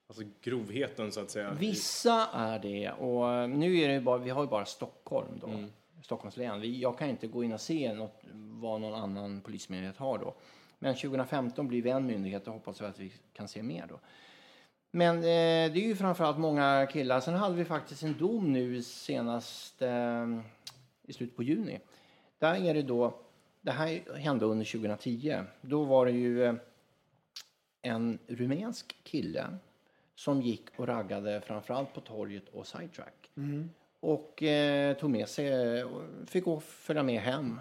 alltså 0.08 0.24
grovheten 0.42 1.12
så 1.12 1.20
att 1.20 1.32
säga? 1.32 1.54
Vissa 1.54 2.28
är 2.34 2.60
det 2.60 2.92
och 2.92 3.34
eh, 3.34 3.48
nu 3.48 3.78
är 3.78 3.89
det 3.89 4.02
bara, 4.02 4.18
vi 4.18 4.30
har 4.30 4.42
ju 4.42 4.50
bara 4.50 4.66
Stockholm 4.66 5.39
då. 5.42 5.48
Mm. 5.48 5.72
Stockholms 6.04 6.38
län. 6.38 6.62
Vi, 6.62 6.80
jag 6.80 6.98
kan 6.98 7.10
inte 7.10 7.28
gå 7.28 7.44
in 7.44 7.54
och 7.54 7.62
se 7.62 7.94
något, 7.94 8.22
vad 8.34 8.82
någon 8.82 9.02
annan 9.02 9.42
polismyndighet 9.42 9.98
har 9.98 10.18
då. 10.18 10.34
Men 10.80 10.96
2015 10.96 11.68
blir 11.68 11.82
vi 11.82 11.89
en 11.89 12.06
myndighet 12.06 12.48
och 12.48 12.54
hoppas 12.54 12.82
vi 12.82 12.86
att 12.86 13.00
vi 13.00 13.14
kan 13.34 13.48
se 13.48 13.64
mer 13.64 13.86
då. 13.89 14.00
Men 14.92 15.18
eh, 15.18 15.24
det 15.74 15.80
är 15.80 15.88
ju 15.88 15.96
framförallt 15.96 16.38
många 16.38 16.88
killar. 16.92 17.20
Sen 17.20 17.34
hade 17.34 17.56
vi 17.56 17.66
faktiskt 17.66 18.04
en 18.04 18.18
dom 18.18 18.54
nu 18.54 18.82
senast 18.82 19.82
eh, 19.82 20.28
i 21.12 21.14
slutet 21.14 21.36
på 21.36 21.43
juni. 21.43 21.80
Där 22.39 22.66
är 22.66 22.74
det 22.74 22.82
då, 22.82 23.20
det 23.62 23.72
här 23.72 24.18
hände 24.18 24.45
under 24.45 24.66
2010. 24.66 25.39
Då 25.62 25.84
var 25.84 26.05
det 26.05 26.12
ju 26.12 26.43
eh, 26.43 26.53
en 27.82 28.20
rumänsk 28.28 28.95
kille 29.03 29.57
som 30.16 30.41
gick 30.41 30.80
och 30.80 30.88
raggade 30.88 31.41
framförallt 31.41 31.93
på 31.93 32.01
torget 32.01 32.49
och 32.49 32.68
sidetrack. 32.68 33.32
Och 33.99 34.43
eh, 34.43 34.97
tog 34.97 35.09
med 35.09 35.30
sig, 35.30 35.84
och 35.84 36.01
fick 36.28 36.43
gå 36.43 36.59
följa 36.59 37.03
med 37.03 37.22
hem. 37.22 37.59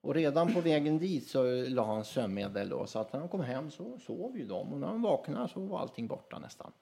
Och 0.00 0.14
redan 0.14 0.54
på 0.54 0.60
vägen 0.60 0.98
dit 0.98 1.28
så 1.28 1.64
la 1.68 1.84
han 1.84 2.04
sömnmedel 2.04 2.68
då, 2.68 2.86
så 2.86 2.98
att 2.98 3.12
när 3.12 3.20
han 3.20 3.28
kom 3.28 3.40
hem 3.40 3.70
så 3.70 3.98
sov 3.98 4.38
ju 4.38 4.46
de. 4.46 4.72
Och 4.72 4.80
när 4.80 4.86
han 4.86 5.02
vaknade 5.02 5.48
så 5.48 5.60
var 5.60 5.80
allting 5.80 6.06
borta 6.06 6.38
nästan. 6.38 6.72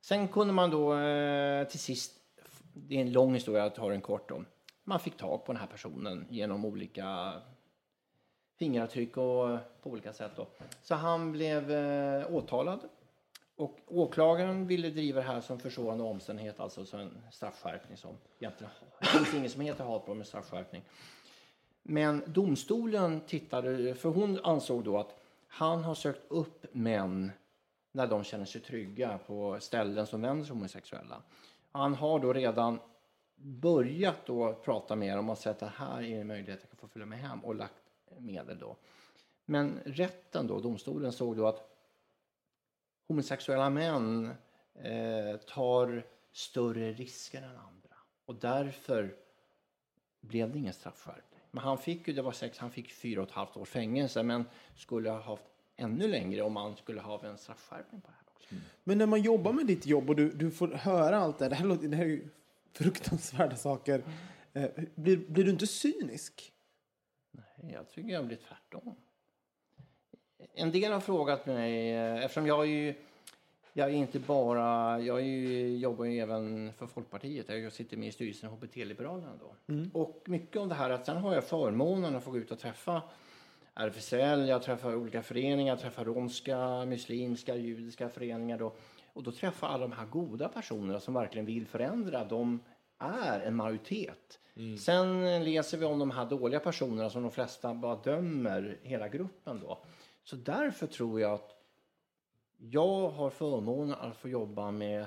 Sen 0.00 0.28
kunde 0.28 0.52
man 0.52 0.70
då 0.70 0.96
eh, 0.96 1.66
till 1.66 1.78
sist, 1.78 2.12
det 2.74 2.96
är 2.96 3.00
en 3.00 3.12
lång 3.12 3.34
historia, 3.34 3.62
jag 3.62 3.74
tar 3.74 3.90
den 3.90 4.00
kort 4.00 4.28
då. 4.28 4.44
Man 4.88 5.00
fick 5.00 5.16
tag 5.16 5.44
på 5.44 5.52
den 5.52 5.60
här 5.60 5.66
personen 5.66 6.26
genom 6.30 6.64
olika 6.64 7.32
fingeravtryck 8.58 9.16
och 9.16 9.58
på 9.82 9.90
olika 9.90 10.12
sätt 10.12 10.32
då. 10.36 10.46
Så 10.82 10.94
han 10.94 11.32
blev 11.32 11.70
eh, 11.70 12.34
åtalad. 12.34 12.80
Och 13.56 13.78
åklagaren 13.86 14.66
ville 14.66 14.90
driva 14.90 15.20
det 15.20 15.26
här 15.26 15.40
som 15.40 15.58
försvårande 15.58 16.04
omständighet, 16.04 16.60
alltså 16.60 16.84
som 16.84 17.00
en 17.00 17.22
straffskärpning 17.32 17.96
som 17.96 18.16
egentligen, 18.38 18.72
det 19.00 19.06
finns 19.06 19.34
inget 19.34 19.52
som 19.52 19.60
heter 19.60 19.84
hatbrott 19.84 20.16
med 20.16 20.26
straffskärpning. 20.26 20.82
Men 21.82 22.22
domstolen 22.26 23.20
tittade, 23.20 23.94
för 23.94 24.08
hon 24.08 24.40
ansåg 24.44 24.84
då 24.84 24.98
att 24.98 25.20
han 25.48 25.84
har 25.84 25.94
sökt 25.94 26.22
upp 26.28 26.66
män 26.72 27.32
när 27.92 28.06
de 28.06 28.24
känner 28.24 28.44
sig 28.44 28.60
trygga 28.60 29.18
på 29.26 29.56
ställen 29.60 30.06
som 30.06 30.22
vänder 30.22 30.44
sig 30.44 30.54
homosexuella. 30.54 31.22
Han 31.72 31.94
har 31.94 32.18
då 32.18 32.32
redan 32.32 32.78
börjat 33.36 34.26
då 34.26 34.54
prata 34.54 34.96
med 34.96 35.16
dem 35.16 35.30
och 35.30 35.38
sett 35.38 35.62
att 35.62 35.72
här 35.72 36.02
är 36.02 36.20
en 36.20 36.26
möjlighet 36.26 36.58
att 36.58 36.62
jag 36.62 36.70
kan 36.70 36.88
få 36.88 36.88
följa 36.88 37.06
med 37.06 37.18
hem 37.18 37.44
och 37.44 37.54
lagt 37.54 37.82
medel 38.18 38.58
då. 38.58 38.76
Men 39.44 39.80
rätten 39.84 40.46
då, 40.46 40.60
domstolen, 40.60 41.12
såg 41.12 41.36
då 41.36 41.46
att 41.46 41.76
homosexuella 43.08 43.70
män 43.70 44.30
eh, 44.74 45.36
tar 45.36 46.06
större 46.32 46.92
risker 46.92 47.42
än 47.42 47.56
andra 47.56 47.96
och 48.26 48.34
därför 48.34 49.16
blev 50.20 50.52
det 50.52 50.58
ingen 50.58 50.72
straffskärpning. 50.72 51.40
Men 51.50 51.64
han 51.64 51.78
fick 51.78 52.08
ju, 52.08 52.14
det 52.14 52.22
var 52.22 52.32
sex, 52.32 52.58
han 52.58 52.70
fick 52.70 52.92
fyra 52.92 53.22
och 53.22 53.28
ett 53.28 53.34
halvt 53.34 53.56
års 53.56 53.68
fängelse 53.68 54.22
men 54.22 54.44
skulle 54.76 55.10
ha 55.10 55.20
haft 55.20 55.44
ännu 55.76 56.08
längre 56.08 56.42
om 56.42 56.52
man 56.52 56.76
skulle 56.76 57.00
ha 57.00 57.24
en 57.24 57.38
straffskärpning 57.38 58.00
på 58.00 58.06
det 58.06 58.14
här 58.16 58.24
också. 58.34 58.54
Men 58.84 58.98
när 58.98 59.06
man 59.06 59.22
jobbar 59.22 59.52
med 59.52 59.66
ditt 59.66 59.86
jobb 59.86 60.10
och 60.10 60.16
du, 60.16 60.30
du 60.30 60.50
får 60.50 60.68
höra 60.68 61.16
allt 61.16 61.38
det 61.38 61.44
här, 61.44 61.50
det 61.50 61.56
här, 61.56 61.66
låter, 61.66 61.88
det 61.88 61.96
här 61.96 62.04
är 62.04 62.08
ju 62.08 62.28
fruktansvärda 62.76 63.56
saker. 63.56 64.04
Eh, 64.52 64.70
blir, 64.94 65.16
blir 65.16 65.44
du 65.44 65.50
inte 65.50 65.66
cynisk? 65.66 66.52
Nej, 67.30 67.72
jag 67.72 67.90
tycker 67.90 68.10
jag 68.10 68.26
blir 68.26 68.36
tvärtom. 68.48 68.96
En 70.54 70.72
del 70.72 70.92
har 70.92 71.00
frågat 71.00 71.46
mig, 71.46 71.90
eh, 71.90 72.24
eftersom 72.24 72.46
jag 72.46 72.60
är 72.60 72.70
ju 72.70 72.94
jag 73.78 73.88
är 73.90 73.94
inte 73.94 74.18
bara, 74.18 75.00
jag 75.00 75.22
ju, 75.22 75.76
jobbar 75.76 76.04
ju 76.04 76.20
även 76.20 76.72
för 76.72 76.86
Folkpartiet. 76.86 77.48
Jag 77.48 77.72
sitter 77.72 77.96
med 77.96 78.08
i 78.08 78.12
styrelsen 78.12 78.50
HBT-liberalerna 78.50 79.32
då. 79.40 79.54
Och 79.92 80.22
mycket 80.26 80.56
av 80.56 80.68
det 80.68 80.74
här 80.74 80.90
att 80.90 81.06
sen 81.06 81.16
har 81.16 81.34
jag 81.34 81.44
förmånen 81.44 82.16
att 82.16 82.24
få 82.24 82.30
gå 82.30 82.38
ut 82.38 82.50
och 82.50 82.58
träffa 82.58 83.02
RFSL, 83.74 84.48
jag 84.48 84.62
träffar 84.62 84.94
olika 84.94 85.22
föreningar, 85.22 85.72
jag 85.72 85.80
träffar 85.80 86.04
romska, 86.04 86.84
muslimska, 86.84 87.56
judiska 87.56 88.08
föreningar 88.08 88.58
då. 88.58 88.72
Och 89.16 89.22
då 89.22 89.32
träffar 89.32 89.68
alla 89.68 89.88
de 89.88 89.92
här 89.92 90.06
goda 90.06 90.48
personerna 90.48 91.00
som 91.00 91.14
verkligen 91.14 91.46
vill 91.46 91.66
förändra. 91.66 92.24
De 92.24 92.60
är 92.98 93.40
en 93.40 93.56
majoritet. 93.56 94.40
Sen 94.80 95.44
läser 95.44 95.78
vi 95.78 95.84
om 95.84 95.98
de 95.98 96.10
här 96.10 96.26
dåliga 96.26 96.60
personerna 96.60 97.10
som 97.10 97.22
de 97.22 97.30
flesta 97.30 97.74
bara 97.74 97.96
dömer 97.96 98.78
hela 98.82 99.08
gruppen 99.08 99.60
då. 99.60 99.84
Så 100.24 100.36
därför 100.36 100.86
tror 100.86 101.20
jag 101.20 101.32
att 101.32 101.50
jag 102.56 103.08
har 103.08 103.30
förmånen 103.30 103.94
att 103.94 104.16
få 104.16 104.28
jobba 104.28 104.70
med 104.70 105.06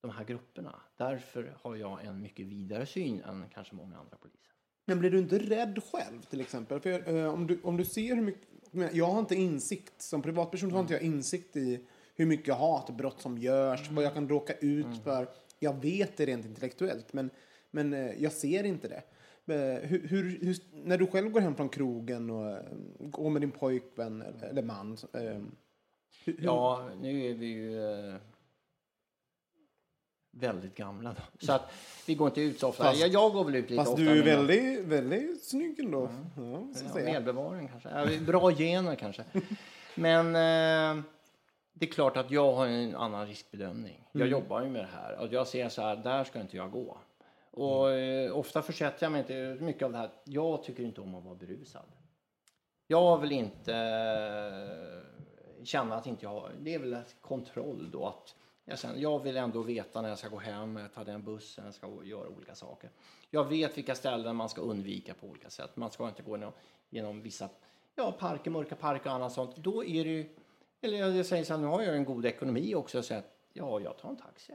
de 0.00 0.10
här 0.10 0.24
grupperna. 0.24 0.74
Därför 0.96 1.56
har 1.62 1.76
jag 1.76 2.04
en 2.04 2.20
mycket 2.20 2.46
vidare 2.46 2.86
syn 2.86 3.20
än 3.20 3.44
kanske 3.54 3.74
många 3.74 3.98
andra 3.98 4.16
poliser. 4.16 4.52
Men 4.84 4.98
blir 4.98 5.10
du 5.10 5.18
inte 5.18 5.38
rädd 5.38 5.82
själv 5.92 6.22
till 6.22 6.40
exempel? 6.40 6.80
För, 6.80 7.16
eh, 7.16 7.34
om, 7.34 7.46
du, 7.46 7.60
om 7.62 7.76
du 7.76 7.84
ser 7.84 8.14
hur 8.14 8.22
mycket... 8.22 8.48
Jag 8.92 9.06
har 9.06 9.18
inte 9.18 9.34
insikt, 9.34 10.02
som 10.02 10.22
privatperson 10.22 10.72
har 10.72 10.80
inte 10.80 10.92
jag 10.92 11.02
insikt 11.02 11.56
i 11.56 11.86
hur 12.14 12.26
mycket 12.26 12.54
hatbrott 12.54 13.20
som 13.20 13.38
görs, 13.38 13.90
vad 13.90 14.04
jag 14.04 14.14
kan 14.14 14.28
råka 14.28 14.52
ut 14.54 14.86
för. 15.04 15.28
Jag 15.58 15.80
vet 15.82 16.16
det 16.16 16.26
rent 16.26 16.46
intellektuellt, 16.46 17.12
men, 17.12 17.30
men 17.70 17.92
eh, 17.94 18.22
jag 18.22 18.32
ser 18.32 18.64
inte 18.64 18.88
det. 18.88 19.02
Eh, 19.54 19.88
Hur, 19.88 20.08
hur, 20.08 20.38
hur, 20.40 20.56
när 20.84 20.98
du 20.98 21.06
själv 21.06 21.30
går 21.30 21.40
hem 21.40 21.54
från 21.54 21.68
krogen 21.68 22.30
och 22.30 22.50
eh, 22.50 22.62
går 23.00 23.30
med 23.30 23.42
din 23.42 23.50
pojkvän 23.50 24.22
eller, 24.50 24.62
man, 24.62 24.96
eh, 25.12 25.20
hur, 26.24 26.36
Ja, 26.40 26.88
nu 27.00 27.24
är 27.30 27.34
vi 27.34 27.46
ju 27.46 27.72
väldigt 30.30 30.74
gamla 30.74 31.10
då. 31.14 31.46
Så 31.46 31.52
att 31.52 31.72
vi 32.06 32.14
går 32.14 32.28
inte 32.28 32.40
ut 32.40 32.60
så 32.60 32.68
ofta. 32.68 32.84
Fast- 32.84 33.00
jag, 33.00 33.08
jag 33.10 33.32
går 33.32 33.44
väl 33.44 33.54
ut 33.54 33.70
lite 33.70 33.76
fast 33.84 33.90
ofta. 33.92 34.02
du 34.02 34.10
är 34.10 34.14
med 34.14 34.24
mina- 34.24 34.36
väldigt, 34.36 34.84
väldigt 34.84 35.44
snygg 35.44 35.78
ändå. 35.80 36.10
Ja, 36.36 36.66
Ja, 36.84 36.90
säga. 36.92 37.12
medbevaring 37.12 37.68
kanske. 37.68 37.88
Ja, 37.88 38.06
bra 38.26 38.50
gener 38.50 38.94
kanske. 38.94 39.24
Men 39.94 40.26
eh, 40.98 41.02
det 41.72 41.86
är 41.88 41.90
klart 41.92 42.16
att 42.16 42.30
jag 42.30 42.52
har 42.52 42.66
en 42.66 42.96
annan 42.96 43.26
riskbedömning. 43.26 44.08
Jag 44.12 44.20
Mm. 44.20 44.32
jobbar 44.32 44.62
ju 44.62 44.70
med 44.70 44.82
det 44.84 44.88
här 44.92 45.18
och 45.18 45.32
jag 45.32 45.46
ser 45.46 45.68
så 45.68 45.82
här, 45.82 45.96
där 45.96 46.24
ska 46.24 46.40
inte 46.40 46.56
jag 46.56 46.70
gå. 46.70 46.98
Och 47.50 47.90
Mm. 47.90 48.26
eh, 48.26 48.36
ofta 48.36 48.62
försätter 48.62 49.04
jag 49.04 49.12
mig 49.12 49.20
inte 49.20 49.64
mycket 49.64 49.82
av 49.82 49.92
det 49.92 49.98
här. 49.98 50.10
Jag 50.24 50.62
tycker 50.62 50.82
inte 50.82 51.00
om 51.00 51.14
att 51.14 51.24
vara 51.24 51.34
berusad. 51.34 51.84
Jag 52.86 53.18
vill 53.18 53.32
inte 53.32 53.74
eh, 54.36 55.64
känna 55.64 55.96
att 55.96 56.06
inte 56.06 56.24
jag 56.24 56.30
har, 56.30 56.50
det 56.60 56.74
är 56.74 56.78
väl 56.78 56.92
ett 56.92 57.16
kontroll 57.20 57.90
då 57.90 58.06
att 58.06 58.34
jag, 58.64 58.78
sen, 58.78 59.00
jag 59.00 59.18
vill 59.22 59.36
ändå 59.36 59.62
veta 59.62 60.02
när 60.02 60.08
jag 60.08 60.18
ska 60.18 60.28
gå 60.28 60.38
hem, 60.38 60.80
ta 60.94 61.04
den 61.04 61.22
bussen, 61.24 61.64
jag 61.64 61.74
ska 61.74 61.88
göra 62.04 62.28
olika 62.28 62.54
saker. 62.54 62.90
Jag 63.30 63.44
vet 63.44 63.78
vilka 63.78 63.94
ställen 63.94 64.36
man 64.36 64.48
ska 64.48 64.60
undvika 64.60 65.14
på 65.14 65.26
olika 65.26 65.50
sätt. 65.50 65.76
Man 65.76 65.90
ska 65.90 66.08
inte 66.08 66.22
gå 66.22 66.36
genom, 66.36 66.52
genom 66.90 67.22
vissa 67.22 67.48
ja, 67.94 68.12
parker, 68.12 68.50
mörka 68.50 68.74
parker 68.76 69.10
och 69.10 69.16
annat 69.16 69.32
sånt. 69.32 69.56
Då 69.56 69.84
är 69.84 70.04
det 70.04 70.10
ju, 70.10 70.36
eller 70.82 70.98
jag 70.98 71.26
säger 71.26 71.44
så 71.44 71.52
här, 71.52 71.60
nu 71.60 71.66
har 71.66 71.82
jag 71.82 71.96
en 71.96 72.04
god 72.04 72.26
ekonomi 72.26 72.74
också 72.74 73.02
så 73.02 73.14
att 73.14 73.24
ja, 73.52 73.80
jag 73.80 73.98
tar 73.98 74.08
en 74.08 74.16
taxi. 74.16 74.52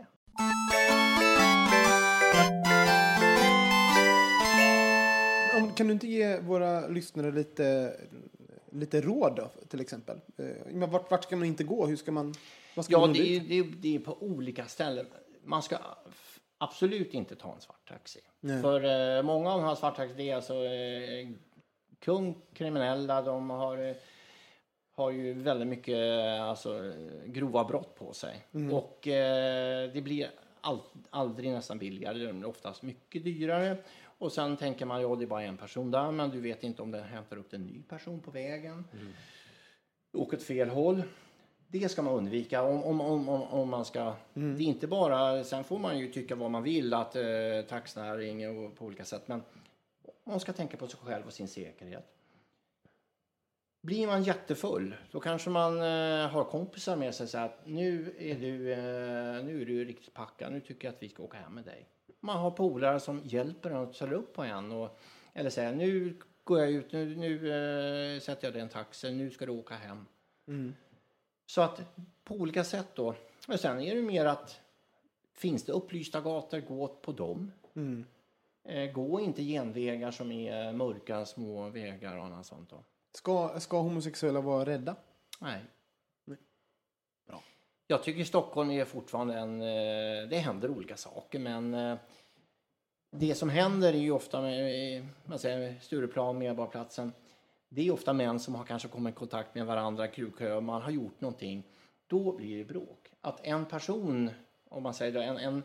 Om, 5.58 5.74
kan 5.74 5.88
du 5.88 5.94
inte 5.94 6.08
ge 6.08 6.40
våra 6.40 6.88
lyssnare 6.88 7.32
lite, 7.32 7.96
lite 8.72 9.02
råd 9.02 9.36
då, 9.36 9.50
till 9.68 9.82
exempel? 9.82 10.20
Eh, 10.38 10.46
men 10.72 10.92
vart, 10.92 11.12
vart 11.12 11.24
ska 11.24 11.36
man 11.36 11.48
inte 11.48 11.64
gå? 11.64 11.86
Hur 11.86 11.96
ska 11.96 12.12
man... 12.12 12.34
Vad 12.76 12.86
ska 12.86 12.92
Ja, 12.94 13.00
man 13.00 13.14
det 13.14 13.36
är, 13.36 13.40
det, 13.40 13.64
det 13.64 13.96
är 13.96 14.00
på 14.00 14.18
olika 14.24 14.66
ställen. 14.66 15.06
Man 15.44 15.64
ska 15.64 15.78
absolut 16.58 17.14
inte 17.14 17.36
ta 17.36 17.54
en 17.54 17.62
svart 17.62 17.90
taxi. 17.90 18.20
Nej. 18.40 18.62
För 18.62 18.84
eh, 19.18 19.24
många 19.24 19.52
av 19.52 19.62
de 19.62 19.68
här 19.68 19.76
svarttaxi, 19.76 20.14
det 20.18 20.30
är 20.30 20.36
alltså 20.36 20.54
eh, 20.54 21.28
kung 22.00 22.42
kriminella. 22.54 23.22
De 23.22 23.50
har, 23.50 23.78
eh, 23.78 23.96
har 24.98 25.12
ju 25.12 25.34
väldigt 25.34 25.68
mycket 25.68 25.98
alltså, 26.42 26.94
grova 27.26 27.64
brott 27.64 27.96
på 27.96 28.14
sig. 28.14 28.46
Och 28.72 29.08
eh, 29.08 29.92
det 29.94 30.02
blir 30.02 30.30
all, 30.62 30.80
aldrig 31.10 31.52
nästan 31.52 31.78
billigare. 31.78 32.18
Det 32.18 32.30
är 32.30 32.46
oftast 32.46 32.82
mycket 32.82 33.24
dyrare. 33.24 33.78
Och 34.18 34.32
sen 34.32 34.58
tänker 34.58 34.86
man, 34.86 35.02
ja 35.02 35.16
det 35.16 35.26
är 35.26 35.28
bara 35.28 35.44
en 35.44 35.58
person 35.58 35.92
där, 35.92 36.12
men 36.12 36.30
du 36.30 36.42
vet 36.42 36.64
inte 36.64 36.82
om 36.82 36.92
den 36.92 37.04
hämtar 37.04 37.38
upp 37.38 37.54
en 37.54 37.62
ny 37.62 37.84
person 37.84 38.20
på 38.20 38.32
vägen. 38.32 38.86
Åker 40.14 40.38
åt 40.38 40.44
fel 40.44 40.70
håll. 40.70 41.04
Det 41.68 41.90
ska 41.90 42.02
man 42.02 42.14
undvika 42.14 42.64
om, 42.64 42.84
om, 42.84 43.02
om, 43.02 43.44
om, 43.44 43.70
man 43.70 43.86
ska... 43.86 44.14
Det 44.34 44.42
är 44.42 44.62
inte 44.62 44.88
bara... 44.88 45.44
Sen 45.44 45.64
får 45.64 45.80
man 45.80 46.00
ju 46.00 46.12
tycka 46.12 46.36
vad 46.36 46.52
man 46.52 46.64
vill, 46.64 46.94
att 46.94 47.16
eh, 47.16 47.24
taxnäring 47.70 48.50
och 48.50 48.76
på 48.76 48.86
olika 48.86 49.06
sätt. 49.06 49.28
Men 49.28 49.42
man 50.24 50.40
ska 50.40 50.54
tänka 50.54 50.78
på 50.78 50.88
sig 50.88 51.00
själv 51.04 51.26
och 51.26 51.34
sin 51.34 51.48
säkerhet. 51.48 52.17
Blir 53.88 54.08
man 54.08 54.24
jättefull, 54.24 54.96
då 55.12 55.20
kanske 55.20 55.50
man 55.50 55.78
eh, 55.78 56.28
har 56.28 56.44
kompisar 56.44 56.96
med 56.96 57.16
sig 57.16 57.28
så 57.28 57.38
att 57.38 57.62
nu 57.66 58.16
är 58.20 58.36
du, 58.36 58.72
eh, 58.72 59.46
nu 59.46 59.62
är 59.62 59.66
du 59.66 59.86
riktigt 59.86 60.14
packad, 60.14 60.52
nu 60.52 60.60
tycker 60.60 60.88
jag 60.88 60.96
att 60.96 61.04
vi 61.04 61.10
ska 61.10 61.24
åka 61.24 61.38
hem 61.38 61.54
med 61.54 61.64
dig. 61.64 61.88
Man 62.20 62.38
har 62.38 62.52
polare 62.52 63.00
som 63.00 63.22
hjälper 63.24 63.70
en 63.70 63.78
och 63.78 63.96
ställer 63.96 64.14
upp 64.14 64.34
på 64.34 64.44
en. 64.44 64.72
Och, 64.72 65.00
eller 65.34 65.50
säger 65.50 65.76
nu 65.76 66.18
går 66.44 66.60
jag 66.60 66.72
ut, 66.72 66.92
nu, 66.92 67.16
nu 67.16 67.34
eh, 67.36 68.20
sätter 68.20 68.48
jag 68.48 68.54
dig 68.54 68.62
en 68.62 68.70
taxi, 68.70 69.12
nu 69.12 69.32
ska 69.32 69.46
du 69.46 69.52
åka 69.52 69.76
hem. 69.76 70.06
Så 71.46 71.62
att 71.62 71.82
på 72.24 72.36
olika 72.36 72.64
sätt 72.64 72.88
då. 72.94 73.16
Men 73.48 73.58
sen 73.58 73.82
är 73.82 73.96
det 73.96 74.02
mer 74.02 74.26
att 74.26 74.60
finns 75.34 75.64
det 75.64 75.72
upplysta 75.72 76.22
gator, 76.22 76.60
gå 76.60 76.88
på 76.88 77.12
dem. 77.12 77.52
Eh, 78.64 78.92
gå 78.92 79.20
inte 79.20 79.44
genvägar 79.44 80.12
som 80.12 80.32
är 80.32 80.72
mörka 80.72 81.26
små 81.26 81.70
vägar 81.70 82.18
och 82.18 82.26
annat 82.26 82.46
sånt. 82.46 82.70
Då. 82.70 82.84
Ska, 83.18 83.60
ska 83.60 83.82
homosexuella 83.82 84.42
vara 84.42 84.66
rädda? 84.66 84.96
Nej. 85.40 85.62
Bra. 87.28 87.44
Jag 87.88 88.04
tycker 88.04 88.24
Stockholm 88.24 88.72
är 88.72 88.86
fortfarande 88.86 89.34
en... 89.34 89.62
eh, 89.62 90.30
Det 90.30 90.38
händer 90.38 90.70
olika 90.70 90.98
saker, 90.98 91.40
men 91.40 91.74
eh, 91.74 91.98
det 93.12 93.36
som 93.36 93.50
händer 93.50 93.94
är 93.94 93.98
ju 93.98 94.12
ofta 94.12 94.42
med 94.42 94.98
eh, 94.98 95.06
man 95.26 95.40
säger, 95.40 95.80
Stureplan, 95.80 96.38
Medborgarplatsen. 96.38 97.14
Det 97.70 97.88
är 97.88 97.92
ofta 97.92 98.14
män 98.14 98.40
som 98.40 98.56
har 98.56 98.64
kanske 98.64 98.88
kommit 98.88 99.16
i 99.16 99.18
kontakt 99.18 99.56
med 99.56 99.66
varandra, 99.66 100.08
krukö, 100.08 100.62
man 100.62 100.82
har 100.82 100.92
gjort 100.92 101.22
någonting. 101.22 101.64
Då 102.08 102.32
blir 102.32 102.58
det 102.58 102.66
bråk. 102.66 103.12
Att 103.22 103.46
en 103.46 103.66
person, 103.66 104.30
om 104.70 104.84
man 104.84 104.94
säger 104.94 105.12
det, 105.12 105.24
en, 105.24 105.38
en... 105.38 105.64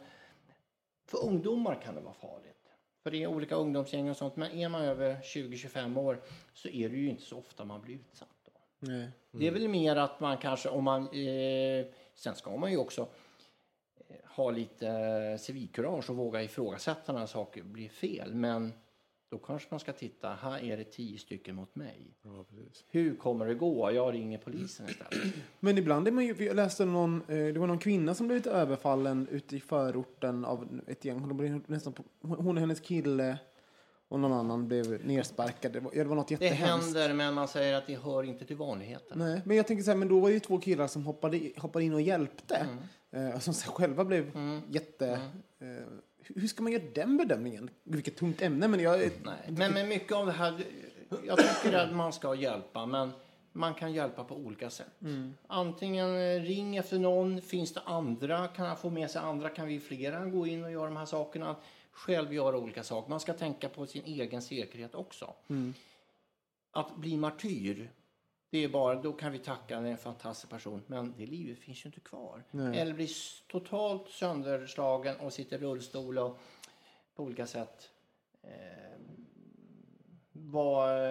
För 1.07 1.25
ungdomar 1.25 1.75
kan 1.85 1.95
det 1.95 2.01
vara 2.01 2.15
farligt. 2.15 2.62
För 3.03 3.11
det 3.11 3.23
är 3.23 3.27
olika 3.27 3.55
ungdomsgäng 3.55 4.11
och 4.11 4.17
sånt. 4.17 4.37
Men 4.37 4.51
är 4.51 4.69
man 4.69 4.83
över 4.83 5.17
20-25 5.17 5.99
år 5.99 6.23
så 6.55 6.69
är 6.69 6.89
det 6.89 6.97
ju 6.97 7.09
inte 7.09 7.23
så 7.23 7.39
ofta 7.39 7.65
man 7.65 7.83
blir 7.83 7.95
utsatt. 7.95 8.29
Då. 8.45 8.51
Nej. 8.79 9.09
Det 9.31 9.47
är 9.47 9.51
väl 9.51 9.69
mer 9.69 9.97
att 9.97 10.21
man 10.21 10.39
kanske, 10.39 10.69
om 10.69 10.85
man... 10.85 11.03
Eh, 11.03 11.87
sen 12.15 12.35
ska 12.35 12.57
man 12.57 12.71
ju 12.71 12.77
också 12.77 13.09
eh, 14.09 14.17
ha 14.25 14.51
lite 14.51 15.39
civilkurage 15.41 16.11
och 16.11 16.17
våga 16.17 16.43
ifrågasätta 16.43 17.13
när 17.13 17.27
saker 17.27 17.63
blir 17.63 17.89
fel. 17.89 18.35
Men 18.35 18.73
då 19.33 19.39
kanske 19.39 19.69
man 19.71 19.81
ska 19.81 19.93
titta, 19.93 20.29
här 20.43 20.65
är 20.65 20.77
det 20.77 20.85
tio 20.85 21.19
stycken 21.19 21.55
mot 21.55 21.75
mig. 21.75 22.15
Hur 22.89 23.17
kommer 23.17 23.47
det 23.47 23.55
gå? 23.55 23.93
Jag 23.93 24.15
ringer 24.15 24.39
polisen 24.39 24.87
istället. 24.89 25.35
Men 25.61 25.79
ibland 25.79 26.09
är 26.09 26.13
man 26.13 26.25
ju, 26.25 26.45
jag 26.45 26.57
läste 26.57 26.85
någon, 26.85 27.23
eh, 27.29 27.37
det 27.37 27.59
var 27.59 27.67
någon 27.67 27.79
kvinna 27.79 28.15
som 28.15 28.27
blivit 28.27 28.47
överfallen 28.47 29.29
ute 29.31 29.57
i 29.57 29.61
förorten 29.61 30.45
av 30.45 30.81
ett 30.87 31.05
gäng. 31.05 31.21
Hon, 31.21 31.37
blev 31.37 31.61
nästan 31.67 31.93
på, 31.93 32.05
hon 32.21 32.57
och 32.57 32.61
hennes 32.61 32.81
kille. 32.81 33.39
och 34.09 34.21
någon 34.21 34.33
annan 34.33 34.69
blev 34.69 35.07
nersparkad. 35.07 35.73
Det 35.73 35.81
var, 35.81 35.93
ja, 35.95 36.03
det 36.03 36.09
var 36.09 36.17
något 36.17 36.29
Det 36.29 36.35
jättehemskt. 36.45 36.85
händer, 36.87 37.15
men 37.15 37.35
man 37.35 37.49
säger 37.49 37.75
att 37.75 37.87
det 37.87 37.97
hör 37.97 38.23
inte 38.23 38.45
till 38.45 38.57
vanligheten. 38.57 39.19
Nej, 39.19 39.41
men 39.45 39.57
jag 39.57 39.67
tänker 39.67 39.85
så 39.85 39.91
här, 39.91 39.99
men 39.99 40.09
då 40.09 40.21
var 40.21 40.29
det 40.29 40.35
ju 40.35 40.41
två 40.41 40.59
killar 40.59 40.87
som 40.87 41.07
hoppade, 41.07 41.51
hoppade 41.57 41.85
in 41.85 41.95
och 41.95 42.01
hjälpte. 42.01 42.67
Mm. 43.11 43.33
Eh, 43.33 43.39
som 43.39 43.55
själva 43.55 44.05
blev 44.05 44.31
jätte... 44.69 45.21
Eh, 45.59 45.67
hur- 46.25 46.49
ska 46.49 46.63
man 46.63 46.73
göra 46.73 46.83
den 46.95 47.17
bedömningen? 47.17 47.71
Vilket 47.85 48.17
tungt 48.17 48.43
ämne, 48.43 48.69
men 48.69 48.81
jag... 48.81 48.99
Nej. 48.99 49.11
Men, 49.49 49.73
men 49.73 49.89
mycket 49.89 50.13
av 50.13 50.27
det 50.27 50.33
här, 50.33 50.65
jag 51.27 51.39
tycker 51.39 51.79
att 51.79 51.95
man 51.95 52.13
ska 52.13 52.35
hjälpa, 52.35 52.87
men 52.87 53.11
man 53.53 53.75
kan 53.75 53.93
hjälpa 53.93 54.25
på 54.25 54.37
olika 54.37 54.71
sätt. 54.71 55.01
Antingen 55.47 56.17
eh, 56.17 56.41
ring 56.43 56.77
efter 56.77 56.99
någon, 56.99 57.41
finns 57.43 57.73
det 57.73 57.81
andra, 57.85 58.49
kan 58.49 58.67
han 58.67 58.77
få 58.77 58.91
med 58.91 59.11
sig 59.11 59.23
andra, 59.23 59.49
kan 59.49 59.67
vi 59.67 59.81
flera 59.81 60.25
gå 60.27 60.47
in 60.47 60.65
och 60.65 60.73
göra 60.73 60.85
de 60.87 60.97
här 60.97 61.07
sakerna. 61.07 61.57
Själv 61.93 62.35
göra 62.35 62.59
olika 62.59 62.83
saker. 62.83 63.11
Man 63.11 63.21
ska 63.21 63.33
tänka 63.33 63.69
på 63.69 63.87
sin 63.87 64.05
egen 64.05 64.43
säkerhet 64.43 64.95
också. 64.95 65.35
Att 66.71 66.97
bli 66.97 67.17
martyr, 67.17 67.91
det 68.53 68.65
är 68.65 68.69
bara, 68.69 68.95
då 69.03 69.13
kan 69.13 69.33
vi 69.33 69.39
tacka 69.39 69.77
en 69.77 69.97
fantastisk 69.97 70.51
person, 70.51 70.83
men 70.87 71.15
det 71.17 71.27
livet 71.27 71.59
finns 71.59 71.85
ju 71.85 71.89
inte 71.89 72.01
kvar. 72.01 72.45
Eller 72.75 72.95
bli 72.95 73.05
s- 73.05 73.43
totalt 73.49 74.09
sönderslagen 74.09 75.17
och 75.17 75.33
sitta 75.33 75.55
i 75.55 75.59
rullstol 75.59 76.19
och 76.19 76.39
på 77.15 77.23
olika 77.23 77.47
sätt 77.47 77.91
eh, 78.43 78.99
vara 80.33 81.09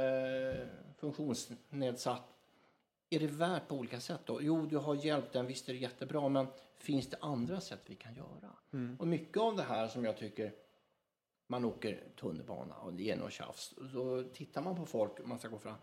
eh, 0.52 0.68
funktionsnedsatt. 0.98 2.24
Är 3.10 3.20
det 3.20 3.28
värt 3.28 3.68
på 3.68 3.76
olika 3.76 4.00
sätt 4.00 4.22
då? 4.26 4.42
Jo, 4.42 4.66
du 4.66 4.78
har 4.78 4.96
hjälpt 4.96 5.34
den, 5.34 5.48
visst 5.48 5.70
är 5.70 5.74
det 5.74 5.80
jättebra, 5.80 6.30
men 6.30 6.48
finns 6.78 7.08
det 7.10 7.18
andra 7.22 7.62
sätt 7.62 7.82
vi 7.86 7.96
kan 7.96 8.16
göra? 8.16 8.52
Och 9.00 9.08
mycket 9.08 9.38
av 9.38 9.56
det 9.56 9.64
här 9.64 9.88
som 9.88 10.06
jag 10.06 10.18
tycker 10.18 10.54
man 11.48 11.66
åker 11.66 12.04
tunnelbana 12.20 12.76
och 12.76 12.94
det 12.94 13.12
är 13.12 13.18
något 13.18 13.32
tjafs. 13.34 13.74
Så 13.92 14.24
tittar 14.34 14.62
man 14.62 14.76
på 14.76 14.86
folk 14.86 15.26
man 15.26 15.39
ska 15.39 15.48
gå 15.48 15.58
fram. 15.60 15.76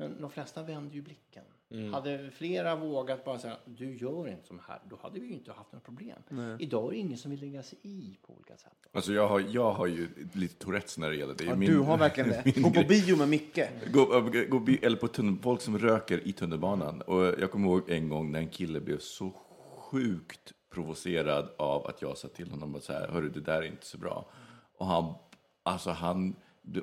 Men 0.00 0.20
de 0.20 0.30
flesta 0.30 0.62
vänder 0.62 0.94
ju 0.94 1.02
blicken. 1.02 1.44
Hade 1.92 2.30
flera 2.30 2.76
vågat 2.76 3.24
bara 3.24 3.38
säga 3.38 3.56
du 3.64 3.96
gör 3.96 4.28
inte 4.28 4.46
som 4.46 4.60
här, 4.68 4.80
då 4.90 4.98
hade 5.02 5.20
vi 5.20 5.26
ju 5.26 5.32
inte 5.32 5.52
haft 5.52 5.72
några 5.72 5.84
problem. 5.84 6.18
Idag 6.58 6.86
är 6.86 6.90
det 6.90 6.96
ingen 6.96 7.18
som 7.18 7.30
vill 7.30 7.40
lägga 7.40 7.62
sig 7.62 7.78
i 7.82 8.18
på 8.26 8.34
olika 8.34 8.56
sätt. 8.56 8.72
Alltså 8.92 9.12
jag 9.12 9.28
har, 9.28 9.40
jag 9.40 9.72
har 9.72 9.86
ju 9.86 10.08
lite 10.32 10.54
Tourettes 10.64 10.98
när 10.98 11.10
det 11.10 11.16
gäller 11.16 11.34
det. 11.34 11.44
Ja, 11.44 11.54
min- 11.54 11.70
du 11.70 11.78
har 11.78 11.98
verkligen 11.98 12.30
det. 12.44 12.60
Gå 12.60 12.70
på 12.70 12.82
bio 12.88 13.16
med 13.16 13.28
Micke. 13.28 13.58
Gå, 13.92 14.30
gå, 14.48 14.58
bi- 14.58 14.78
eller 14.82 14.96
på 14.96 15.08
tunnel, 15.08 15.36
folk 15.42 15.60
som 15.60 15.78
röker 15.78 16.28
i 16.28 16.32
tunnelbanan. 16.32 17.00
Och 17.02 17.22
jag 17.22 17.50
kommer 17.50 17.68
ihåg 17.68 17.90
en 17.90 18.08
gång 18.08 18.32
när 18.32 18.38
en 18.38 18.48
kille 18.48 18.80
blev 18.80 18.98
så 18.98 19.30
sjukt 19.76 20.52
provocerad 20.70 21.48
av 21.58 21.86
att 21.86 22.02
jag 22.02 22.18
sa 22.18 22.28
till 22.28 22.50
honom 22.50 22.74
att 22.74 22.84
så 22.84 22.92
här, 22.92 23.08
hörru 23.08 23.28
det 23.28 23.40
där 23.40 23.62
är 23.62 23.66
inte 23.66 23.86
så 23.86 23.98
bra. 23.98 24.30
Och 24.78 24.86
han, 24.86 25.14
alltså 25.62 25.90
han 25.90 26.36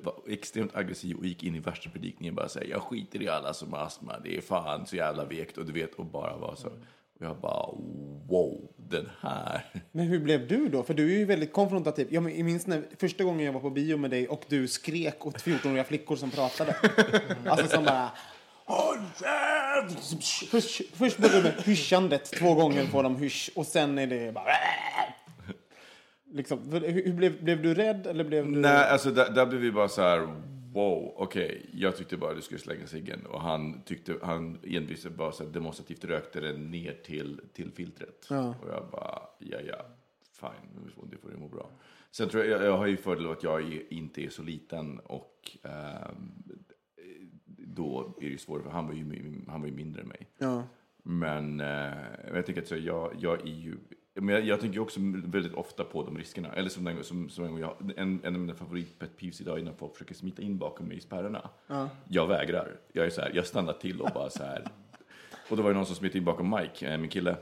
var 0.03 0.15
extremt 0.27 0.75
aggressiv 0.75 1.17
och 1.17 1.25
gick 1.25 1.43
in 1.43 1.55
i 1.55 1.59
värsta 1.59 1.89
predikningen 1.89 2.35
bara 2.35 2.49
säga 2.49 2.69
jag 2.69 2.81
skiter 2.81 3.21
i 3.21 3.29
alla 3.29 3.53
som 3.53 3.73
har 3.73 3.79
astma, 3.79 4.19
det 4.23 4.37
är 4.37 4.41
fan 4.41 4.85
så 4.85 4.95
jävla 4.95 5.25
vekt 5.25 5.57
och 5.57 5.65
du 5.65 5.73
vet 5.73 5.93
och 5.93 6.05
bara 6.05 6.37
var 6.37 6.55
så. 6.55 6.69
Och 7.19 7.25
jag 7.25 7.37
bara 7.37 7.65
wow, 8.29 8.71
den 8.77 9.09
här. 9.21 9.65
Men 9.91 10.07
hur 10.07 10.19
blev 10.19 10.47
du 10.47 10.69
då? 10.69 10.83
För 10.83 10.93
du 10.93 11.13
är 11.13 11.17
ju 11.17 11.25
väldigt 11.25 11.53
konfrontativ. 11.53 12.07
Jag 12.11 12.23
minns 12.23 12.67
när 12.67 12.83
första 12.99 13.23
gången 13.23 13.45
jag 13.45 13.53
var 13.53 13.59
på 13.59 13.69
bio 13.69 13.97
med 13.97 14.11
dig 14.11 14.27
och 14.27 14.45
du 14.47 14.67
skrek 14.67 15.25
åt 15.25 15.43
14-åriga 15.43 15.83
flickor 15.83 16.15
som 16.15 16.31
pratade. 16.31 16.75
Alltså 17.45 17.67
som 17.67 17.83
bara... 17.83 18.11
Först, 20.51 20.81
först 20.93 21.17
började 21.17 21.37
du 21.37 21.43
med 21.43 21.63
hyschandet. 21.63 22.31
Två 22.31 22.53
gånger 22.53 22.85
får 22.85 23.03
de 23.03 23.15
hysch 23.15 23.51
och 23.55 23.65
sen 23.65 23.97
är 23.97 24.07
det 24.07 24.31
bara... 24.31 24.45
Liksom, 26.35 26.71
hur 26.71 27.13
blev, 27.13 27.43
blev 27.43 27.61
du 27.61 27.73
rädd 27.73 28.07
eller 28.07 28.23
blev 28.23 28.45
du... 28.45 28.59
Nej, 28.59 28.89
alltså 28.89 29.11
där, 29.11 29.29
där 29.29 29.45
blev 29.45 29.61
vi 29.61 29.71
bara 29.71 29.87
så 29.87 30.01
här, 30.01 30.19
wow, 30.73 31.13
okej, 31.15 31.69
jag 31.73 31.95
tyckte 31.97 32.17
bara 32.17 32.33
du 32.33 32.41
skulle 32.41 32.59
slänga 32.59 32.87
ciggen 32.87 33.25
och 33.25 33.41
han 33.41 33.81
tyckte, 33.81 34.15
han 34.21 34.59
envisade 34.63 35.15
bara 35.15 35.31
så 35.31 35.43
här 35.43 35.51
demonstrativt 35.51 36.05
rökte 36.05 36.39
den 36.39 36.71
ner 36.71 36.93
till, 37.05 37.41
till 37.53 37.71
filtret. 37.71 38.25
Och 38.29 38.69
jag 38.69 38.87
bara, 38.91 39.21
ja, 39.39 39.57
ja, 39.67 39.85
fine, 40.39 40.85
det 41.11 41.17
får 41.17 41.29
du 41.29 41.37
må 41.37 41.47
bra. 41.47 41.69
Sen 42.11 42.29
tror 42.29 42.45
jag, 42.45 42.63
jag 42.63 42.77
har 42.77 42.87
ju 42.87 42.97
fördel 42.97 43.25
av 43.25 43.31
att 43.31 43.43
jag 43.43 43.81
inte 43.89 44.25
är 44.25 44.29
så 44.29 44.43
liten 44.43 44.99
och 44.99 45.57
ehm, 45.63 46.31
då 47.45 48.15
är 48.21 48.25
det 48.25 48.31
ju 48.31 48.37
svårare, 48.37 48.63
för 48.63 48.69
han 48.69 48.87
var 48.87 48.93
ju, 48.93 49.41
han 49.47 49.61
var 49.61 49.67
ju 49.67 49.73
mindre 49.73 50.01
än 50.01 50.07
mig. 50.07 50.29
Ja. 50.37 50.63
Men 51.03 51.59
eh, 51.59 51.93
jag 52.33 52.45
tänker 52.45 52.61
att 52.61 52.67
så, 52.67 52.75
jag, 52.75 53.15
jag 53.19 53.41
är 53.41 53.53
ju... 53.53 53.77
Men 54.21 54.35
jag, 54.35 54.45
jag 54.45 54.59
tänker 54.59 54.79
också 54.79 54.99
väldigt 55.25 55.53
ofta 55.53 55.83
på 55.83 56.03
de 56.03 56.17
riskerna. 56.17 56.53
Eller 56.53 56.69
som, 56.69 56.83
den, 56.83 57.03
som, 57.03 57.29
som 57.29 57.45
en, 57.45 57.57
jag, 57.57 57.75
en, 57.97 58.21
en 58.23 58.35
av 58.35 58.41
mina 58.41 58.53
favorit 58.53 58.99
pet 58.99 59.17
peeves 59.17 59.41
idag 59.41 59.59
är 59.59 59.63
när 59.63 59.73
folk 59.73 59.93
försöker 59.93 60.15
smita 60.15 60.41
in 60.41 60.57
bakom 60.57 60.87
mig 60.87 60.97
i 60.97 61.01
spärrarna. 61.01 61.49
Jag 62.07 62.27
vägrar. 62.27 62.79
Jag 62.91 63.05
är 63.05 63.09
så 63.09 63.21
här, 63.21 63.31
jag 63.35 63.47
stannar 63.47 63.73
till 63.73 64.01
och 64.01 64.09
bara 64.13 64.29
så 64.29 64.43
här. 64.43 64.67
Och 65.49 65.57
då 65.57 65.63
var 65.63 65.69
det 65.69 65.75
någon 65.75 65.85
som 65.85 65.95
smittade 65.95 66.17
in 66.17 66.25
bakom 66.25 66.55
Mike, 66.59 66.93
eh, 66.93 66.97
min 66.97 67.09
kille. 67.09 67.37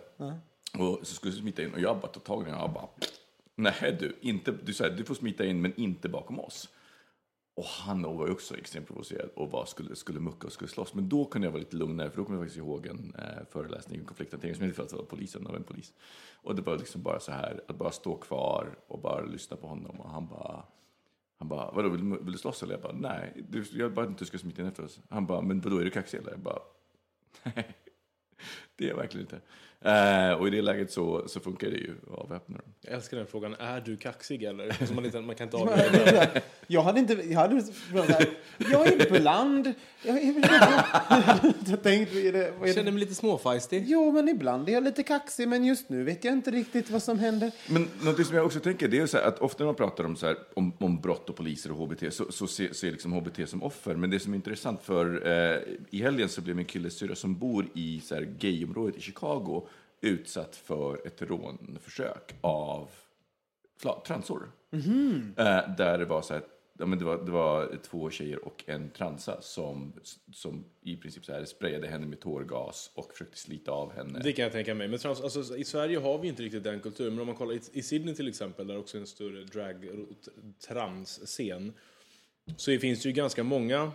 Och 0.78 1.00
så 1.04 1.16
skulle 1.16 1.34
smita 1.34 1.64
in 1.64 1.74
och 1.74 1.80
jag 1.80 2.00
bara 2.00 2.08
tog 2.08 2.24
tag 2.24 2.48
i 2.48 2.52
den 2.52 2.60
och 2.60 2.70
bara 2.70 2.88
Nej 3.56 3.98
du, 4.00 4.18
inte, 4.22 4.52
du, 4.64 4.74
så 4.74 4.84
här, 4.84 4.92
du 4.92 5.04
får 5.04 5.16
smita 5.16 5.46
in 5.46 5.62
men 5.62 5.74
inte 5.80 6.10
bakom 6.10 6.40
oss. 6.40 6.70
Och 7.56 7.66
han 7.66 8.02
var 8.18 8.28
ju 8.28 8.34
också 8.34 8.58
extremt 8.58 8.88
provocerad 8.88 9.30
och 9.36 9.50
bara 9.50 9.66
skulle, 9.66 9.96
skulle 9.96 10.20
mucka 10.20 10.48
och 10.48 10.54
skulle 10.54 10.70
slåss. 10.70 10.94
Men 10.94 11.10
då 11.10 11.26
kunde 11.26 11.48
jag 11.48 11.52
vara 11.52 11.60
lite 11.60 11.76
lugnare, 11.76 12.10
för 12.10 12.18
då 12.18 12.26
kommer 12.26 12.38
jag 12.40 12.46
faktiskt 12.46 12.58
ihåg 12.58 12.86
en 12.88 13.16
eh, 13.20 13.46
föreläsning 13.52 14.00
om 14.00 14.06
konflikthantering 14.06 14.56
som 14.56 14.64
jag 14.64 14.70
inte 14.70 14.82
fått 14.82 14.94
av 15.00 15.04
polisen, 15.06 15.48
av 15.48 15.56
en 15.56 15.64
polis. 15.64 15.94
Och 16.34 16.56
det 16.56 16.62
var 16.62 16.78
liksom 16.78 17.02
bara 17.02 17.20
så 17.20 17.32
här, 17.32 17.64
att 17.68 17.76
bara 17.78 17.92
stå 17.92 18.16
kvar 18.16 18.76
och 18.88 19.00
bara 19.00 19.22
lyssna 19.26 19.58
på 19.58 19.68
honom. 19.68 20.00
Och 20.02 20.10
han 20.10 20.28
bara, 20.28 20.64
han 21.40 21.48
bara, 21.48 21.72
vadå, 21.72 21.90
vill, 21.90 22.10
du- 22.10 22.18
vill 22.24 22.32
du 22.32 22.38
slåss 22.38 22.64
eller? 22.64 22.74
Jag 22.74 22.82
bara, 22.82 22.94
nej, 22.94 23.46
du, 23.50 23.64
jag 23.72 23.94
bara 23.94 24.06
inte 24.06 24.20
du 24.22 24.26
ska 24.26 24.38
smita 24.38 24.62
in 24.62 24.68
efter 24.68 24.86
oss. 24.86 25.00
Han 25.10 25.26
bara, 25.26 25.42
men 25.42 25.62
vadå, 25.62 25.78
är 25.78 25.84
du 25.84 25.90
kaxig 25.92 26.18
eller? 26.18 26.32
Jag 26.32 26.40
bara, 26.40 26.60
nej, 27.44 27.76
det 28.76 28.86
är 28.86 28.90
jag 28.90 28.96
verkligen 28.98 29.26
inte. 29.26 29.42
Eh, 29.86 30.34
och 30.34 30.48
i 30.48 30.50
det 30.50 30.62
läget 30.62 30.92
så, 30.92 31.24
så 31.28 31.40
funkar 31.40 31.68
det 31.68 31.78
ju 31.78 31.96
att 32.12 32.20
avväpna 32.20 32.58
dem. 32.58 32.66
Jag 32.82 32.94
älskar 32.94 33.18
den 33.18 33.28
frågan. 33.28 33.56
Är 33.60 33.82
du 33.82 33.98
kaxig 33.98 34.44
eller? 34.44 34.86
Så 34.88 34.94
man, 34.94 35.06
inte, 35.06 35.22
man 35.22 35.36
kan 35.36 35.48
inte 35.48 35.58
avgöra. 35.58 36.28
Jag 36.68 36.82
hade 36.82 37.00
inte... 37.00 37.14
Jag 37.14 37.40
hade 37.40 37.64
jag 38.58 38.88
är 38.88 39.16
ibland... 39.16 39.74
Jag, 40.04 40.18
är, 40.18 40.34
jag 41.66 41.84
tänkte, 41.84 42.20
är 42.20 42.34
det, 42.34 42.54
Jag 42.62 42.76
känner 42.76 42.92
mig 42.92 43.00
lite 43.00 43.16
småfeisty. 43.16 43.84
Jo, 43.86 44.12
men 44.12 44.30
ibland 44.30 44.70
är 44.70 44.74
jag 44.74 44.84
lite 44.84 45.04
kaxig, 45.04 45.48
men 45.48 45.66
just 45.66 45.90
nu 45.90 46.04
vet 46.04 46.24
jag 46.24 46.34
inte 46.34 46.52
riktigt 46.52 46.90
vad 46.90 47.04
som 47.04 47.20
händer. 47.20 47.52
Men 47.70 47.88
något 48.02 48.28
som 48.28 48.36
jag 48.36 48.46
också 48.46 48.60
tänker, 48.60 48.88
det 48.88 49.00
är 49.00 49.08
så 49.08 49.18
här 49.18 49.28
att 49.28 49.40
ofta 49.40 49.64
när 49.64 49.66
man 49.66 49.76
pratar 49.76 50.04
om, 50.04 50.16
så 50.16 50.26
här, 50.26 50.38
om, 50.54 50.74
om 50.80 51.02
brott 51.02 51.30
och 51.30 51.36
poliser 51.36 51.72
och 51.72 51.78
HBT 51.78 52.14
så, 52.14 52.32
så 52.32 52.48
ser, 52.48 52.74
ser 52.74 52.92
liksom 52.92 53.14
HBT 53.14 53.50
som 53.50 53.64
offer. 53.64 53.96
Men 53.96 54.10
det 54.10 54.20
som 54.20 54.34
är 54.34 54.36
intressant 54.36 54.84
för 54.84 55.28
eh, 55.28 55.60
i 55.90 56.02
helgen 56.02 56.30
så 56.30 56.42
blev 56.42 56.56
min 56.56 56.66
killes 56.66 56.98
syrra 56.98 57.16
som 57.16 57.40
bor 57.40 57.68
i 57.74 58.02
så 58.06 58.16
här, 58.16 58.22
gayområdet 58.40 58.98
i 58.98 59.02
Chicago 59.02 59.68
utsatt 60.04 60.56
för 60.56 61.08
ett 61.08 61.22
rånförsök 61.22 62.36
av 62.42 62.90
transor. 64.06 64.52
Eh, 65.38 65.76
där 65.78 65.98
det 65.98 66.06
var 66.06 66.22
så 66.22 66.34
här, 66.34 66.44
ja, 66.78 66.86
men 66.86 67.00
det, 67.00 67.06
var, 67.06 67.18
det 67.18 67.32
var 67.32 67.80
två 67.84 68.10
tjejer 68.10 68.46
och 68.46 68.64
en 68.68 68.90
transa 68.90 69.42
som, 69.42 69.94
som 70.34 70.66
i 70.82 70.98
princip 70.98 71.26
så 71.26 71.34
här 71.34 71.46
sprayade 71.46 71.88
henne 71.88 72.06
med 72.06 72.20
tårgas 72.20 72.92
och 72.94 73.12
försökte 73.12 73.38
slita 73.38 73.72
av 73.72 73.94
henne. 73.94 74.20
Det 74.20 74.34
kan 74.34 74.44
jag 74.44 74.52
tänka 74.52 74.76
mig. 74.76 74.88
Men 74.88 75.00
trans, 75.00 75.22
alltså, 75.22 75.58
i 75.58 75.64
Sverige 75.64 75.98
har 75.98 76.18
vi 76.18 76.28
inte 76.28 76.44
riktigt 76.44 76.64
den 76.64 76.80
kulturen. 76.80 77.14
Men 77.14 77.22
om 77.22 77.28
man 77.28 77.36
kollar 77.36 77.54
i, 77.54 77.62
i 77.72 77.84
Sydney 77.84 78.16
till 78.16 78.28
exempel, 78.28 78.68
där 78.68 78.78
också 78.78 78.98
är 78.98 79.02
en 79.02 79.08
större 79.08 79.44
drag 79.44 79.90
trans-scen. 80.68 81.74
Så 82.58 82.78
finns 82.78 83.04
det 83.04 83.10
ju 83.10 83.16
ganska 83.16 83.44
många 83.44 83.92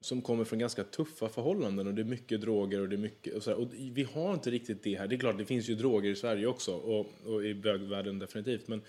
som 0.00 0.22
kommer 0.22 0.44
från 0.44 0.58
ganska 0.58 0.84
tuffa 0.84 1.28
förhållanden 1.28 1.86
och 1.86 1.94
det 1.94 2.02
är 2.02 2.04
mycket 2.04 2.40
droger 2.40 2.80
och 2.80 2.88
det 2.88 2.96
är 2.96 2.98
mycket 2.98 3.34
och 3.34 3.42
så 3.42 3.50
här, 3.50 3.58
och 3.58 3.68
vi 3.72 4.08
har 4.14 4.34
inte 4.34 4.50
riktigt 4.50 4.82
det 4.82 4.98
här. 4.98 5.06
Det 5.06 5.14
är 5.14 5.18
klart, 5.18 5.38
det 5.38 5.44
finns 5.44 5.68
ju 5.68 5.74
droger 5.74 6.10
i 6.10 6.16
Sverige 6.16 6.46
också 6.46 6.76
och, 6.76 7.06
och 7.24 7.44
i 7.44 7.54
bögvärlden 7.54 8.18
definitivt. 8.18 8.68
Men, 8.68 8.82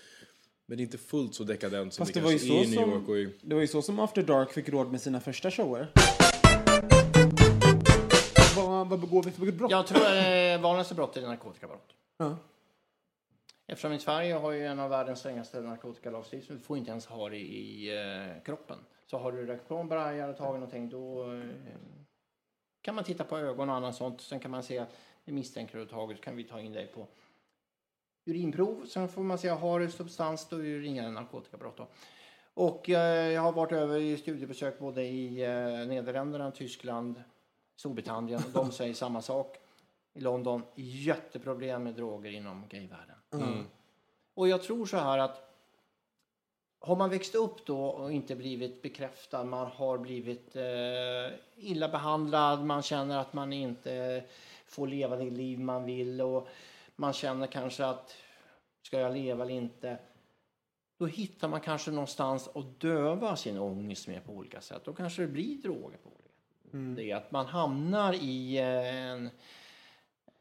men 0.66 0.78
det 0.78 0.82
är 0.82 0.84
inte 0.84 0.98
fullt 0.98 1.34
så 1.34 1.44
dekadent 1.44 1.94
som 1.94 2.06
Fast 2.06 2.14
det, 2.14 2.20
det 2.20 2.24
var 2.24 2.32
ju 2.32 2.38
kanske 2.38 2.58
är 2.58 2.62
i 2.62 2.66
så 2.66 2.80
New 2.80 2.88
York 2.88 3.04
som, 3.04 3.12
och 3.12 3.18
i... 3.18 3.34
det 3.42 3.54
var 3.54 3.60
ju 3.62 3.68
så 3.68 3.82
som 3.82 4.00
After 4.00 4.22
Dark 4.22 4.52
fick 4.52 4.68
råd 4.68 4.90
med 4.90 5.00
sina 5.00 5.20
första 5.20 5.50
shower. 5.50 5.88
Vad, 8.56 8.88
vad 8.88 9.00
begår 9.00 9.22
vi 9.22 9.30
för 9.30 9.52
brott? 9.52 9.70
Jag 9.70 9.86
tror 9.86 10.06
att 10.06 10.12
det 10.12 10.58
vanligaste 10.62 10.94
brottet 10.94 11.22
är 11.22 11.26
narkotikabrott. 11.26 11.94
Ja. 12.18 12.36
Eftersom 13.66 13.92
i 13.92 13.98
Sverige 13.98 14.34
har 14.34 14.52
ju 14.52 14.66
en 14.66 14.80
av 14.80 14.90
världens 14.90 15.18
strängaste 15.18 15.60
narkotikalagstiftningar, 15.60 16.60
du 16.60 16.66
får 16.66 16.78
inte 16.78 16.90
ens 16.90 17.06
ha 17.06 17.28
det 17.28 17.36
i 17.36 17.88
eh, 17.96 18.42
kroppen. 18.44 18.78
Så 19.10 19.18
har 19.18 19.32
du 19.32 19.46
rökt 19.46 19.68
på 19.68 19.76
en 19.76 19.88
braja 19.88 20.24
eller 20.24 20.34
tagit 20.34 20.60
någonting, 20.60 20.88
då 20.88 21.32
eh, 21.32 21.40
kan 22.80 22.94
man 22.94 23.04
titta 23.04 23.24
på 23.24 23.38
ögon 23.38 23.70
och 23.70 23.76
annat 23.76 23.94
sånt. 23.94 24.20
Sen 24.20 24.40
kan 24.40 24.50
man 24.50 24.62
se, 24.62 24.84
vi 25.24 25.32
misstänker 25.32 25.78
att 25.78 25.88
du 25.88 25.94
tagit, 25.94 26.16
så 26.16 26.22
kan 26.22 26.36
vi 26.36 26.44
ta 26.44 26.60
in 26.60 26.72
dig 26.72 26.86
på 26.86 27.06
urinprov. 28.24 28.86
Sen 28.86 29.08
får 29.08 29.22
man 29.22 29.38
se, 29.38 29.48
har 29.48 29.80
du 29.80 29.90
substans, 29.90 30.48
då 30.48 30.56
är 30.56 30.80
det 30.80 30.86
inga 30.86 31.10
narkotikabrott. 31.10 31.76
Då. 31.76 31.86
Och 32.54 32.90
eh, 32.90 33.32
jag 33.32 33.42
har 33.42 33.52
varit 33.52 33.72
över 33.72 34.00
i 34.00 34.16
studiebesök 34.16 34.78
både 34.78 35.02
i 35.02 35.44
eh, 35.44 35.88
Nederländerna, 35.88 36.50
Tyskland, 36.50 37.22
Storbritannien. 37.76 38.42
De 38.54 38.72
säger 38.72 38.94
samma 38.94 39.22
sak. 39.22 39.56
I 40.14 40.20
London, 40.20 40.62
jätteproblem 40.74 41.82
med 41.82 41.94
droger 41.94 42.30
inom 42.30 42.64
gayvärlden. 42.68 43.16
Och 44.34 44.48
jag 44.48 44.62
tror 44.62 44.86
så 44.86 44.96
här 44.96 45.18
att 45.18 45.47
har 46.80 46.96
man 46.96 47.10
växt 47.10 47.34
upp 47.34 47.66
då 47.66 47.84
och 47.84 48.12
inte 48.12 48.36
blivit 48.36 48.82
bekräftad, 48.82 49.44
man 49.44 49.66
har 49.66 49.98
blivit 49.98 50.56
eh, 50.56 51.38
illa 51.56 51.88
behandlad, 51.88 52.64
man 52.64 52.82
känner 52.82 53.18
att 53.18 53.32
man 53.32 53.52
inte 53.52 54.24
får 54.66 54.86
leva 54.86 55.16
det 55.16 55.30
liv 55.30 55.60
man 55.60 55.84
vill 55.84 56.20
och 56.20 56.48
man 56.96 57.12
känner 57.12 57.46
kanske 57.46 57.86
att 57.86 58.16
ska 58.82 59.00
jag 59.00 59.14
leva 59.14 59.44
eller 59.44 59.54
inte? 59.54 59.98
Då 60.98 61.06
hittar 61.06 61.48
man 61.48 61.60
kanske 61.60 61.90
någonstans 61.90 62.48
att 62.54 62.80
döva 62.80 63.36
sin 63.36 63.58
ångest 63.58 64.08
med 64.08 64.24
på 64.24 64.32
olika 64.32 64.60
sätt. 64.60 64.82
Då 64.84 64.92
kanske 64.92 65.22
det 65.22 65.28
blir 65.28 65.62
droger 65.62 65.98
på 65.98 66.08
olika 66.08 66.28
sätt. 66.62 66.96
Det 66.96 67.10
är 67.10 67.16
att 67.16 67.30
man 67.30 67.46
hamnar 67.46 68.12
i 68.12 68.58
eh, 68.58 68.96
en 68.96 69.30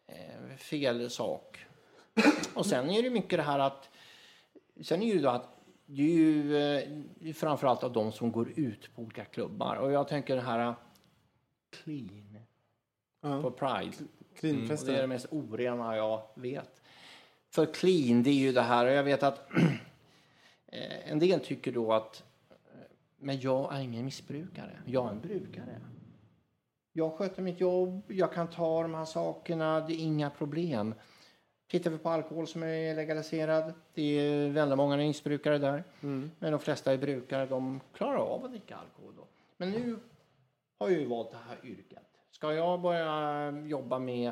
eh, 0.08 0.58
fel 0.58 1.10
sak. 1.10 1.66
Och 2.54 2.66
sen 2.66 2.90
är 2.90 3.04
det 3.04 3.10
mycket 3.10 3.40
det 3.40 3.44
här 3.44 3.60
att 3.60 3.90
Sen 4.82 5.02
är 5.02 5.06
det 5.06 5.14
ju 5.14 5.22
då 5.22 5.30
att 5.30 5.57
det 5.90 6.02
är 6.02 6.08
ju 6.08 6.58
eh, 6.58 7.34
framförallt 7.34 7.84
av 7.84 7.94
de 7.94 8.12
som 8.12 8.32
går 8.32 8.60
ut 8.60 8.96
på 8.96 9.02
olika 9.02 9.26
klubbar. 9.26 9.76
Och 9.76 9.92
jag 9.92 10.08
tänker 10.08 10.36
det 10.36 10.42
här 10.42 10.68
eh, 10.68 10.76
clean 11.70 12.38
på 13.22 13.52
Pride. 13.52 13.96
Och 14.32 14.38
Cleanfester. 14.38 14.92
det 14.92 14.98
är 14.98 15.02
det 15.02 15.08
mest 15.08 15.26
orena 15.32 15.96
jag 15.96 16.24
vet. 16.36 16.82
För 17.50 17.66
clean, 17.66 18.24
det 18.24 18.30
är 18.30 18.34
ju 18.34 18.52
det 18.52 18.62
här. 18.62 18.86
Och 18.86 18.92
jag 18.92 19.04
vet 19.04 19.24
att 19.24 19.50
eh, 20.68 21.12
en 21.12 21.20
del 21.20 21.40
tycker 21.40 21.72
då 21.72 21.94
att 21.94 22.24
eh, 22.50 22.56
men 23.18 23.40
jag 23.40 23.76
är 23.76 23.82
ingen 23.82 24.06
missbrukare. 24.06 24.80
Jag 24.86 25.06
är 25.06 25.12
en 25.12 25.22
brukare. 25.22 25.82
Jag 26.94 27.14
sköter 27.14 27.42
mitt 27.42 27.60
jobb, 27.60 28.04
jag 28.08 28.34
kan 28.34 28.50
ta 28.50 28.82
de 28.82 28.94
här 28.94 29.06
sakerna, 29.06 29.80
det 29.80 29.94
är 29.94 30.00
inga 30.00 30.30
problem. 30.30 30.94
Tittar 31.68 31.92
vi 31.92 31.98
på 31.98 32.10
alkohol 32.10 32.48
som 32.48 32.64
är 32.64 32.96
legaliserad, 32.96 33.74
det 33.94 34.02
är 34.02 34.50
väldigt 34.50 34.78
många 34.78 34.98
missbrukare 34.98 35.58
där. 35.58 35.84
Men 36.40 36.52
de 36.52 36.60
flesta 36.60 36.94
är 36.94 36.98
brukare, 36.98 37.46
de 37.46 37.80
klarar 37.94 38.18
av 38.18 38.46
att 38.46 38.52
dricka 38.52 38.76
alkohol 38.76 39.14
då. 39.18 39.24
Men 39.58 39.72
nu 39.72 39.96
har 40.80 40.90
jag 40.90 41.00
ju 41.00 41.06
valt 41.06 41.32
det 41.32 41.38
här 41.48 41.58
yrket. 41.64 42.04
Ska 42.32 42.54
jag 42.54 42.82
börja 42.82 43.52
jobba 43.68 44.00
med 44.00 44.32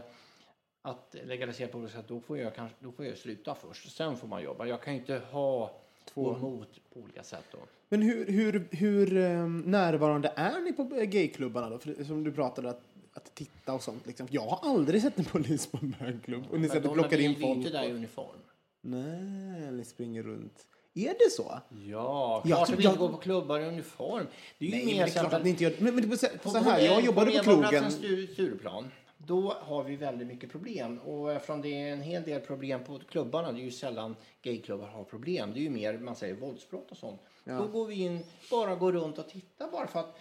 att 0.82 1.16
legalisera 1.24 1.68
på 1.68 1.78
olika 1.78 1.94
sätt, 1.98 2.08
då 2.08 2.20
får 2.20 2.38
jag, 2.38 2.56
kanske, 2.56 2.78
då 2.80 2.92
får 2.92 3.06
jag 3.06 3.18
sluta 3.18 3.56
först. 3.56 3.92
Sen 3.92 4.18
får 4.18 4.28
man 4.28 4.44
jobba. 4.44 4.66
Jag 4.66 4.82
kan 4.82 4.94
ju 4.94 5.00
inte 5.00 5.22
ha 5.32 5.72
två 6.06 6.36
emot 6.36 6.80
på 6.94 7.00
olika 7.00 7.24
sätt 7.24 7.46
då. 7.52 7.58
Men 7.90 8.02
hur, 8.02 8.26
hur, 8.26 8.68
hur 8.72 9.18
eh, 9.18 9.48
närvarande 9.48 10.34
är 10.36 10.60
ni 10.60 10.74
på 10.74 10.84
gayklubbarna 10.84 11.70
då? 11.70 11.80
För, 11.80 12.04
som 12.04 12.24
du 12.24 12.32
pratade 12.32 12.70
att, 12.70 12.82
att 13.16 13.36
titta 13.36 13.74
och 13.74 13.84
sånt. 13.84 14.08
Liksom. 14.08 14.28
Jag 14.32 14.42
har 14.42 14.70
aldrig 14.72 15.02
sett 15.02 15.20
en 15.20 15.26
polis 15.26 15.68
på 15.68 15.78
en 15.82 15.96
bögklubb. 16.00 16.44
Och 16.52 16.60
ni 16.60 16.68
de 16.68 16.82
plockar 16.94 17.20
in 17.20 17.36
folk. 17.36 17.58
inte 17.58 17.70
där 17.70 17.84
i 17.84 17.92
uniform. 17.92 18.40
Nej, 18.82 19.72
ni 19.72 19.86
springer 19.86 20.24
runt. 20.24 20.68
Är 20.94 21.14
det 21.20 21.32
så? 21.32 21.60
Ja, 21.86 22.44
klart 22.46 22.70
att 22.70 22.80
vi 22.80 22.86
inte 22.86 22.98
går 23.00 23.10
på 23.10 23.18
klubbar 23.18 23.60
i 23.60 23.66
uniform. 23.66 24.28
Det 24.60 24.66
är 24.66 24.70
ju 24.70 24.76
Nej, 24.76 24.86
mer 24.86 24.94
men 24.96 25.06
det 25.06 25.16
är 25.16 25.20
klart 25.20 25.34
att 25.34 25.44
ni 25.44 25.50
inte 25.50 25.64
gör. 25.64 25.74
Men, 25.80 25.96
men 25.96 26.18
så, 26.18 26.28
På- 26.44 26.50
så 26.50 26.58
på- 26.64 26.70
här, 26.70 26.80
jag 26.80 27.02
jobbade 27.06 27.32
på 27.32 27.44
krogen. 27.44 27.60
Medborgarplatsen 27.62 28.04
Stu- 28.04 28.34
Stureplan. 28.34 28.92
Då 29.18 29.54
har 29.62 29.84
vi 29.84 29.96
väldigt 29.96 30.28
mycket 30.28 30.52
problem. 30.52 31.00
Och 31.00 31.32
eftersom 31.32 31.62
det 31.62 31.68
är 31.70 31.94
en 31.94 32.02
hel 32.02 32.24
del 32.24 32.42
problem 32.42 32.84
på 32.84 33.00
klubbarna, 33.10 33.52
det 33.52 33.60
är 33.60 33.64
ju 33.64 33.72
sällan 33.72 34.16
gayklubbar 34.42 34.88
har 34.88 35.04
problem. 35.04 35.54
Det 35.54 35.60
är 35.60 35.62
ju 35.62 35.70
mer, 35.70 35.98
man 35.98 36.16
säger 36.16 36.36
våldsbrott 36.36 36.92
och 36.92 36.98
sånt. 36.98 37.22
Då 37.44 37.68
går 37.68 37.86
vi 37.86 37.96
in, 37.96 38.24
bara 38.52 38.76
går 38.76 38.92
runt 38.92 39.18
och 39.18 39.30
tittar 39.30 39.72
bara 39.72 39.88
för 39.88 40.00
att 40.00 40.18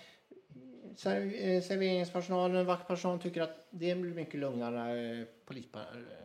eh, 1.07 1.63
serveringspersonalen, 1.63 2.67
vaktpersonalen 2.67 3.23
tycker 3.23 3.43
att 3.43 3.67
det 3.71 3.95
blir 3.95 4.15
mycket 4.15 4.41
lugnare 4.41 4.71
när 4.71 5.27
polis 5.45 5.67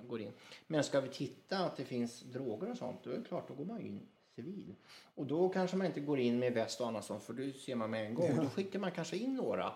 går 0.07 0.21
in. 0.21 0.31
Men 0.67 0.83
ska 0.83 1.01
vi 1.01 1.09
titta 1.09 1.57
att 1.57 1.77
det 1.77 1.85
finns 1.85 2.21
droger 2.21 2.71
och 2.71 2.77
sånt, 2.77 3.03
då 3.03 3.11
är 3.11 3.17
det 3.17 3.23
klart, 3.23 3.47
då 3.47 3.53
går 3.53 3.65
man 3.65 3.81
in 3.81 4.07
civil. 4.35 4.75
Och 5.15 5.25
då 5.25 5.49
kanske 5.49 5.77
man 5.77 5.87
inte 5.87 5.99
går 5.99 6.19
in 6.19 6.39
med 6.39 6.53
väst 6.53 6.81
och 6.81 6.87
annat 6.87 7.05
sånt, 7.05 7.23
för 7.23 7.33
det 7.33 7.53
ser 7.53 7.75
man 7.75 7.89
med 7.89 8.05
en 8.05 8.13
gång. 8.15 8.35
Då 8.35 8.49
skickar 8.49 8.79
man 8.79 8.91
kanske 8.91 9.17
in 9.17 9.35
några 9.35 9.73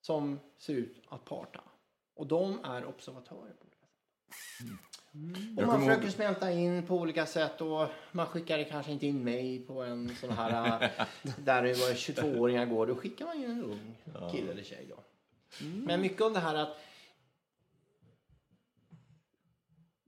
som 0.00 0.40
ser 0.58 0.74
ut 0.74 1.02
att 1.08 1.24
parta. 1.24 1.60
Och 2.14 2.26
de 2.26 2.64
är 2.64 2.84
observatörer 2.84 3.52
på 3.60 3.66
olika 3.66 3.86
sätt. 3.86 4.91
Och 5.12 5.62
Jag 5.62 5.66
man 5.66 5.80
försöker 5.80 6.02
ihåg- 6.02 6.12
smälta 6.12 6.52
in 6.52 6.82
på 6.86 6.96
olika 6.96 7.26
sätt 7.26 7.60
och 7.60 7.88
man 8.12 8.26
skickar 8.26 8.64
kanske 8.64 8.92
inte 8.92 9.06
in 9.06 9.24
mig 9.24 9.58
på 9.66 9.82
en 9.82 10.08
sån 10.20 10.30
här 10.30 10.78
där 11.44 11.62
det 11.62 11.68
var 11.72 11.94
22-åringar 11.94 12.66
går. 12.66 12.86
Då 12.86 12.96
skickar 12.96 13.24
man 13.26 13.40
ju 13.40 13.46
en 13.46 13.64
ung 13.64 13.94
kille 14.32 14.52
eller 14.52 14.62
tjej 14.62 14.86
då. 14.88 15.02
Men 15.64 16.00
mycket 16.00 16.20
av 16.20 16.32
det 16.32 16.38
här 16.40 16.54
att 16.54 16.76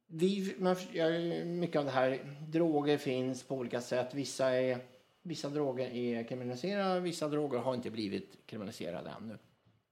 vi, 0.06 0.54
man, 0.58 0.76
ja, 0.92 1.08
mycket 1.44 1.76
av 1.78 1.84
det 1.84 1.90
här, 1.90 2.36
droger 2.48 2.98
finns 2.98 3.42
på 3.42 3.54
olika 3.56 3.80
sätt. 3.80 4.14
Vissa, 4.14 4.50
är, 4.50 4.78
vissa 5.22 5.48
droger 5.48 5.88
är 5.90 6.24
kriminaliserade, 6.24 7.00
vissa 7.00 7.28
droger 7.28 7.58
har 7.58 7.74
inte 7.74 7.90
blivit 7.90 8.38
kriminaliserade 8.46 9.10
ännu. 9.20 9.38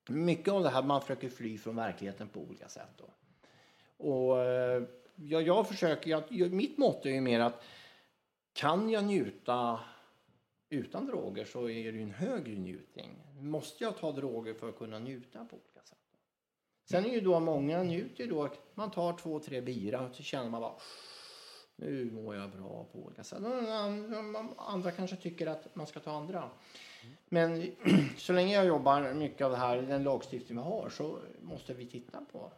Mycket 0.08 0.52
av 0.52 0.62
det 0.62 0.70
här, 0.70 0.82
man 0.82 1.00
försöker 1.00 1.28
fly 1.28 1.58
från 1.58 1.76
verkligheten 1.76 2.28
på 2.28 2.40
olika 2.40 2.68
sätt. 2.68 2.88
Då. 2.96 3.10
Och 3.96 4.40
eh, 4.40 4.82
jag, 5.14 5.42
jag 5.42 5.68
försöker, 5.68 6.10
jag, 6.10 6.52
mitt 6.52 6.78
motto 6.78 7.08
är 7.08 7.12
ju 7.12 7.20
mer 7.20 7.40
att 7.40 7.64
kan 8.52 8.90
jag 8.90 9.04
njuta 9.04 9.80
utan 10.68 11.06
droger 11.06 11.44
så 11.44 11.68
är 11.68 11.92
det 11.92 11.98
ju 11.98 12.02
en 12.02 12.10
högre 12.10 12.52
njutning. 12.52 13.18
Måste 13.40 13.84
jag 13.84 13.98
ta 13.98 14.12
droger 14.12 14.54
för 14.54 14.68
att 14.68 14.78
kunna 14.78 14.98
njuta 14.98 15.44
på 15.44 15.56
olika 15.56 15.80
sätt? 15.84 15.98
Sen 16.84 17.04
är 17.04 17.10
ju 17.10 17.20
då 17.20 17.40
många 17.40 17.82
njuter 17.82 18.26
då, 18.26 18.48
man 18.74 18.90
tar 18.90 19.18
två, 19.18 19.40
tre 19.40 19.60
bira 19.60 20.00
och 20.00 20.14
så 20.14 20.22
känner 20.22 20.50
man 20.50 20.60
bara 20.60 20.74
nu 21.76 22.10
mår 22.10 22.36
jag 22.36 22.50
bra 22.50 22.86
på 22.92 22.98
olika 22.98 23.24
sätt. 23.24 23.38
Andra 24.56 24.90
kanske 24.90 25.16
tycker 25.16 25.46
att 25.46 25.76
man 25.76 25.86
ska 25.86 26.00
ta 26.00 26.12
andra. 26.12 26.50
Men 27.28 27.72
så 28.16 28.32
länge 28.32 28.54
jag 28.54 28.66
jobbar 28.66 29.14
mycket 29.14 29.44
av 29.44 29.50
det 29.50 29.56
här, 29.56 29.82
den 29.82 30.02
lagstiftning 30.02 30.58
vi 30.58 30.64
har, 30.64 30.90
så 30.90 31.18
måste 31.42 31.74
vi 31.74 31.86
titta 31.86 32.24
på 32.32 32.52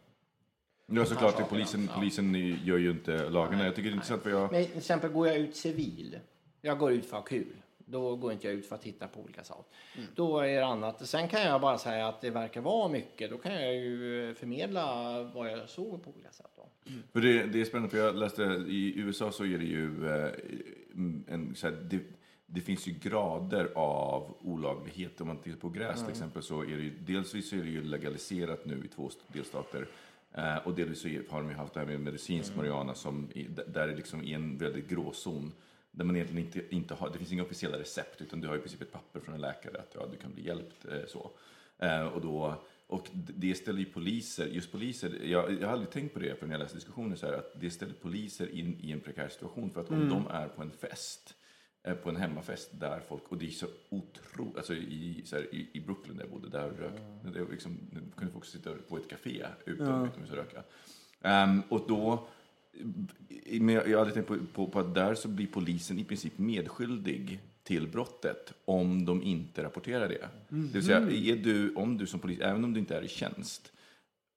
Ja, 0.85 1.05
såklart. 1.05 1.31
sakerna, 1.31 1.47
Polisen, 1.47 1.89
polisen 1.95 2.35
gör 2.63 2.77
ju 2.77 2.91
inte 2.91 3.29
lagarna. 3.29 3.65
Jag 3.65 3.75
tycker 3.75 3.89
det 3.89 3.93
är 3.93 3.95
intressant 3.95 4.23
för 4.23 4.29
jag... 4.29 4.51
Men 4.51 4.65
till 4.65 4.77
exempel 4.77 5.11
går 5.11 5.27
jag 5.27 5.37
ut 5.37 5.55
civil, 5.55 6.19
jag 6.61 6.77
går 6.77 6.91
ut 6.91 7.05
för 7.05 7.17
att 7.17 7.23
ha 7.23 7.27
kul. 7.27 7.55
Då 7.77 8.15
går 8.15 8.31
inte 8.31 8.47
jag 8.47 8.55
ut 8.55 8.65
för 8.65 8.75
att 8.75 8.81
titta 8.81 9.07
på 9.07 9.21
olika 9.21 9.43
saker. 9.43 9.75
Mm. 9.95 10.07
Då 10.15 10.39
är 10.39 10.59
det 10.59 10.65
annat. 10.65 11.07
Sen 11.07 11.27
kan 11.27 11.41
jag 11.41 11.61
bara 11.61 11.77
säga 11.77 12.07
att 12.07 12.21
det 12.21 12.29
verkar 12.29 12.61
vara 12.61 12.89
mycket. 12.89 13.29
Då 13.31 13.37
kan 13.37 13.53
jag 13.53 13.75
ju 13.75 14.33
förmedla 14.33 15.23
vad 15.23 15.51
jag 15.51 15.69
såg 15.69 16.03
på 16.03 16.11
olika 16.11 16.31
sätt. 16.31 16.51
Då. 16.55 16.69
För 17.13 17.21
det, 17.21 17.43
det 17.43 17.61
är 17.61 17.65
spännande, 17.65 17.89
för 17.89 17.97
jag 17.97 18.15
läste 18.15 18.43
i 18.67 18.93
USA 18.99 19.31
så 19.31 19.45
är 19.45 19.57
det 19.57 19.65
ju 19.65 20.07
eh, 20.07 20.31
en, 21.27 21.55
så 21.55 21.67
här, 21.67 21.75
det, 21.75 21.99
det 22.45 22.61
finns 22.61 22.87
ju 22.87 22.91
grader 22.91 23.69
av 23.75 24.37
olaglighet. 24.41 25.21
Om 25.21 25.27
man 25.27 25.37
tittar 25.37 25.59
på 25.59 25.69
gräs 25.69 26.01
till 26.01 26.11
exempel 26.11 26.43
så 26.43 26.61
är 26.61 26.77
det 26.77 26.83
ju, 26.83 26.93
dels 26.99 27.53
är 27.53 27.63
det 27.63 27.69
ju 27.69 27.83
legaliserat 27.83 28.65
nu 28.65 28.81
i 28.85 28.87
två 28.87 29.09
delstater. 29.27 29.87
Eh, 30.37 30.57
och 30.57 30.75
delvis 30.75 30.99
så 30.99 31.07
är- 31.07 31.23
har 31.29 31.41
de 31.41 31.49
ju 31.49 31.55
haft 31.55 31.73
det 31.73 31.79
här 31.79 31.87
med 31.87 31.99
medicinsk 31.99 32.55
marijuana 32.55 32.93
som 32.95 33.29
i, 33.35 33.47
där 33.67 33.87
det 33.87 33.95
liksom 33.95 34.21
är 34.21 34.35
en 34.35 34.57
väldigt 34.57 34.89
gråzon. 34.89 35.51
Där 35.91 36.05
man 36.05 36.15
egentligen 36.15 36.45
inte, 36.45 36.75
inte 36.75 36.93
har, 36.93 37.09
det 37.09 37.17
finns 37.17 37.31
inga 37.31 37.43
officiella 37.43 37.79
recept 37.79 38.21
utan 38.21 38.41
du 38.41 38.47
har 38.47 38.55
i 38.55 38.59
princip 38.59 38.81
ett 38.81 38.91
papper 38.91 39.19
från 39.19 39.35
en 39.35 39.41
läkare 39.41 39.77
att 39.79 39.95
ja, 39.99 40.07
du 40.11 40.17
kan 40.17 40.33
bli 40.33 40.45
hjälpt. 40.47 40.85
Eh, 40.85 40.99
så. 41.07 41.31
Eh, 41.79 42.07
och, 42.07 42.21
då, 42.21 42.63
och 42.87 43.07
det 43.13 43.55
ställer 43.55 43.79
ju 43.79 43.85
poliser, 43.85 44.45
just 44.47 44.71
poliser, 44.71 45.19
jag, 45.23 45.53
jag 45.61 45.67
har 45.67 45.73
aldrig 45.73 45.89
tänkt 45.91 46.13
på 46.13 46.19
det 46.19 46.39
förrän 46.39 46.51
jag 46.51 46.59
läste 46.59 46.77
diskussioner 46.77 47.15
så 47.15 47.25
här, 47.25 47.33
att 47.33 47.61
det 47.61 47.69
ställer 47.71 47.93
poliser 47.93 48.49
in 48.55 48.77
i 48.81 48.91
en 48.91 48.99
prekär 48.99 49.29
situation 49.29 49.69
för 49.69 49.81
att 49.81 49.89
om 49.89 50.09
de 50.09 50.27
är 50.27 50.47
på 50.47 50.61
en 50.61 50.71
fest 50.71 51.35
på 51.93 52.09
en 52.09 52.15
hemmafest 52.15 52.69
där 52.79 53.01
folk, 53.07 53.23
och 53.27 53.37
det 53.37 53.45
är 53.45 53.51
så 53.51 53.67
otroligt, 53.89 54.57
alltså 54.57 54.73
i, 54.73 55.21
så 55.25 55.35
här, 55.35 55.55
i, 55.55 55.69
i 55.73 55.79
Brooklyn 55.79 56.17
där 56.17 56.23
jag 56.23 56.31
bodde, 56.31 56.49
där 56.49 56.69
rök, 56.69 56.93
det 57.33 57.43
var 57.43 57.51
liksom, 57.51 57.77
kunde 58.15 58.33
folk 58.33 58.45
sitta 58.45 58.71
på 58.89 58.97
ett 58.97 59.09
café 59.09 59.45
utan, 59.65 60.05
utomhus 60.05 60.31
och 60.31 60.37
röka. 60.37 60.63
Ehm, 61.21 61.61
och 61.69 61.85
då, 61.87 62.27
men 63.59 63.75
jag 63.75 63.99
hade 63.99 64.11
tänkt 64.11 64.27
på, 64.27 64.37
på, 64.53 64.67
på 64.67 64.79
att 64.79 64.95
där 64.95 65.15
så 65.15 65.27
blir 65.27 65.47
polisen 65.47 65.99
i 65.99 66.03
princip 66.03 66.37
medskyldig 66.37 67.39
till 67.63 67.87
brottet 67.87 68.53
om 68.65 69.05
de 69.05 69.23
inte 69.23 69.63
rapporterar 69.63 70.09
det. 70.09 70.29
Det 70.49 70.73
vill 70.73 70.85
säga, 70.85 70.97
är 70.97 71.35
du, 71.35 71.73
om 71.75 71.97
du 71.97 72.07
som 72.07 72.19
polis, 72.19 72.39
även 72.39 72.63
om 72.63 72.73
du 72.73 72.79
inte 72.79 72.97
är 72.97 73.01
i 73.01 73.07
tjänst 73.07 73.71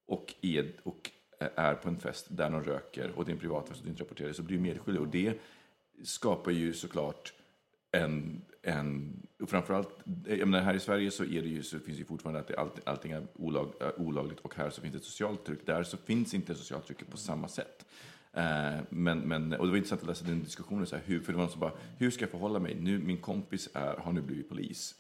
och 0.07 0.35
är, 0.41 0.73
och 0.83 1.11
är 1.39 1.75
på 1.75 1.89
en 1.89 2.01
fest 2.01 2.27
där 2.31 2.51
någon 2.51 2.65
röker 2.65 3.11
och 3.15 3.25
det 3.25 3.31
är 3.31 3.33
en 3.33 3.41
privatfest 3.41 3.81
och 3.81 3.85
du 3.85 3.91
inte 3.91 4.03
rapporterar 4.03 4.29
det, 4.29 4.35
så 4.35 4.43
blir 4.43 4.57
du 4.57 4.63
medskyldig. 4.63 5.03
Och 5.03 5.09
det 5.09 5.41
skapar 6.05 6.51
ju 6.51 6.73
såklart 6.73 7.33
en, 7.93 8.43
en 8.63 9.19
och 9.41 9.51
framförallt, 9.51 9.89
jag 10.27 10.49
menar, 10.49 10.65
här 10.65 10.75
i 10.75 10.81
Sverige 10.81 11.11
så, 11.11 11.25
är 11.25 11.43
det 11.43 11.49
ju, 11.49 11.63
så 11.63 11.79
finns 11.79 11.97
det 11.97 12.01
ju 12.01 12.05
fortfarande 12.05 12.41
att 12.41 12.49
det, 12.49 12.57
allt, 12.57 12.89
allting 12.89 13.13
är 13.13 13.27
olag, 13.35 13.73
eh, 13.81 13.89
olagligt 13.97 14.41
och 14.41 14.55
här 14.55 14.71
så 14.71 14.81
finns 14.81 14.93
det 14.93 14.99
ett 14.99 15.05
socialt 15.05 15.45
tryck. 15.45 15.67
Där 15.67 15.83
så 15.83 15.97
finns 15.97 16.35
inte 16.35 16.55
socialt 16.55 16.87
tryck 16.87 17.11
på 17.11 17.17
samma 17.17 17.49
sätt. 17.49 17.87
Eh, 18.33 18.81
men, 18.91 19.19
men, 19.19 19.53
och 19.53 19.67
det 19.67 19.71
var 19.71 19.77
intressant 19.77 20.03
att 20.03 20.09
läsa 20.09 20.25
den 20.25 20.45
diskussionen, 20.45 20.87
så 20.87 20.97
här, 20.97 21.03
hur, 21.07 21.21
för 21.21 21.33
det 21.33 21.37
var 21.37 21.45
någon 21.45 21.53
som 21.53 21.61
bara, 21.61 21.73
hur 21.99 22.11
ska 22.11 22.23
jag 22.23 22.31
förhålla 22.31 22.59
mig? 22.59 22.77
Nu, 22.81 22.99
min 22.99 23.17
kompis 23.17 23.69
är, 23.75 23.97
har 23.97 24.13
nu 24.13 24.21
blivit 24.21 24.49
polis. 24.49 24.95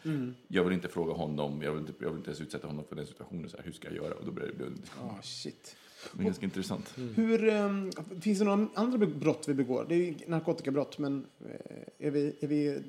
Jag 0.49 0.65
vill 0.65 0.73
inte 0.73 0.89
fråga 0.89 1.13
honom, 1.13 1.63
jag 1.63 1.73
vill 1.73 1.81
inte, 1.81 1.93
jag 2.01 2.09
vill 2.09 2.19
inte 2.19 2.31
ens 2.31 2.41
utsätta 2.41 2.67
honom 2.67 2.85
för 2.89 2.97
den 2.97 3.07
situationen, 3.07 3.49
så 3.51 3.57
här, 3.57 3.65
hur 3.65 3.73
ska 3.73 3.89
jag 3.89 3.97
göra? 3.97 4.15
Och 4.15 4.25
då 4.25 4.31
blir 4.31 4.47
det, 4.47 4.53
det 4.59 4.65
en 4.65 4.75
diskussion. 4.75 5.11
Ah, 5.19 5.23
shit. 5.23 5.77
Det 6.13 6.23
är 6.23 6.25
ganska 6.25 6.45
intressant. 6.45 6.95
Hur, 7.15 7.49
ehm, 7.49 7.91
finns 8.21 8.39
det 8.39 8.45
några 8.45 8.69
andra 8.75 9.07
brott 9.07 9.45
vi 9.49 9.55
begår? 9.55 9.87
Det 9.89 9.95
är 9.95 9.99
ju 9.99 10.15
narkotikabrott, 10.27 10.99
men 10.99 11.27
eh, 11.47 12.07
är 12.07 12.11
vi, 12.11 12.37
är 12.41 12.47
vi 12.47 12.83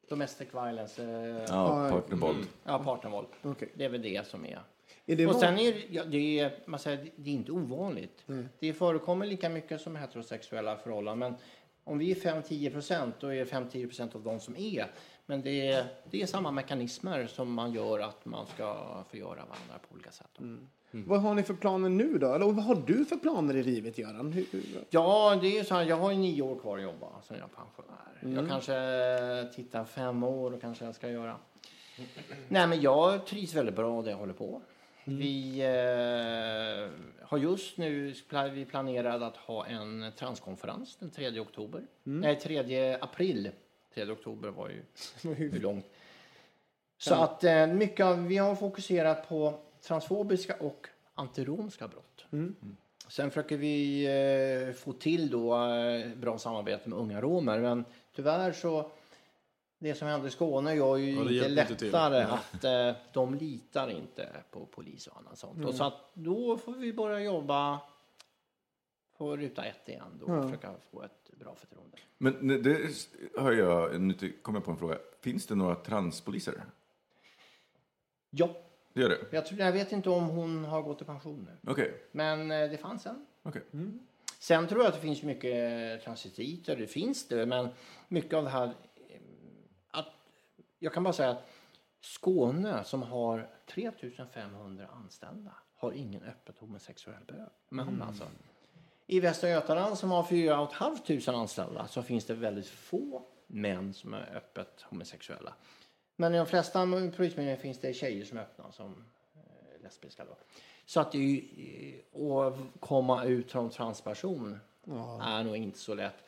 domestic 0.10 0.48
violence. 0.54 1.04
Eh, 1.04 1.46
Ja, 1.50 1.90
partnervåld. 1.92 2.48
Ja, 2.64 2.80
partnervåld. 2.84 3.28
Okej. 3.42 3.72
Det 3.74 3.86
är 3.86 3.90
väl 3.90 4.02
det 4.02 4.28
som 4.28 4.46
är. 4.46 4.60
Är 5.06 5.16
det 5.16 5.28
och 5.28 5.36
sen 5.36 5.58
är 5.60 5.86
ja, 5.90 6.04
det, 6.06 6.40
är, 6.40 6.60
man 6.66 6.80
säger, 6.80 7.12
det 7.16 7.30
är 7.30 7.34
inte 7.34 7.52
ovanligt. 7.52 8.24
Det 8.60 8.74
förekommer 8.74 9.26
lika 9.26 9.50
mycket 9.50 9.82
som 9.82 9.96
heterosexuella 9.96 10.78
förhållanden. 10.78 11.32
Men 11.32 11.40
om 11.84 11.98
vi 11.98 12.12
är 12.12 12.16
5-10 12.16 12.72
procent, 12.72 13.16
då 13.20 13.28
är 13.28 13.36
det 13.36 13.52
5-10 13.52 13.88
procent 13.88 14.16
av 14.16 14.22
de 14.24 14.40
som 14.40 14.56
är. 14.58 14.92
Men 15.26 15.42
det 15.42 15.68
är, 15.72 15.86
det 16.12 16.22
är 16.22 16.26
samma 16.26 16.52
mekanismer 16.52 17.28
som 17.28 17.54
man 17.54 17.72
gör 17.74 18.00
att 18.00 18.26
man 18.26 18.46
ska 18.48 19.04
förgöra 19.10 19.36
varandra 19.36 19.80
på 19.90 19.94
olika 19.96 20.12
sätt. 20.12 20.40
Vad 20.92 21.22
har 21.22 21.34
ni 21.34 21.44
för 21.44 21.54
planer 21.54 21.90
nu 21.90 22.18
då? 22.18 22.34
Eller 22.34 22.46
vad 22.46 22.64
har 22.66 22.76
du 22.76 23.06
för 23.06 23.16
planer 23.16 23.56
i 23.56 23.64
livet, 23.64 23.98
Göran? 23.98 24.32
Hur, 24.32 24.46
hur- 24.52 24.64
Ja, 24.90 25.38
det 25.42 25.60
är 25.60 25.64
så 25.64 25.76
här, 25.76 25.84
jag 25.86 25.96
har 25.96 26.12
ju 26.12 26.18
nio 26.18 26.42
år 26.42 26.60
kvar 26.60 26.78
att 26.78 26.84
jobba 26.84 27.08
sen 27.28 27.38
jag 27.40 27.50
är 27.50 27.56
pensionär. 27.56 28.40
Jag 28.40 28.50
kanske 28.50 29.56
tittar 29.56 29.86
fem 29.86 30.24
år 30.24 30.54
och 30.54 30.62
kanske 30.62 30.86
jag 30.86 30.96
ska 30.96 31.10
göra. 31.10 31.36
Nej, 32.48 32.68
men 32.68 32.82
jag 32.82 33.26
trivs 33.26 33.54
väldigt 33.54 33.76
bra 33.76 34.02
där 34.02 34.12
jag 34.12 34.18
håller 34.18 34.34
på. 34.34 34.62
Vi 35.04 35.60
eh, 35.60 37.26
har 37.28 37.38
just 37.38 37.78
nu 37.78 38.14
vi 38.54 38.66
planerat 38.66 39.22
att 39.22 39.38
ha 39.38 39.66
en 39.66 40.12
transkonferens 40.20 40.96
den 40.96 41.10
3 41.10 41.40
oktober. 41.40 41.82
Nej, 42.04 42.36
3 42.40 42.98
april. 43.02 43.52
3 43.94 44.12
oktober 44.12 44.50
var 44.50 44.70
ju 44.70 44.84
hur 45.36 45.60
långt. 45.60 45.86
Så 46.98 47.16
att 47.16 47.44
eh, 47.44 47.68
mycket 47.68 48.06
av, 48.06 48.28
vi 48.28 48.38
har 48.38 48.56
fokuserat 48.56 49.30
på 49.30 49.54
transfobiska 49.82 50.56
och 50.60 50.88
antiromska 51.16 51.88
brott. 51.88 52.26
Sen 53.08 53.32
försöker 53.32 53.58
vi 53.58 54.06
eh, 54.68 54.74
få 54.74 54.94
till 54.94 55.30
då 55.30 55.66
eh, 55.66 56.16
bra 56.16 56.38
samarbete 56.38 56.90
med 56.90 57.00
unga 57.00 57.22
romer. 57.22 57.60
Men 57.60 57.86
tyvärr 58.16 58.52
så 58.52 58.92
det 59.80 59.96
som 59.96 60.08
hände 60.08 60.28
i 60.28 60.32
Skåne 60.32 60.74
gör 60.74 60.98
ju 60.98 61.12
Ja, 61.12 61.16
det 61.16 61.22
inte 61.22 61.34
hjälper 61.34 61.72
inte 61.72 61.86
lättare 61.86 62.24
att 62.24 62.64
eh, 62.64 63.02
de 63.14 63.34
litar 63.34 63.90
inte 63.90 64.30
på 64.52 64.66
polis 64.66 65.08
och 65.08 65.18
annat 65.18 65.38
sånt. 65.38 65.66
Och 65.66 65.76
så 65.76 65.84
att 65.84 66.12
då 66.14 66.58
får 66.58 66.74
vi 66.74 66.94
börja 66.94 67.20
jobba 67.20 67.80
på 69.18 69.38
ruta 69.38 69.64
ett 69.64 69.90
igen 69.90 70.20
då 70.20 70.26
och 70.26 70.44
försöka 70.44 70.74
få 70.92 71.04
ett 71.04 71.32
bra 71.40 71.56
förtroende. 71.56 71.98
Men 72.18 72.64
det 72.64 72.80
hör 73.38 73.52
jag, 73.52 74.02
nu 74.02 74.14
kommer 74.42 74.60
jag 74.60 74.66
på 74.66 74.72
en 74.72 74.78
fråga. 74.78 74.98
Finns 75.22 75.46
det 75.46 75.56
några 75.56 75.76
transpoliser? 75.76 76.64
Ja, 78.30 78.50
Det 78.98 79.02
gör 79.04 79.10
det? 79.10 79.18
jag, 79.32 79.46
tror, 79.46 79.60
jag 79.60 79.72
vet 79.72 79.92
inte 79.92 80.10
om 80.10 80.24
hon 80.30 80.66
har 80.66 80.82
gått 80.82 81.02
i 81.02 81.06
pension 81.06 81.50
nu. 81.64 81.72
Okej. 81.72 82.02
Men 82.12 82.52
eh, 82.52 82.70
det 82.70 82.78
fanns 82.78 83.06
en. 83.06 83.26
okej. 83.44 83.62
Sen 84.40 84.68
tror 84.68 84.82
jag 84.82 84.88
att 84.88 84.96
det 84.96 85.02
finns 85.02 85.24
mycket 85.24 86.04
transititer, 86.04 86.76
det 86.76 86.88
finns 86.88 87.28
det, 87.28 87.46
men 87.46 87.70
mycket 88.08 88.34
av 88.34 88.44
det 88.44 88.50
här... 88.50 88.66
eh, 88.68 89.20
Att, 89.92 90.08
jag 90.80 90.94
kan 90.94 91.04
bara 91.04 91.14
säga 91.14 91.30
att 91.30 91.50
Skåne 92.02 92.84
som 92.84 93.04
har 93.04 93.50
3500 93.66 94.88
anställda 94.94 95.52
har 95.76 95.92
ingen 95.92 96.24
öppet 96.24 96.58
homosexuell 96.60 97.24
bö- 97.28 97.50
man 97.70 98.02
alltså. 98.02 98.24
I 99.08 99.20
Västra 99.20 99.50
Götaland 99.50 99.98
som 99.98 100.12
har 100.12 100.24
4 100.24 100.68
500 100.68 101.42
anställda 101.42 101.88
så 101.88 102.04
finns 102.04 102.26
det 102.26 102.34
väldigt 102.34 102.68
få 102.68 103.26
män 103.48 103.94
som 103.94 104.14
är 104.14 104.36
öppet 104.36 104.82
homosexuella. 104.82 105.54
Men 106.20 106.36
i 106.36 106.38
de 106.38 106.48
flesta 106.48 106.80
polismyndigheter 107.16 107.62
finns 107.62 107.80
det 107.80 107.94
tjejer 107.94 108.26
som 108.26 108.38
är 108.38 108.42
öppna 108.42 108.72
som 108.72 109.06
eh, 109.36 109.84
lesbiska. 109.84 110.26
Då. 110.26 110.38
Så 110.86 111.00
att 111.00 111.12
det 111.12 111.18
är 111.18 111.22
ju, 111.22 112.02
eh, 112.14 112.38
att 112.38 112.58
komma 112.80 113.24
ut 113.24 113.52
som 113.52 113.70
transperson 113.70 114.60
är 115.22 115.44
nog 115.44 115.58
inte 115.58 115.80
så 115.80 115.94
lätt. 115.94 116.24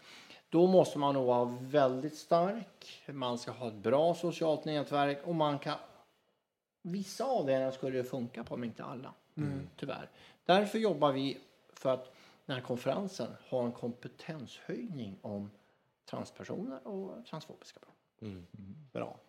Då 0.49 0.67
måste 0.67 0.99
man 0.99 1.13
nog 1.13 1.25
vara 1.25 1.57
väldigt 1.61 2.17
stark. 2.17 3.01
Man 3.05 3.37
ska 3.37 3.51
ha 3.51 3.67
ett 3.67 3.73
bra 3.73 4.15
socialt 4.15 4.65
nätverk 4.65 5.27
och 5.27 5.35
man 5.35 5.59
kan 5.59 5.75
Vissa 6.81 7.25
avdelningar 7.25 7.71
skulle 7.71 7.97
det 7.97 8.03
funka 8.03 8.43
på, 8.43 8.57
men 8.57 8.69
inte 8.69 8.83
alla. 8.83 9.13
Tyvärr. 9.75 10.09
Därför 10.45 10.79
jobbar 10.79 11.11
vi 11.11 11.37
för 11.73 11.93
att 11.93 12.13
den 12.45 12.55
här 12.55 12.63
konferensen 12.63 13.31
har 13.49 13.63
en 13.63 13.71
kompetenshöjning 13.71 15.15
om 15.21 15.51
transpersoner 16.05 16.87
och 16.87 17.25
transfobiska 17.25 17.79
brott. 17.79 17.95
Bra. 18.91 19.19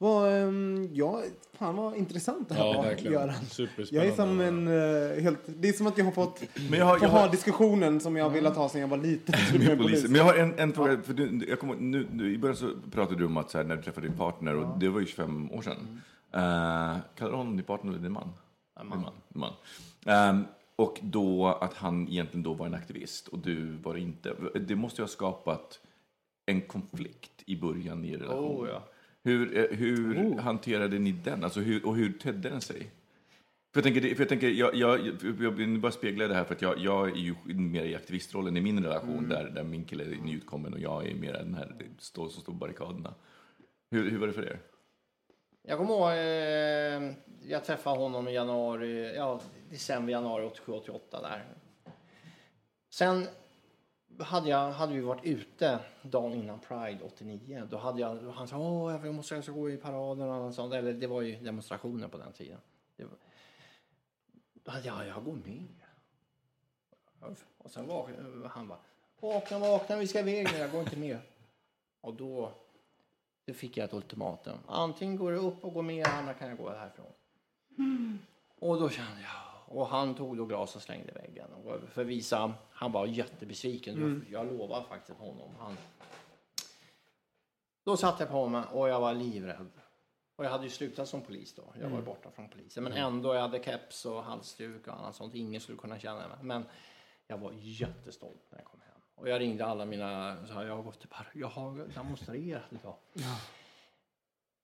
Vad, 0.00 0.42
ehm, 0.42 0.90
ja, 0.92 1.22
fan 1.52 1.76
vad 1.76 1.96
intressant 1.96 2.48
det 2.48 2.54
här 2.54 2.64
Ja, 2.64 2.72
var, 2.72 2.84
verkligen. 2.84 3.12
Göran. 3.12 3.34
Jag 3.90 4.06
är 4.06 4.12
som 4.12 4.40
en 4.40 4.68
eh, 4.68 5.22
helt... 5.22 5.38
Det 5.46 5.68
är 5.68 5.72
som 5.72 5.86
att 5.86 5.98
jag 5.98 6.04
har 6.04 6.12
fått 6.12 6.42
Men 6.70 6.78
jag 6.78 6.86
har, 6.86 6.98
få 6.98 7.04
jag 7.04 7.10
ha 7.10 7.20
har, 7.20 7.30
diskussionen 7.30 8.00
som 8.00 8.16
jag 8.16 8.24
har 8.24 8.30
velat 8.30 8.56
ha 8.56 8.68
sedan 8.68 8.80
jag 8.80 8.88
var 8.88 8.96
liten. 8.96 9.34
med 9.66 9.78
polisen. 9.78 10.12
Men 10.12 10.18
jag 10.18 10.24
har 10.24 10.34
en, 10.34 10.58
en 10.58 10.72
fråga. 10.72 11.02
För 11.02 11.14
du, 11.14 11.46
jag 11.48 11.60
kommer, 11.60 11.74
nu, 11.74 12.06
nu, 12.12 12.34
I 12.34 12.38
början 12.38 12.56
så 12.56 12.70
pratade 12.92 13.18
du 13.18 13.26
om 13.26 13.36
att 13.36 13.50
så 13.50 13.58
här, 13.58 13.64
när 13.64 13.76
du 13.76 13.82
träffade 13.82 14.06
din 14.08 14.16
partner, 14.16 14.54
och 14.54 14.78
det 14.78 14.88
var 14.88 15.00
ju 15.00 15.06
25 15.06 15.52
år 15.52 15.62
sedan. 15.62 16.00
Uh, 16.34 16.96
kallar 17.16 17.30
du 17.30 17.36
honom 17.36 17.56
din 17.56 17.66
partner 17.66 17.90
eller 17.90 18.02
din 18.02 18.12
man? 18.12 18.32
Din 18.80 18.88
man. 18.88 19.00
Din 19.28 19.40
man. 19.40 19.52
Ehm, 20.06 20.44
och 20.76 20.98
då 21.02 21.46
att 21.46 21.74
han 21.74 22.08
egentligen 22.08 22.42
då 22.42 22.54
var 22.54 22.66
en 22.66 22.74
aktivist 22.74 23.28
och 23.28 23.38
du 23.38 23.76
var 23.76 23.94
det 23.94 24.00
inte. 24.00 24.34
Det 24.60 24.76
måste 24.76 25.00
ju 25.00 25.04
ha 25.04 25.08
skapat 25.08 25.80
en 26.46 26.60
konflikt 26.60 27.42
i 27.46 27.56
början 27.56 28.04
i 28.04 28.12
er 28.12 28.18
relation. 28.18 28.64
Oh, 28.64 28.68
ja. 28.68 28.82
Hur, 29.24 29.58
eh, 29.58 29.78
hur 29.78 30.38
hanterade 30.38 30.98
ni 30.98 31.12
den? 31.12 31.44
Alltså 31.44 31.60
hur, 31.60 31.86
och 31.86 31.96
hur 31.96 32.12
tedde 32.12 32.48
den 32.48 32.60
sig? 32.60 32.90
För 33.72 33.80
jag 33.80 33.84
tänker, 33.84 34.14
för 34.14 34.22
jag, 34.22 34.28
tänker 34.28 34.48
jag, 34.48 34.74
jag, 34.74 35.06
jag 35.22 35.50
vill 35.50 35.78
bara 35.78 35.92
spegla 35.92 36.28
det 36.28 36.34
här 36.34 36.44
för 36.44 36.54
att 36.54 36.62
jag, 36.62 36.78
jag 36.78 37.08
är 37.08 37.14
ju 37.14 37.34
mer 37.44 37.84
i 37.84 37.96
aktivistrollen 37.96 38.56
i 38.56 38.60
min 38.60 38.84
relation 38.84 39.28
där, 39.28 39.44
där 39.44 39.64
min 39.64 39.84
kille 39.84 40.04
är 40.04 40.08
nyutkommen 40.08 40.72
och 40.72 40.80
jag 40.80 41.06
är 41.06 41.14
mer 41.14 41.32
den 41.32 41.54
här 41.54 41.76
stå, 41.98 42.28
som 42.28 42.42
står 42.42 42.52
på 42.52 42.58
barrikaderna. 42.58 43.14
Hur, 43.90 44.10
hur 44.10 44.18
var 44.18 44.26
det 44.26 44.32
för 44.32 44.42
er? 44.46 44.60
Jag 45.62 45.78
kommer 45.78 45.94
ihåg, 45.94 46.10
eh, 46.10 47.14
jag 47.50 47.64
träffade 47.64 47.98
honom 47.98 48.28
i 48.28 48.34
januari, 48.34 49.14
ja, 49.16 49.40
december, 49.70 50.12
januari 50.12 50.44
87, 50.44 50.72
88 50.72 51.22
där. 51.22 51.44
Sen 52.90 53.26
hade, 54.24 54.48
jag, 54.48 54.70
hade 54.70 54.92
vi 54.92 55.00
varit 55.00 55.24
ute 55.24 55.80
dagen 56.02 56.32
innan 56.32 56.58
Pride 56.58 57.04
89. 57.04 57.68
Då 57.70 57.76
hade 57.76 58.00
jag, 58.00 58.16
han 58.16 58.48
sa 58.48 58.58
åh, 58.58 59.06
jag 59.06 59.14
måste 59.14 59.34
jag 59.34 59.44
ska 59.44 59.52
gå 59.52 59.70
i 59.70 59.76
paraden 59.76 60.28
och 60.28 60.54
sånt. 60.54 60.74
Eller 60.74 60.92
det 60.92 61.06
var 61.06 61.22
ju 61.22 61.36
demonstrationer 61.40 62.08
på 62.08 62.18
den 62.18 62.32
tiden. 62.32 62.58
Det 62.96 63.04
var, 63.04 63.16
då 64.64 64.70
hade 64.70 64.86
jag, 64.86 65.06
jag 65.06 65.24
går 65.24 65.38
med. 65.44 65.66
Och 67.58 67.70
sen 67.70 67.86
var 67.86 68.10
han 68.48 68.68
bara, 68.68 68.78
vakna, 69.20 69.58
vakna, 69.58 69.96
vi 69.96 70.06
ska 70.06 70.20
iväg 70.20 70.48
nu, 70.52 70.58
jag 70.58 70.70
går 70.70 70.80
inte 70.80 70.96
med. 70.96 71.18
Och 72.00 72.14
då 72.14 72.52
då 73.48 73.54
fick 73.54 73.76
jag 73.76 73.84
ett 73.84 73.92
ultimatum. 73.92 74.58
Antingen 74.66 75.16
går 75.16 75.32
du 75.32 75.38
upp 75.38 75.64
och 75.64 75.74
går 75.74 75.82
med, 75.82 76.06
annars 76.06 76.38
kan 76.38 76.48
jag 76.48 76.58
gå 76.58 76.70
härifrån. 76.70 77.12
Och 78.58 78.80
då 78.80 78.88
kände 78.88 79.20
jag, 79.20 79.47
och 79.68 79.86
han 79.86 80.14
tog 80.14 80.36
då 80.36 80.44
glas 80.44 80.76
och 80.76 80.82
slängde 80.82 81.10
i 81.10 81.14
väggen. 81.14 81.52
Och 81.52 81.88
för 81.88 82.04
visa, 82.04 82.54
han 82.70 82.92
var 82.92 83.06
jättebesviken. 83.06 84.26
Jag 84.30 84.46
lovar 84.46 84.82
faktiskt 84.82 85.18
honom. 85.18 85.54
Han... 85.58 85.76
Då 87.84 87.96
satte 87.96 88.22
jag 88.22 88.30
på 88.30 88.46
mig 88.46 88.64
och 88.72 88.88
jag 88.88 89.00
var 89.00 89.14
livrädd. 89.14 89.70
Och 90.36 90.44
jag 90.44 90.50
hade 90.50 90.64
ju 90.64 90.70
slutat 90.70 91.08
som 91.08 91.22
polis 91.22 91.54
då. 91.54 91.72
Jag 91.80 91.88
var 91.88 92.02
borta 92.02 92.30
från 92.30 92.48
polisen. 92.48 92.84
Men 92.84 92.92
ändå, 92.92 93.34
jag 93.34 93.40
hade 93.40 93.62
keps 93.62 94.06
och 94.06 94.22
halsduk 94.22 94.86
och 94.86 94.94
annat 94.94 95.16
sånt. 95.16 95.34
Ingen 95.34 95.60
skulle 95.60 95.78
kunna 95.78 95.98
känna 95.98 96.28
mig. 96.28 96.36
Men 96.42 96.64
jag 97.26 97.38
var 97.38 97.52
jättestolt 97.54 98.46
när 98.50 98.58
jag 98.58 98.66
kom 98.66 98.80
hem. 98.80 99.00
Och 99.14 99.28
jag 99.28 99.40
ringde 99.40 99.66
alla 99.66 99.84
mina, 99.84 100.36
så 100.46 100.52
här, 100.52 100.64
jag 100.64 100.76
har 100.76 100.82
gått 100.82 101.00
till 101.00 101.08
par, 101.08 101.30
jag 101.34 101.48
har 101.48 101.88
demonstrerat 101.94 102.62
idag. 102.70 102.96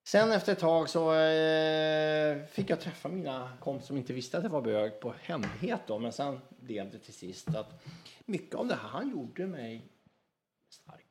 Sen 0.06 0.32
efter 0.32 0.52
ett 0.52 0.58
tag 0.58 0.88
så 0.88 1.14
eh, 1.14 2.44
fick 2.44 2.70
jag 2.70 2.80
träffa 2.80 3.08
mina 3.08 3.52
kompisar 3.60 3.86
som 3.86 3.96
inte 3.96 4.12
visste 4.12 4.38
att 4.38 4.44
jag 4.44 4.50
var 4.50 4.62
bög 4.62 5.00
på 5.00 5.14
hemlighet 5.20 5.80
då. 5.86 5.98
Men 5.98 6.12
sen 6.12 6.40
blev 6.48 6.90
det 6.90 6.98
till 6.98 7.14
sist 7.14 7.48
att 7.48 7.84
mycket 8.24 8.54
av 8.54 8.66
det 8.66 8.74
här 8.74 8.88
han 8.88 9.10
gjorde 9.10 9.46
mig 9.46 9.88
stark. 10.68 11.06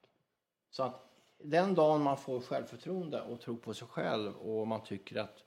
Så 0.70 0.84
att 0.84 1.06
den 1.38 1.76
dagen 1.76 2.02
man 2.02 2.18
får 2.18 2.42
självförtroende 2.42 3.22
och 3.22 3.42
tror 3.42 3.56
på 3.56 3.74
sig 3.74 3.88
själv 3.88 4.36
och 4.36 4.68
man 4.68 4.84
tycker 4.84 5.16
att 5.16 5.44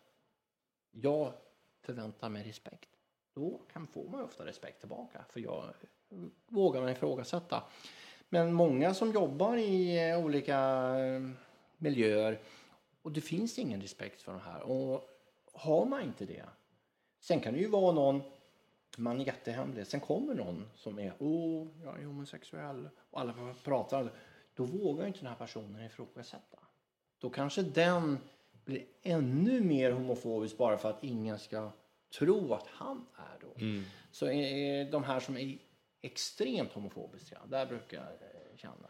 jag 0.91 1.33
förväntar 1.81 2.29
mig 2.29 2.49
respekt. 2.49 2.91
Då 3.35 3.61
kan, 3.73 3.87
får 3.87 4.09
man 4.09 4.25
ofta 4.25 4.47
respekt 4.47 4.81
tillbaka. 4.81 5.25
För 5.29 5.41
jag 5.41 5.65
eh, 5.65 6.19
vågar 6.49 6.83
mig 6.83 6.93
ifrågasätta. 6.93 7.63
Men 8.29 8.53
många 8.53 8.95
som 8.95 9.13
jobbar 9.13 9.57
i 9.57 10.15
olika 10.25 10.59
eh, 10.99 11.31
miljöer 11.77 12.39
och 13.07 13.13
det 13.13 13.21
finns 13.21 13.59
ingen 13.59 13.81
respekt 13.81 14.23
för 14.23 14.33
de 14.33 14.41
här. 14.41 14.63
Och 14.63 15.09
har 15.53 15.87
man 15.87 16.03
inte 16.03 16.27
det. 16.27 16.45
Sen 17.21 17.41
kan 17.41 17.55
det 17.55 17.61
ju 17.61 17.69
vara 17.69 17.93
någon, 17.93 18.23
man 18.97 19.21
är 19.21 19.25
jättehemlig. 19.25 19.87
Sen 19.87 20.01
kommer 20.01 20.35
någon 20.35 20.71
som 20.75 20.99
är, 20.99 21.13
åh, 21.19 21.69
jag 21.85 22.01
är 22.01 22.05
homosexuell. 22.05 22.89
Och 23.11 23.21
alla 23.21 23.55
pratar. 23.65 24.13
Då 24.55 24.65
vågar 24.65 25.07
inte 25.07 25.19
den 25.19 25.29
här 25.29 25.37
personen 25.37 25.87
ifrågasätta. 25.87 26.59
då 27.19 27.31
kanske 27.31 27.63
den 27.63 28.19
blir 28.65 28.85
ännu 29.03 29.61
mer 29.61 29.91
homofobisk 29.91 30.57
bara 30.57 30.79
för 30.79 30.91
att 30.91 31.05
ingen 31.05 31.39
ska 31.39 31.71
tro 32.19 32.55
att 32.55 32.67
han 32.67 33.07
är 33.17 33.39
då. 33.41 33.61
Så 34.11 34.27
eh, 34.27 34.91
de 34.91 35.05
här 35.05 35.21
som 35.21 35.37
är 35.37 35.59
extremt 36.03 36.73
homofobiska, 36.73 37.41
där 37.49 37.67
brukar 37.67 37.97
jag 37.97 38.59
känna 38.59 38.89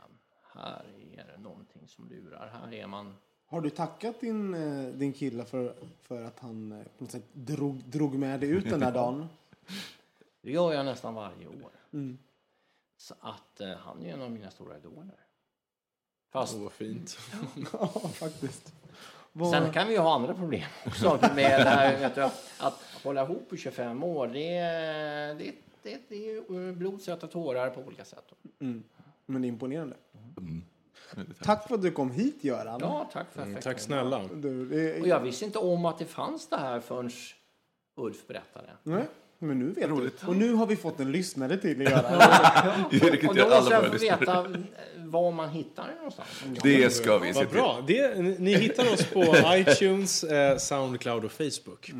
här 0.57 0.85
är 1.13 1.27
det 1.27 1.43
någonting 1.43 1.89
som 1.89 2.09
lurar. 2.09 2.49
Här 2.49 2.75
är 2.75 2.87
man 2.87 3.15
Har 3.47 3.61
du 3.61 3.71
tackat 3.71 4.21
din, 4.21 4.55
eh, 4.55 4.87
din 4.95 5.13
kille 5.13 5.45
för, 5.45 5.75
för 6.03 6.23
att 6.23 6.39
han 6.41 6.73
eh, 6.73 6.79
på 6.99 7.05
något 7.05 7.11
sätt 7.11 7.25
drog, 7.33 7.77
drog 7.85 8.15
med 8.15 8.41
dig 8.41 8.49
ut 8.51 8.71
den 8.71 8.81
där 8.81 8.93
dagen? 8.93 9.27
Det 10.43 10.51
gör 10.53 10.73
jag 10.73 10.85
nästan 10.87 11.15
varje 11.15 11.47
år. 11.47 11.71
Så 12.97 13.15
att 13.21 13.61
eh, 13.61 13.69
han 13.77 14.03
är 14.03 14.15
en 14.15 14.23
av 14.23 14.31
mina 14.31 14.51
stora 14.51 14.77
idoler. 14.77 15.17
Fast 16.31 16.55
Åh, 16.55 16.63
vad 16.63 16.73
fint. 16.73 17.19
ja, 17.73 17.89
faktiskt. 18.09 18.75
Vad- 19.33 19.51
sen 19.51 19.73
kan 19.73 19.89
vi 19.89 19.93
ju 19.95 19.99
ha 20.01 20.15
andra 20.15 20.35
problem 20.35 20.63
också 20.87 21.19
med 21.23 21.61
det 21.61 21.71
här 21.71 21.99
vet 21.99 22.15
du, 22.15 22.23
att, 22.23 22.53
att 22.61 22.83
hålla 23.05 23.23
ihop 23.25 23.53
i 23.53 23.57
25 23.57 24.03
år. 24.05 24.27
Det 24.27 24.57
är, 24.57 25.35
det, 25.35 25.53
det, 25.83 25.99
det 26.09 26.15
är 26.29 26.33
ju 26.33 26.73
blodsöta 26.73 27.27
tårar 27.27 27.71
på 27.71 27.81
olika 27.81 28.05
sätt. 28.05 28.33
Men 29.27 29.43
det 29.43 29.47
är 29.47 29.49
imponerande. 29.49 29.97
Tack 31.43 31.69
för 31.69 31.75
att 31.75 31.83
du 31.83 31.91
kom 31.91 32.11
hit, 32.11 32.45
Göran. 32.45 32.79
Ja, 32.83 33.11
tack 33.13 33.33
för 33.33 33.43
att 33.43 33.49
jag 33.49 33.57
fick 33.57 33.65
Tack 33.65 33.81
snälla. 33.81 34.23
Du, 34.35 34.67
det, 34.67 35.01
Och 35.01 35.09
jag 35.09 35.21
visste 35.21 35.45
inte 35.45 35.59
om 35.59 35.85
att 35.85 35.99
det 35.99 36.05
fanns 36.05 36.49
det 36.49 36.57
här 36.57 36.81
förrän 36.81 37.11
Ulf 37.97 38.27
berättade. 38.27 38.71
Nej, 38.83 39.09
men 39.39 39.59
nu 39.59 39.73
vet 39.73 39.89
du. 39.89 40.27
Och 40.27 40.37
nu 40.37 40.53
har 40.53 40.67
vi 40.67 40.77
fått 40.77 41.01
en 41.01 41.13
lyssnare 41.13 41.57
till, 41.57 41.81
Göran. 41.83 42.85
Vi 42.91 43.29
Och 43.29 43.35
då 43.35 43.49
måste 43.49 43.75
jag 43.75 43.87
få 43.87 43.99
veta 43.99 44.47
var 45.07 45.33
man 45.33 45.49
hittar 45.49 45.89
det 45.89 45.95
någonstans. 45.95 46.29
Det 46.63 46.91
ska 46.91 47.19
vi 47.19 47.35
se 47.35 47.41
till. 47.41 47.49
bra. 47.49 47.85
Det, 47.87 48.19
ni 48.39 48.55
hittar 48.55 48.93
oss 48.93 49.05
på 49.05 49.37
iTunes, 49.57 50.25
eh, 50.25 50.59
Soundcloud 50.59 51.25
och 51.25 51.33
Facebook. 51.33 51.93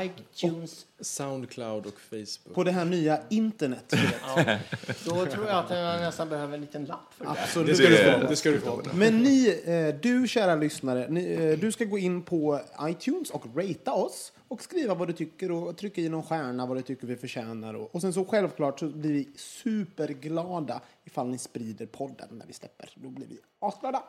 iTunes. 0.00 0.86
Soundcloud 1.00 1.86
och 1.86 2.00
Facebook. 2.10 2.54
På 2.54 2.64
det 2.64 2.70
här 2.70 2.84
nya 2.84 3.20
internet. 3.30 3.94
Ja, 4.26 4.56
då 5.04 5.26
tror 5.26 5.46
jag 5.46 5.58
att 5.58 5.70
jag 5.70 6.00
nästan 6.00 6.28
behöver 6.28 6.54
en 6.54 6.60
liten 6.60 6.84
lapp 6.84 7.14
för 7.18 7.24
det. 7.24 7.30
Absolut. 7.30 7.68
Det 7.68 7.74
ska 7.74 7.88
du 7.88 7.96
få. 7.96 8.28
Det 8.28 8.36
ska 8.36 8.50
du 8.50 8.60
få. 8.60 8.82
Men 8.94 9.18
ni, 9.18 9.60
eh, 9.64 10.00
du 10.00 10.28
kära 10.28 10.54
lyssnare, 10.54 11.06
ni, 11.08 11.32
eh, 11.32 11.58
du 11.58 11.72
ska 11.72 11.84
gå 11.84 11.98
in 11.98 12.22
på 12.22 12.60
iTunes 12.82 13.30
och 13.30 13.44
ratea 13.56 13.92
oss 13.92 14.32
och 14.52 14.62
skriva 14.62 14.94
vad 14.94 15.08
du 15.08 15.12
tycker 15.12 15.50
och 15.50 15.76
trycka 15.76 16.00
i 16.00 16.08
någon 16.08 16.22
stjärna 16.22 16.66
vad 16.66 16.76
du 16.76 16.82
tycker 16.82 17.06
vi 17.06 17.16
förtjänar. 17.16 17.74
Och, 17.74 17.94
och 17.94 18.00
sen 18.00 18.12
så 18.12 18.24
självklart 18.24 18.80
så 18.80 18.86
blir 18.86 19.12
vi 19.12 19.28
superglada 19.36 20.80
ifall 21.04 21.28
ni 21.28 21.38
sprider 21.38 21.86
podden 21.86 22.28
när 22.30 22.46
vi 22.46 22.52
släpper. 22.52 22.90
Då 22.94 23.08
blir 23.08 23.26
vi 23.26 23.38
asglada. 23.60 24.02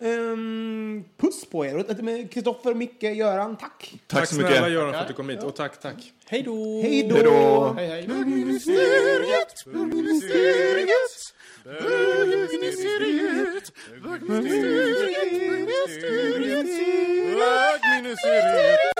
Ehm, 0.00 1.04
puss 1.16 1.44
på 1.50 1.66
er! 1.66 1.78
Eh, 1.78 1.84
Kristoffer, 2.28 2.74
Micke, 2.74 3.02
Göran, 3.02 3.56
tack! 3.56 3.94
Tack 4.06 4.28
så 4.28 4.34
snälla 4.34 4.50
mycket. 4.50 4.72
Göran 4.72 4.92
för 4.92 5.00
att 5.00 5.08
du 5.08 5.14
kom 5.14 5.28
hit. 5.28 5.42
Och 5.42 5.56
tack, 5.56 5.80
tack. 5.80 6.12
Hej 6.26 6.42
då! 6.42 6.80
Hej 6.82 7.08
då! 7.08 7.14
Hej 7.14 7.24
då! 7.24 7.72
Hej, 7.76 7.88
hej. 7.88 8.06
Bögministeriet, 8.06 9.64
bögministeriet, 9.66 11.34
bögministeriet, 11.64 13.72
bögministeriet, 14.02 14.02
bögministeriet, 14.02 16.66
bögministeriet. 17.36 18.99